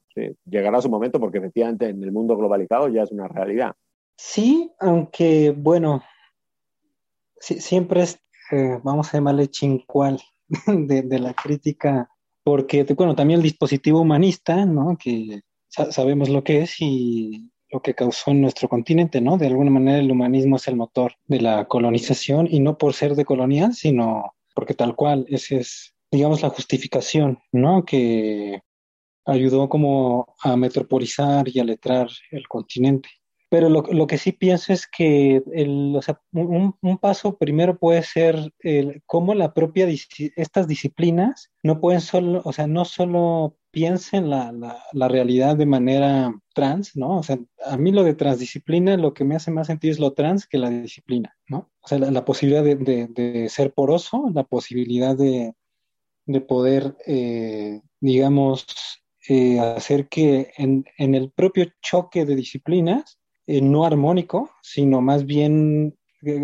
Llegará 0.46 0.82
su 0.82 0.90
momento 0.90 1.20
porque 1.20 1.40
efectivamente 1.40 1.90
en 1.90 2.02
el 2.04 2.12
mundo 2.12 2.38
globalizado 2.38 2.88
ya 2.88 3.04
es 3.04 3.12
una 3.12 3.28
realidad. 3.28 3.74
Sí, 4.18 4.72
aunque 4.80 5.54
bueno, 5.56 6.02
siempre 7.40 8.04
es, 8.04 8.20
eh, 8.52 8.80
vamos 8.84 9.14
a 9.14 9.18
llamarle 9.18 9.50
chincual 9.50 10.22
de, 10.68 11.02
de, 11.02 11.20
la 11.20 11.34
crítica, 11.34 12.10
porque 12.44 12.84
bueno, 12.96 13.16
también 13.16 13.40
el 13.40 13.44
dispositivo 13.44 14.02
humanista, 14.02 14.66
¿no? 14.66 14.98
Que 14.98 15.42
sabemos 15.68 16.30
lo 16.30 16.44
que 16.44 16.62
es 16.62 16.76
y 16.80 17.52
lo 17.72 17.82
que 17.82 17.94
causó 17.94 18.32
en 18.32 18.42
nuestro 18.42 18.70
continente, 18.70 19.22
¿no? 19.22 19.38
De 19.38 19.48
alguna 19.48 19.72
manera 19.72 20.00
el 20.00 20.12
humanismo 20.12 20.58
es 20.58 20.68
el 20.68 20.76
motor 20.76 21.14
de 21.26 21.42
la 21.42 21.66
colonización 21.66 22.48
y 22.50 22.60
no 22.60 22.78
por 22.78 22.94
ser 22.94 23.16
de 23.16 23.26
colonial, 23.26 23.74
sino 23.74 24.34
porque 24.54 24.74
tal 24.74 24.96
cual, 24.96 25.26
ese 25.30 25.58
es, 25.58 25.96
digamos, 26.12 26.42
la 26.42 26.50
justificación, 26.50 27.40
¿no? 27.52 27.84
Que 27.84 28.62
ayudó 29.26 29.68
como 29.70 30.36
a 30.42 30.56
metropolizar 30.56 31.50
y 31.50 31.60
a 31.60 31.64
letrar 31.64 32.08
el 32.32 32.48
continente. 32.48 33.10
Pero 33.56 33.70
lo, 33.70 33.84
lo, 33.84 34.06
que 34.06 34.18
sí 34.18 34.34
pienso 34.34 34.74
es 34.74 34.86
que 34.86 35.42
el, 35.54 35.96
o 35.96 36.02
sea, 36.02 36.20
un, 36.34 36.76
paso 37.00 37.38
primero 37.38 37.80
puede 37.80 38.04
ser 38.04 38.52
el, 38.60 39.02
cómo 39.06 39.34
la 39.34 39.54
propia, 39.54 39.88
estas 40.36 40.68
disciplinas 40.68 41.54
no 41.64 41.80
pueden 41.80 42.02
solo, 42.02 42.42
o 42.44 42.52
sea, 42.52 42.68
no 42.68 42.84
solo 42.84 43.56
piensen 43.72 44.30
la, 44.30 44.52
la, 44.52 44.84
la, 44.92 45.08
realidad 45.08 45.56
de 45.56 45.68
manera 45.68 46.38
trans, 46.54 46.98
¿no? 46.98 47.20
O 47.20 47.24
sea, 47.24 47.40
a 47.66 47.78
mí 47.78 47.94
lo 47.94 48.04
de 48.04 48.16
transdisciplina 48.16 48.98
lo 48.98 49.14
que 49.14 49.24
me 49.24 49.38
hace 49.38 49.52
más 49.52 49.68
sentido 49.68 49.94
es 49.94 50.00
lo 50.00 50.12
trans 50.12 50.48
que 50.48 50.58
la 50.58 50.70
disciplina, 50.70 51.38
¿no? 51.48 51.72
O 51.80 51.88
sea, 51.88 51.98
la, 51.98 52.26
posibilidad 52.26 52.62
de, 52.62 52.76
de, 52.76 53.08
de, 53.08 53.48
ser 53.48 53.74
poroso, 53.74 54.30
la 54.34 54.44
posibilidad 54.44 55.16
de, 55.16 55.54
de 56.26 56.42
poder, 56.42 56.98
eh, 57.08 57.80
digamos, 58.02 58.66
eh, 59.30 59.62
hacer 59.62 60.10
que 60.10 60.52
en, 60.58 60.84
en, 60.98 61.16
el 61.16 61.32
propio 61.32 61.68
choque 61.82 62.26
de 62.26 62.36
disciplinas, 62.36 63.18
eh, 63.48 63.62
no 63.62 63.86
armónico, 63.86 64.50
sino 64.62 65.02
más 65.02 65.26
bien, 65.26 65.96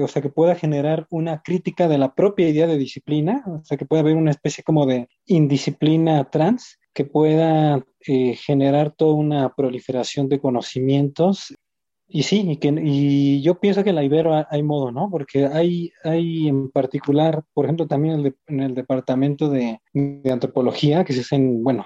o 0.01 0.07
sea, 0.07 0.21
que 0.21 0.29
pueda 0.29 0.55
generar 0.55 1.07
una 1.09 1.41
crítica 1.41 1.87
de 1.87 1.97
la 1.97 2.13
propia 2.13 2.49
idea 2.49 2.67
de 2.67 2.77
disciplina, 2.77 3.43
o 3.47 3.63
sea, 3.63 3.77
que 3.77 3.85
pueda 3.85 4.01
haber 4.01 4.15
una 4.15 4.31
especie 4.31 4.63
como 4.63 4.85
de 4.85 5.07
indisciplina 5.25 6.29
trans, 6.29 6.79
que 6.93 7.05
pueda 7.05 7.83
eh, 8.07 8.35
generar 8.35 8.91
toda 8.91 9.13
una 9.13 9.53
proliferación 9.55 10.27
de 10.29 10.39
conocimientos. 10.39 11.53
Y 12.07 12.23
sí, 12.23 12.45
y, 12.47 12.57
que, 12.57 12.67
y 12.83 13.41
yo 13.41 13.59
pienso 13.59 13.83
que 13.83 13.91
en 13.91 13.95
la 13.95 14.03
Ibero 14.03 14.45
hay 14.49 14.63
modo, 14.63 14.91
¿no? 14.91 15.09
Porque 15.09 15.45
hay, 15.45 15.91
hay 16.03 16.49
en 16.49 16.69
particular, 16.69 17.43
por 17.53 17.65
ejemplo, 17.65 17.87
también 17.87 18.19
en 18.19 18.25
el, 18.25 18.63
en 18.65 18.73
departamento 18.73 19.49
de, 19.49 19.79
antropología, 20.29 21.05
que 21.05 21.13
se 21.13 21.21
hacen, 21.21 21.63
bueno, 21.63 21.85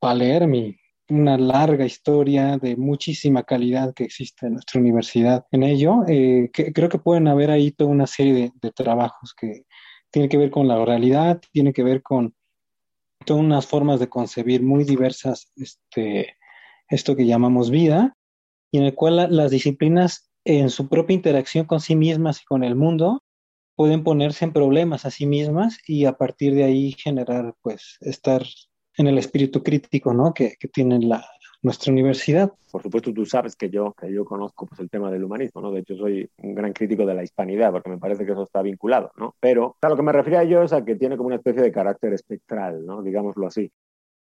Palermo, 0.00 0.72
una 1.08 1.38
larga 1.38 1.84
historia 1.84 2.58
de 2.58 2.76
muchísima 2.76 3.44
calidad 3.44 3.94
que 3.94 4.04
existe 4.04 4.46
en 4.46 4.54
nuestra 4.54 4.80
universidad 4.80 5.46
en 5.52 5.62
ello. 5.62 6.04
Eh, 6.08 6.50
creo 6.52 6.88
que 6.88 6.98
pueden 6.98 7.28
haber 7.28 7.50
ahí 7.50 7.70
toda 7.70 7.90
una 7.90 8.06
serie 8.06 8.52
de, 8.60 8.72
trabajos 8.72 9.34
que 9.34 9.64
tienen 10.10 10.28
que 10.28 10.38
ver 10.38 10.50
con 10.50 10.68
la 10.68 10.78
oralidad, 10.78 11.40
tiene 11.52 11.72
que 11.72 11.82
ver 11.82 12.02
con 12.02 12.34
todas 13.24 13.42
unas 13.42 13.66
formas 13.66 14.00
de 14.00 14.08
concebir 14.08 14.62
muy 14.62 14.84
diversas 14.84 15.52
este, 15.56 16.36
esto 16.88 17.16
que 17.16 17.26
llamamos 17.26 17.70
vida, 17.70 18.16
y 18.72 18.78
en 18.78 18.84
el 18.84 18.94
cual 18.94 19.16
la, 19.16 19.28
las 19.28 19.50
disciplinas 19.50 20.30
en 20.44 20.70
su 20.70 20.88
propia 20.88 21.14
interacción 21.14 21.66
con 21.66 21.80
sí 21.80 21.96
mismas 21.96 22.42
y 22.42 22.44
con 22.44 22.62
el 22.62 22.76
mundo 22.76 23.22
pueden 23.76 24.04
ponerse 24.04 24.44
en 24.44 24.52
problemas 24.52 25.04
a 25.04 25.10
sí 25.10 25.26
mismas 25.26 25.78
y 25.86 26.06
a 26.06 26.16
partir 26.16 26.54
de 26.54 26.64
ahí 26.64 26.92
generar, 26.92 27.54
pues, 27.62 27.98
estar 28.00 28.44
en 28.96 29.06
el 29.06 29.18
espíritu 29.18 29.62
crítico, 29.62 30.12
¿no? 30.14 30.32
Que, 30.32 30.56
que 30.58 30.68
tiene 30.68 30.98
la, 31.00 31.24
nuestra 31.62 31.92
universidad. 31.92 32.52
Por 32.70 32.82
supuesto, 32.82 33.12
tú 33.12 33.26
sabes 33.26 33.56
que 33.56 33.68
yo, 33.70 33.92
que 33.92 34.12
yo 34.12 34.24
conozco 34.24 34.66
pues, 34.66 34.80
el 34.80 34.90
tema 34.90 35.10
del 35.10 35.24
humanismo, 35.24 35.60
¿no? 35.60 35.72
De 35.72 35.80
hecho, 35.80 35.96
soy 35.96 36.28
un 36.38 36.54
gran 36.54 36.72
crítico 36.72 37.04
de 37.04 37.14
la 37.14 37.24
hispanidad, 37.24 37.72
porque 37.72 37.90
me 37.90 37.98
parece 37.98 38.24
que 38.24 38.32
eso 38.32 38.44
está 38.44 38.62
vinculado, 38.62 39.10
¿no? 39.16 39.34
Pero 39.40 39.76
lo 39.82 39.96
que 39.96 40.02
me 40.02 40.12
refería 40.12 40.44
yo 40.44 40.62
es 40.62 40.72
a 40.72 40.84
que 40.84 40.96
tiene 40.96 41.16
como 41.16 41.28
una 41.28 41.36
especie 41.36 41.62
de 41.62 41.72
carácter 41.72 42.12
espectral, 42.12 42.84
¿no? 42.86 43.02
Digámoslo 43.02 43.46
así. 43.46 43.70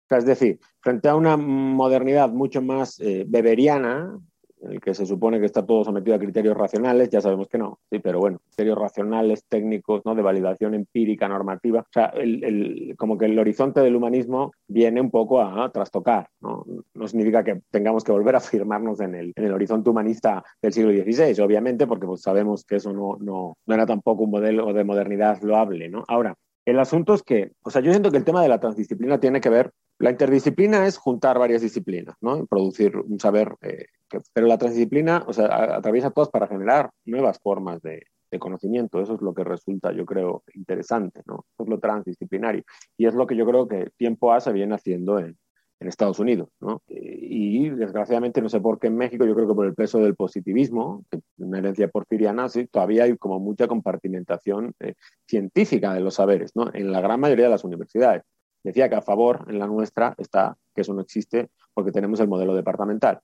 Es 0.09 0.25
decir, 0.25 0.59
frente 0.81 1.09
a 1.09 1.15
una 1.15 1.35
modernidad 1.35 2.29
mucho 2.29 2.61
más 2.61 2.99
eh, 2.99 3.25
beberiana, 3.27 4.19
en 4.61 4.71
el 4.73 4.81
que 4.81 4.93
se 4.93 5.05
supone 5.05 5.39
que 5.39 5.45
está 5.45 5.65
todo 5.65 5.83
sometido 5.83 6.15
a 6.15 6.19
criterios 6.19 6.55
racionales, 6.55 7.09
ya 7.09 7.21
sabemos 7.21 7.47
que 7.47 7.57
no, 7.57 7.79
sí, 7.89 7.99
pero 7.99 8.19
bueno, 8.19 8.39
criterios 8.47 8.77
racionales, 8.77 9.45
técnicos, 9.47 10.01
¿no? 10.05 10.15
de 10.15 10.21
validación 10.21 10.73
empírica, 10.73 11.27
normativa. 11.27 11.81
O 11.81 11.91
sea, 11.91 12.05
el, 12.15 12.43
el, 12.43 12.95
como 12.97 13.17
que 13.17 13.25
el 13.25 13.37
horizonte 13.37 13.81
del 13.81 13.95
humanismo 13.95 14.51
viene 14.67 15.01
un 15.01 15.11
poco 15.11 15.41
a, 15.41 15.65
a 15.65 15.69
trastocar, 15.71 16.29
¿no? 16.41 16.65
no 16.93 17.07
significa 17.07 17.43
que 17.43 17.61
tengamos 17.69 18.03
que 18.03 18.11
volver 18.11 18.35
a 18.35 18.39
firmarnos 18.39 18.99
en 19.01 19.15
el, 19.15 19.33
en 19.35 19.45
el 19.45 19.53
horizonte 19.53 19.89
humanista 19.89 20.43
del 20.61 20.73
siglo 20.73 20.91
XVI, 20.91 21.39
obviamente, 21.41 21.87
porque 21.87 22.07
pues, 22.07 22.21
sabemos 22.21 22.65
que 22.65 22.77
eso 22.77 22.93
no, 22.93 23.17
no, 23.19 23.57
no 23.65 23.73
era 23.73 23.85
tampoco 23.85 24.23
un 24.23 24.31
modelo 24.31 24.73
de 24.73 24.83
modernidad 24.83 25.41
loable. 25.41 25.89
¿no? 25.89 26.03
Ahora, 26.07 26.35
el 26.65 26.79
asunto 26.79 27.13
es 27.13 27.21
que, 27.21 27.51
o 27.63 27.69
sea, 27.69 27.81
yo 27.81 27.91
siento 27.91 28.11
que 28.11 28.17
el 28.17 28.25
tema 28.25 28.41
de 28.41 28.49
la 28.49 28.59
transdisciplina 28.59 29.19
tiene 29.19 29.39
que 29.39 29.49
ver, 29.49 29.71
la 29.99 30.11
interdisciplina 30.11 30.85
es 30.87 30.97
juntar 30.97 31.39
varias 31.39 31.61
disciplinas, 31.61 32.15
¿no? 32.21 32.45
Producir 32.47 32.97
un 32.97 33.19
saber, 33.19 33.55
eh, 33.61 33.85
pero 34.33 34.47
la 34.47 34.57
transdisciplina, 34.57 35.23
o 35.27 35.33
sea, 35.33 35.75
atraviesa 35.75 36.11
todas 36.11 36.29
para 36.29 36.47
generar 36.47 36.91
nuevas 37.05 37.39
formas 37.39 37.81
de, 37.81 38.05
conocimiento. 38.37 38.99
Eso 38.99 39.15
es 39.15 39.21
lo 39.21 39.33
que 39.33 39.45
resulta, 39.45 39.93
yo 39.93 40.05
creo, 40.05 40.43
interesante, 40.55 41.21
¿no? 41.25 41.45
Eso 41.53 41.63
es 41.63 41.69
lo 41.69 41.79
transdisciplinario. 41.79 42.63
Y 42.97 43.05
es 43.05 43.13
lo 43.13 43.27
que 43.27 43.37
yo 43.37 43.45
creo 43.45 43.65
que 43.65 43.91
tiempo 43.95 44.33
A 44.33 44.41
se 44.41 44.51
viene 44.51 44.75
haciendo 44.75 45.19
en, 45.19 45.37
Estados 45.79 46.17
Unidos, 46.17 46.49
¿no? 46.59 46.81
Y 46.87 47.69
desgraciadamente, 47.69 48.41
no 48.41 48.49
sé 48.49 48.59
por 48.59 48.79
qué 48.79 48.87
en 48.87 48.97
México, 48.97 49.23
yo 49.23 49.35
creo 49.35 49.47
que 49.47 49.53
por 49.53 49.67
el 49.67 49.75
peso 49.75 49.99
del 49.99 50.15
positivismo, 50.15 51.05
una 51.37 51.59
herencia 51.59 51.87
porfiriana, 51.89 52.49
sí, 52.49 52.65
todavía 52.65 53.03
hay 53.03 53.15
como 53.17 53.39
mucha 53.39 53.67
compartimentación 53.67 54.73
eh, 54.79 54.95
científica 55.27 55.93
de 55.93 55.99
los 55.99 56.15
saberes, 56.15 56.55
¿no? 56.55 56.71
En 56.73 56.91
la 56.91 57.01
gran 57.01 57.19
mayoría 57.19 57.45
de 57.45 57.51
las 57.51 57.63
universidades. 57.63 58.23
Decía 58.65 58.89
que 58.89 58.95
a 58.95 59.01
favor 59.01 59.45
en 59.47 59.59
la 59.59 59.67
nuestra 59.67 60.15
está 60.17 60.57
que 60.73 60.81
eso 60.81 60.93
no 60.93 61.01
existe 61.01 61.51
porque 61.71 61.91
tenemos 61.91 62.19
el 62.19 62.27
modelo 62.27 62.55
departamental. 62.55 63.19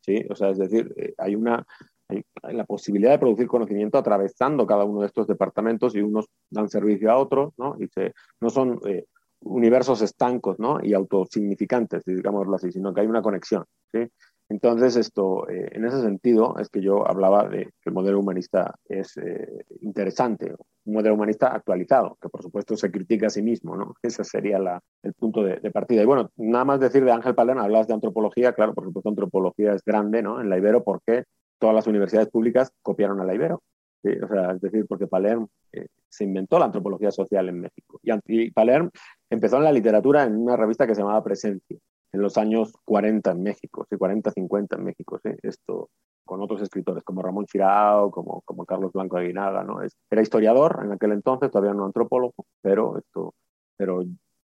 ¿Sí? 0.00 0.24
O 0.28 0.34
sea, 0.34 0.50
es 0.50 0.58
decir, 0.58 0.92
eh, 0.96 1.14
hay 1.16 1.36
una 1.36 1.64
hay, 2.08 2.24
la 2.54 2.64
posibilidad 2.64 3.12
de 3.12 3.20
producir 3.20 3.46
conocimiento 3.46 3.98
atravesando 3.98 4.66
cada 4.66 4.84
uno 4.84 5.02
de 5.02 5.06
estos 5.06 5.28
departamentos 5.28 5.94
y 5.94 6.00
unos 6.00 6.26
dan 6.50 6.68
servicio 6.68 7.10
a 7.10 7.18
otros, 7.18 7.52
¿no? 7.56 7.76
Y 7.78 7.86
se, 7.86 8.14
no 8.40 8.50
son 8.50 8.80
eh, 8.86 9.04
universos 9.42 10.02
estancos 10.02 10.58
¿no? 10.58 10.78
y 10.82 10.92
autosignificantes, 10.92 12.02
digámoslo 12.04 12.56
así, 12.56 12.72
sino 12.72 12.92
que 12.92 13.02
hay 13.02 13.06
una 13.06 13.22
conexión. 13.22 13.64
¿sí? 13.92 14.00
Entonces, 14.48 14.96
esto, 14.96 15.48
eh, 15.48 15.68
en 15.72 15.84
ese 15.84 16.00
sentido, 16.00 16.56
es 16.58 16.68
que 16.68 16.80
yo 16.80 17.06
hablaba 17.06 17.48
de 17.48 17.64
que 17.64 17.90
el 17.90 17.92
modelo 17.92 18.18
humanista 18.18 18.74
es 18.88 19.16
eh, 19.18 19.64
interesante, 19.82 20.54
un 20.88 20.94
modelo 20.94 21.14
humanista 21.14 21.48
actualizado, 21.48 22.16
que 22.20 22.28
por 22.28 22.42
supuesto 22.42 22.76
se 22.76 22.90
critica 22.90 23.26
a 23.26 23.30
sí 23.30 23.42
mismo, 23.42 23.76
¿no? 23.76 23.94
Ese 24.02 24.24
sería 24.24 24.58
la, 24.58 24.80
el 25.02 25.12
punto 25.12 25.42
de, 25.42 25.70
partida. 25.70 26.02
Y 26.02 26.06
bueno, 26.06 26.30
nada 26.36 26.64
más 26.64 26.80
decir 26.80 27.04
de 27.04 27.12
Ángel 27.12 27.34
Palermo, 27.34 27.62
hablas 27.62 27.86
de 27.86 27.94
antropología, 27.94 28.54
claro, 28.54 28.74
por 28.74 28.84
supuesto 28.84 29.10
antropología 29.10 29.74
es 29.74 29.84
grande, 29.84 30.22
¿no? 30.22 30.40
En 30.40 30.48
la 30.48 30.56
Ibero, 30.56 30.82
porque 30.82 31.24
todas 31.58 31.74
las 31.74 31.86
universidades 31.86 32.30
públicas 32.30 32.72
copiaron 32.82 33.20
a 33.20 33.24
la 33.24 33.34
Ibero. 33.34 33.62
O 34.02 34.28
sea, 34.28 34.52
es 34.52 34.60
decir, 34.60 34.86
porque 34.88 35.06
Palermo 35.06 35.50
eh, 35.72 35.88
se 36.08 36.24
inventó 36.24 36.58
la 36.58 36.66
antropología 36.66 37.10
social 37.10 37.48
en 37.48 37.60
México. 37.60 38.00
Y, 38.02 38.12
y 38.26 38.50
Palermo 38.50 38.90
empezó 39.28 39.58
en 39.58 39.64
la 39.64 39.72
literatura 39.72 40.24
en 40.24 40.36
una 40.36 40.56
revista 40.56 40.86
que 40.86 40.94
se 40.94 41.02
llamaba 41.02 41.22
Presencia, 41.22 41.76
en 42.12 42.22
los 42.22 42.36
años 42.38 42.72
40 42.84 43.30
en 43.30 43.42
México, 43.42 43.86
sí, 43.88 43.96
40, 43.96 44.30
50 44.30 44.76
en 44.76 44.84
México, 44.84 45.20
sí, 45.22 45.30
esto 45.42 45.90
con 46.28 46.42
otros 46.42 46.60
escritores 46.60 47.02
como 47.04 47.22
Ramón 47.22 47.46
Chirao, 47.46 48.10
como, 48.10 48.42
como 48.42 48.66
Carlos 48.66 48.92
Blanco 48.92 49.16
Aguinaga, 49.16 49.64
¿no? 49.64 49.82
Es, 49.82 49.96
era 50.10 50.20
historiador 50.20 50.82
en 50.84 50.92
aquel 50.92 51.12
entonces, 51.12 51.50
todavía 51.50 51.72
no 51.72 51.86
antropólogo, 51.86 52.44
pero, 52.60 52.98
esto, 52.98 53.34
pero 53.78 54.04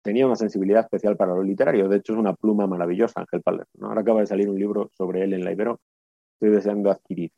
tenía 0.01 0.25
una 0.25 0.35
sensibilidad 0.35 0.81
especial 0.81 1.15
para 1.15 1.35
lo 1.35 1.43
literario. 1.43 1.87
De 1.87 1.97
hecho, 1.97 2.13
es 2.13 2.19
una 2.19 2.33
pluma 2.33 2.65
maravillosa, 2.65 3.19
Ángel 3.19 3.43
Palermo. 3.43 3.69
¿no? 3.75 3.87
Ahora 3.87 4.01
acaba 4.01 4.21
de 4.21 4.25
salir 4.25 4.49
un 4.49 4.57
libro 4.57 4.89
sobre 4.97 5.23
él 5.23 5.33
en 5.33 5.43
la 5.43 5.51
Ibero, 5.51 5.79
estoy 6.33 6.49
deseando 6.55 6.89
adquirir. 6.89 7.31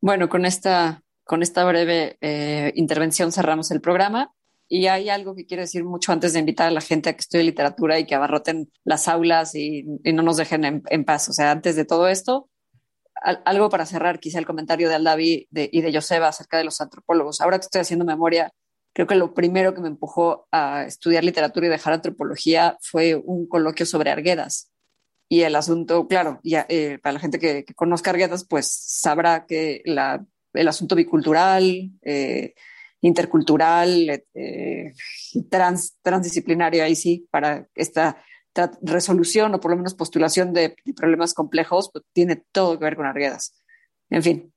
Bueno, 0.00 0.28
con 0.28 0.44
esta, 0.44 1.02
con 1.24 1.42
esta 1.42 1.64
breve 1.64 2.16
eh, 2.20 2.72
intervención 2.76 3.32
cerramos 3.32 3.72
el 3.72 3.80
programa. 3.80 4.32
Y 4.68 4.86
hay 4.86 5.10
algo 5.10 5.34
que 5.34 5.46
quiero 5.46 5.62
decir 5.62 5.84
mucho 5.84 6.12
antes 6.12 6.32
de 6.32 6.40
invitar 6.40 6.68
a 6.68 6.70
la 6.70 6.80
gente 6.80 7.10
a 7.10 7.12
que 7.12 7.20
estudie 7.20 7.44
literatura 7.44 7.98
y 7.98 8.06
que 8.06 8.14
abarroten 8.14 8.70
las 8.84 9.08
aulas 9.08 9.54
y, 9.54 9.84
no 10.04 10.22
nos 10.22 10.36
dejen 10.36 10.82
en, 10.86 11.04
paz. 11.04 11.28
O 11.28 11.32
sea, 11.32 11.50
antes 11.50 11.76
de 11.76 11.84
todo 11.84 12.08
esto, 12.08 12.48
algo 13.44 13.68
para 13.68 13.86
cerrar, 13.86 14.20
quizá 14.20 14.38
el 14.38 14.46
comentario 14.46 14.88
de 14.88 14.94
Aldavi 14.94 15.48
y 15.50 15.80
de 15.80 15.92
Joseba 15.92 16.28
acerca 16.28 16.58
de 16.58 16.64
los 16.64 16.80
antropólogos. 16.80 17.40
Ahora 17.40 17.58
que 17.58 17.66
estoy 17.66 17.82
haciendo 17.82 18.04
memoria, 18.04 18.52
creo 18.94 19.06
que 19.06 19.16
lo 19.16 19.34
primero 19.34 19.74
que 19.74 19.80
me 19.80 19.88
empujó 19.88 20.46
a 20.50 20.84
estudiar 20.84 21.24
literatura 21.24 21.66
y 21.66 21.70
dejar 21.70 21.92
antropología 21.92 22.78
fue 22.80 23.14
un 23.16 23.46
coloquio 23.46 23.84
sobre 23.84 24.10
Arguedas. 24.10 24.70
Y 25.28 25.42
el 25.42 25.56
asunto, 25.56 26.06
claro, 26.06 26.40
ya, 26.42 26.66
eh, 26.68 26.98
para 27.02 27.14
la 27.14 27.20
gente 27.20 27.38
que, 27.38 27.64
conozca 27.74 28.10
Arguedas, 28.10 28.46
pues 28.48 28.70
sabrá 28.70 29.46
que 29.46 29.82
la, 29.84 30.24
el 30.52 30.68
asunto 30.68 30.94
bicultural, 30.94 31.90
eh, 32.02 32.54
intercultural, 33.04 34.24
eh, 34.34 34.94
trans, 35.50 35.98
transdisciplinario, 36.02 36.82
ahí 36.82 36.96
sí, 36.96 37.28
para 37.30 37.68
esta 37.74 38.16
resolución 38.80 39.54
o 39.54 39.60
por 39.60 39.72
lo 39.72 39.76
menos 39.76 39.94
postulación 39.94 40.52
de, 40.54 40.74
problemas 40.96 41.34
complejos, 41.34 41.90
pues, 41.92 42.04
tiene 42.14 42.42
todo 42.50 42.78
que 42.78 42.84
ver 42.84 42.96
con 42.96 43.06
Arguedas. 43.06 43.54
En 44.08 44.22
fin, 44.22 44.54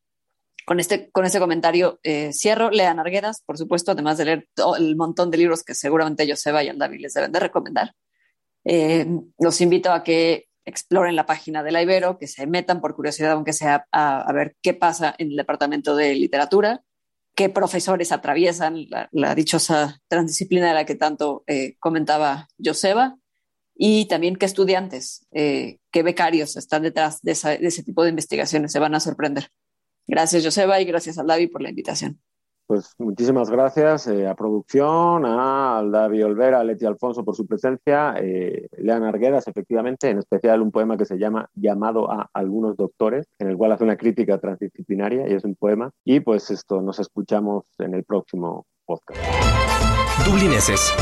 con 0.66 0.80
este, 0.80 1.12
con 1.12 1.26
este 1.26 1.40
comentario 1.40 2.00
eh, 2.04 2.32
cierro. 2.32 2.70
Lean 2.70 3.00
Arguedas, 3.00 3.42
por 3.46 3.58
supuesto, 3.58 3.92
además 3.92 4.18
de 4.18 4.26
leer 4.26 4.48
el 4.78 4.96
montón 4.96 5.30
de 5.30 5.38
libros 5.38 5.64
que 5.64 5.74
seguramente 5.74 6.30
Joseba 6.30 6.64
y 6.64 6.70
Aldavi 6.70 7.00
les 7.00 7.14
deben 7.14 7.34
de 7.34 7.40
recomendar. 7.40 7.94
Eh, 8.64 9.08
los 9.40 9.60
invito 9.60 9.92
a 9.92 10.04
que 10.04 10.48
exploren 10.64 11.16
la 11.16 11.26
página 11.26 11.64
de 11.64 11.72
la 11.72 11.82
Ibero, 11.82 12.18
que 12.18 12.28
se 12.28 12.48
metan 12.48 12.80
por 12.80 12.96
curiosidad, 12.96 13.32
aunque 13.32 13.54
sea 13.54 13.88
a, 13.92 14.32
ver 14.34 14.56
qué 14.62 14.74
pasa 14.74 15.16
en 15.18 15.32
el 15.32 15.38
departamento 15.38 15.96
de 15.96 16.16
literatura, 16.16 16.82
qué 17.38 17.50
profesores 17.50 18.12
atraviesan 18.12 18.88
la, 19.12 19.36
dichosa 19.36 20.02
transdisciplina 20.08 20.70
de 20.70 20.74
la 20.74 20.88
que 20.88 20.96
tanto 20.96 21.44
eh, 21.46 21.76
comentaba 21.80 22.48
Joseba 22.58 23.16
y 23.76 24.08
también 24.08 24.38
qué 24.38 24.48
estudiantes, 24.48 25.28
eh, 25.32 25.78
qué 25.92 26.02
becarios 26.02 26.58
están 26.58 26.82
detrás 26.82 27.22
de, 27.22 27.34
ese 27.34 27.84
tipo 27.84 28.04
de 28.04 28.10
investigaciones. 28.10 28.72
Se 28.72 28.80
van 28.80 28.96
a 28.96 29.00
sorprender. 29.00 29.50
Gracias, 30.08 30.44
Joseba, 30.44 30.82
y 30.82 30.86
gracias 30.86 31.20
a 31.20 31.24
Davi 31.24 31.46
por 31.46 31.62
la 31.62 31.70
invitación. 31.70 32.20
Pues 32.68 32.94
muchísimas 32.98 33.50
gracias 33.50 34.08
eh, 34.08 34.28
a 34.28 34.36
producción, 34.36 35.26
a 35.26 35.82
David 35.90 36.26
Olvera, 36.26 36.60
a 36.60 36.64
Leti 36.66 36.86
Alfonso 36.86 37.24
por 37.24 37.34
su 37.34 37.48
presencia, 37.48 38.14
eh, 38.18 38.68
Lean 38.78 39.04
Arguedas, 39.04 39.48
efectivamente, 39.48 40.10
en 40.10 40.18
especial 40.18 40.62
un 40.62 40.72
poema 40.72 40.98
que 40.98 41.06
se 41.06 41.18
llama 41.18 41.50
Llamado 41.56 42.12
a 42.12 42.30
algunos 42.34 42.76
doctores, 42.76 43.26
en 43.40 43.48
el 43.50 43.56
cual 43.56 43.72
hace 43.72 43.86
una 43.86 43.96
crítica 43.96 44.38
transdisciplinaria 44.38 45.30
y 45.30 45.34
es 45.34 45.46
un 45.46 45.56
poema. 45.56 45.92
Y 46.04 46.20
pues 46.20 46.52
esto, 46.52 46.82
nos 46.82 47.00
escuchamos 47.00 47.64
en 47.80 47.94
el 47.94 48.04
próximo 48.04 48.66
podcast. 48.86 49.22
Dublineses 50.26 50.94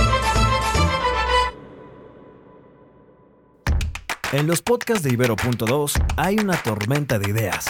En 4.32 4.48
los 4.48 4.62
podcasts 4.62 5.02
de 5.04 5.14
Ibero.2 5.14 5.94
hay 6.18 6.38
una 6.38 6.62
tormenta 6.62 7.18
de 7.18 7.30
ideas. 7.30 7.68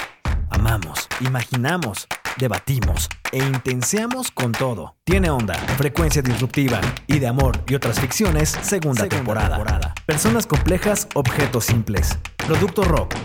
Amamos, 0.50 1.08
imaginamos, 1.22 2.08
debatimos 2.38 3.10
e 3.32 3.38
intenseamos 3.40 4.32
con 4.32 4.52
todo. 4.52 4.96
Tiene 5.04 5.30
onda, 5.30 5.56
frecuencia 5.78 6.22
disruptiva 6.22 6.80
y 7.08 7.20
de 7.20 7.28
amor 7.28 7.64
y 7.68 7.76
otras 7.76 8.00
ficciones, 8.00 8.50
segunda, 8.50 9.08
temporada. 9.08 9.94
Personas 10.06 10.48
complejas, 10.48 11.08
objetos 11.14 11.66
simples. 11.66 12.18
Producto 12.38 12.84
rock. 12.84 13.16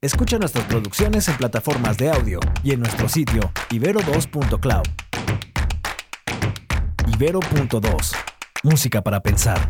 Escucha 0.00 0.38
nuestras 0.38 0.64
producciones 0.64 1.28
en 1.28 1.36
plataformas 1.36 1.96
de 1.96 2.10
audio 2.10 2.40
y 2.64 2.72
en 2.72 2.80
nuestro 2.80 3.08
sitio 3.08 3.52
ibero2.cloud. 3.70 4.88
Ibero.2. 7.14 8.12
Música 8.64 9.02
para 9.02 9.20
pensar. 9.20 9.68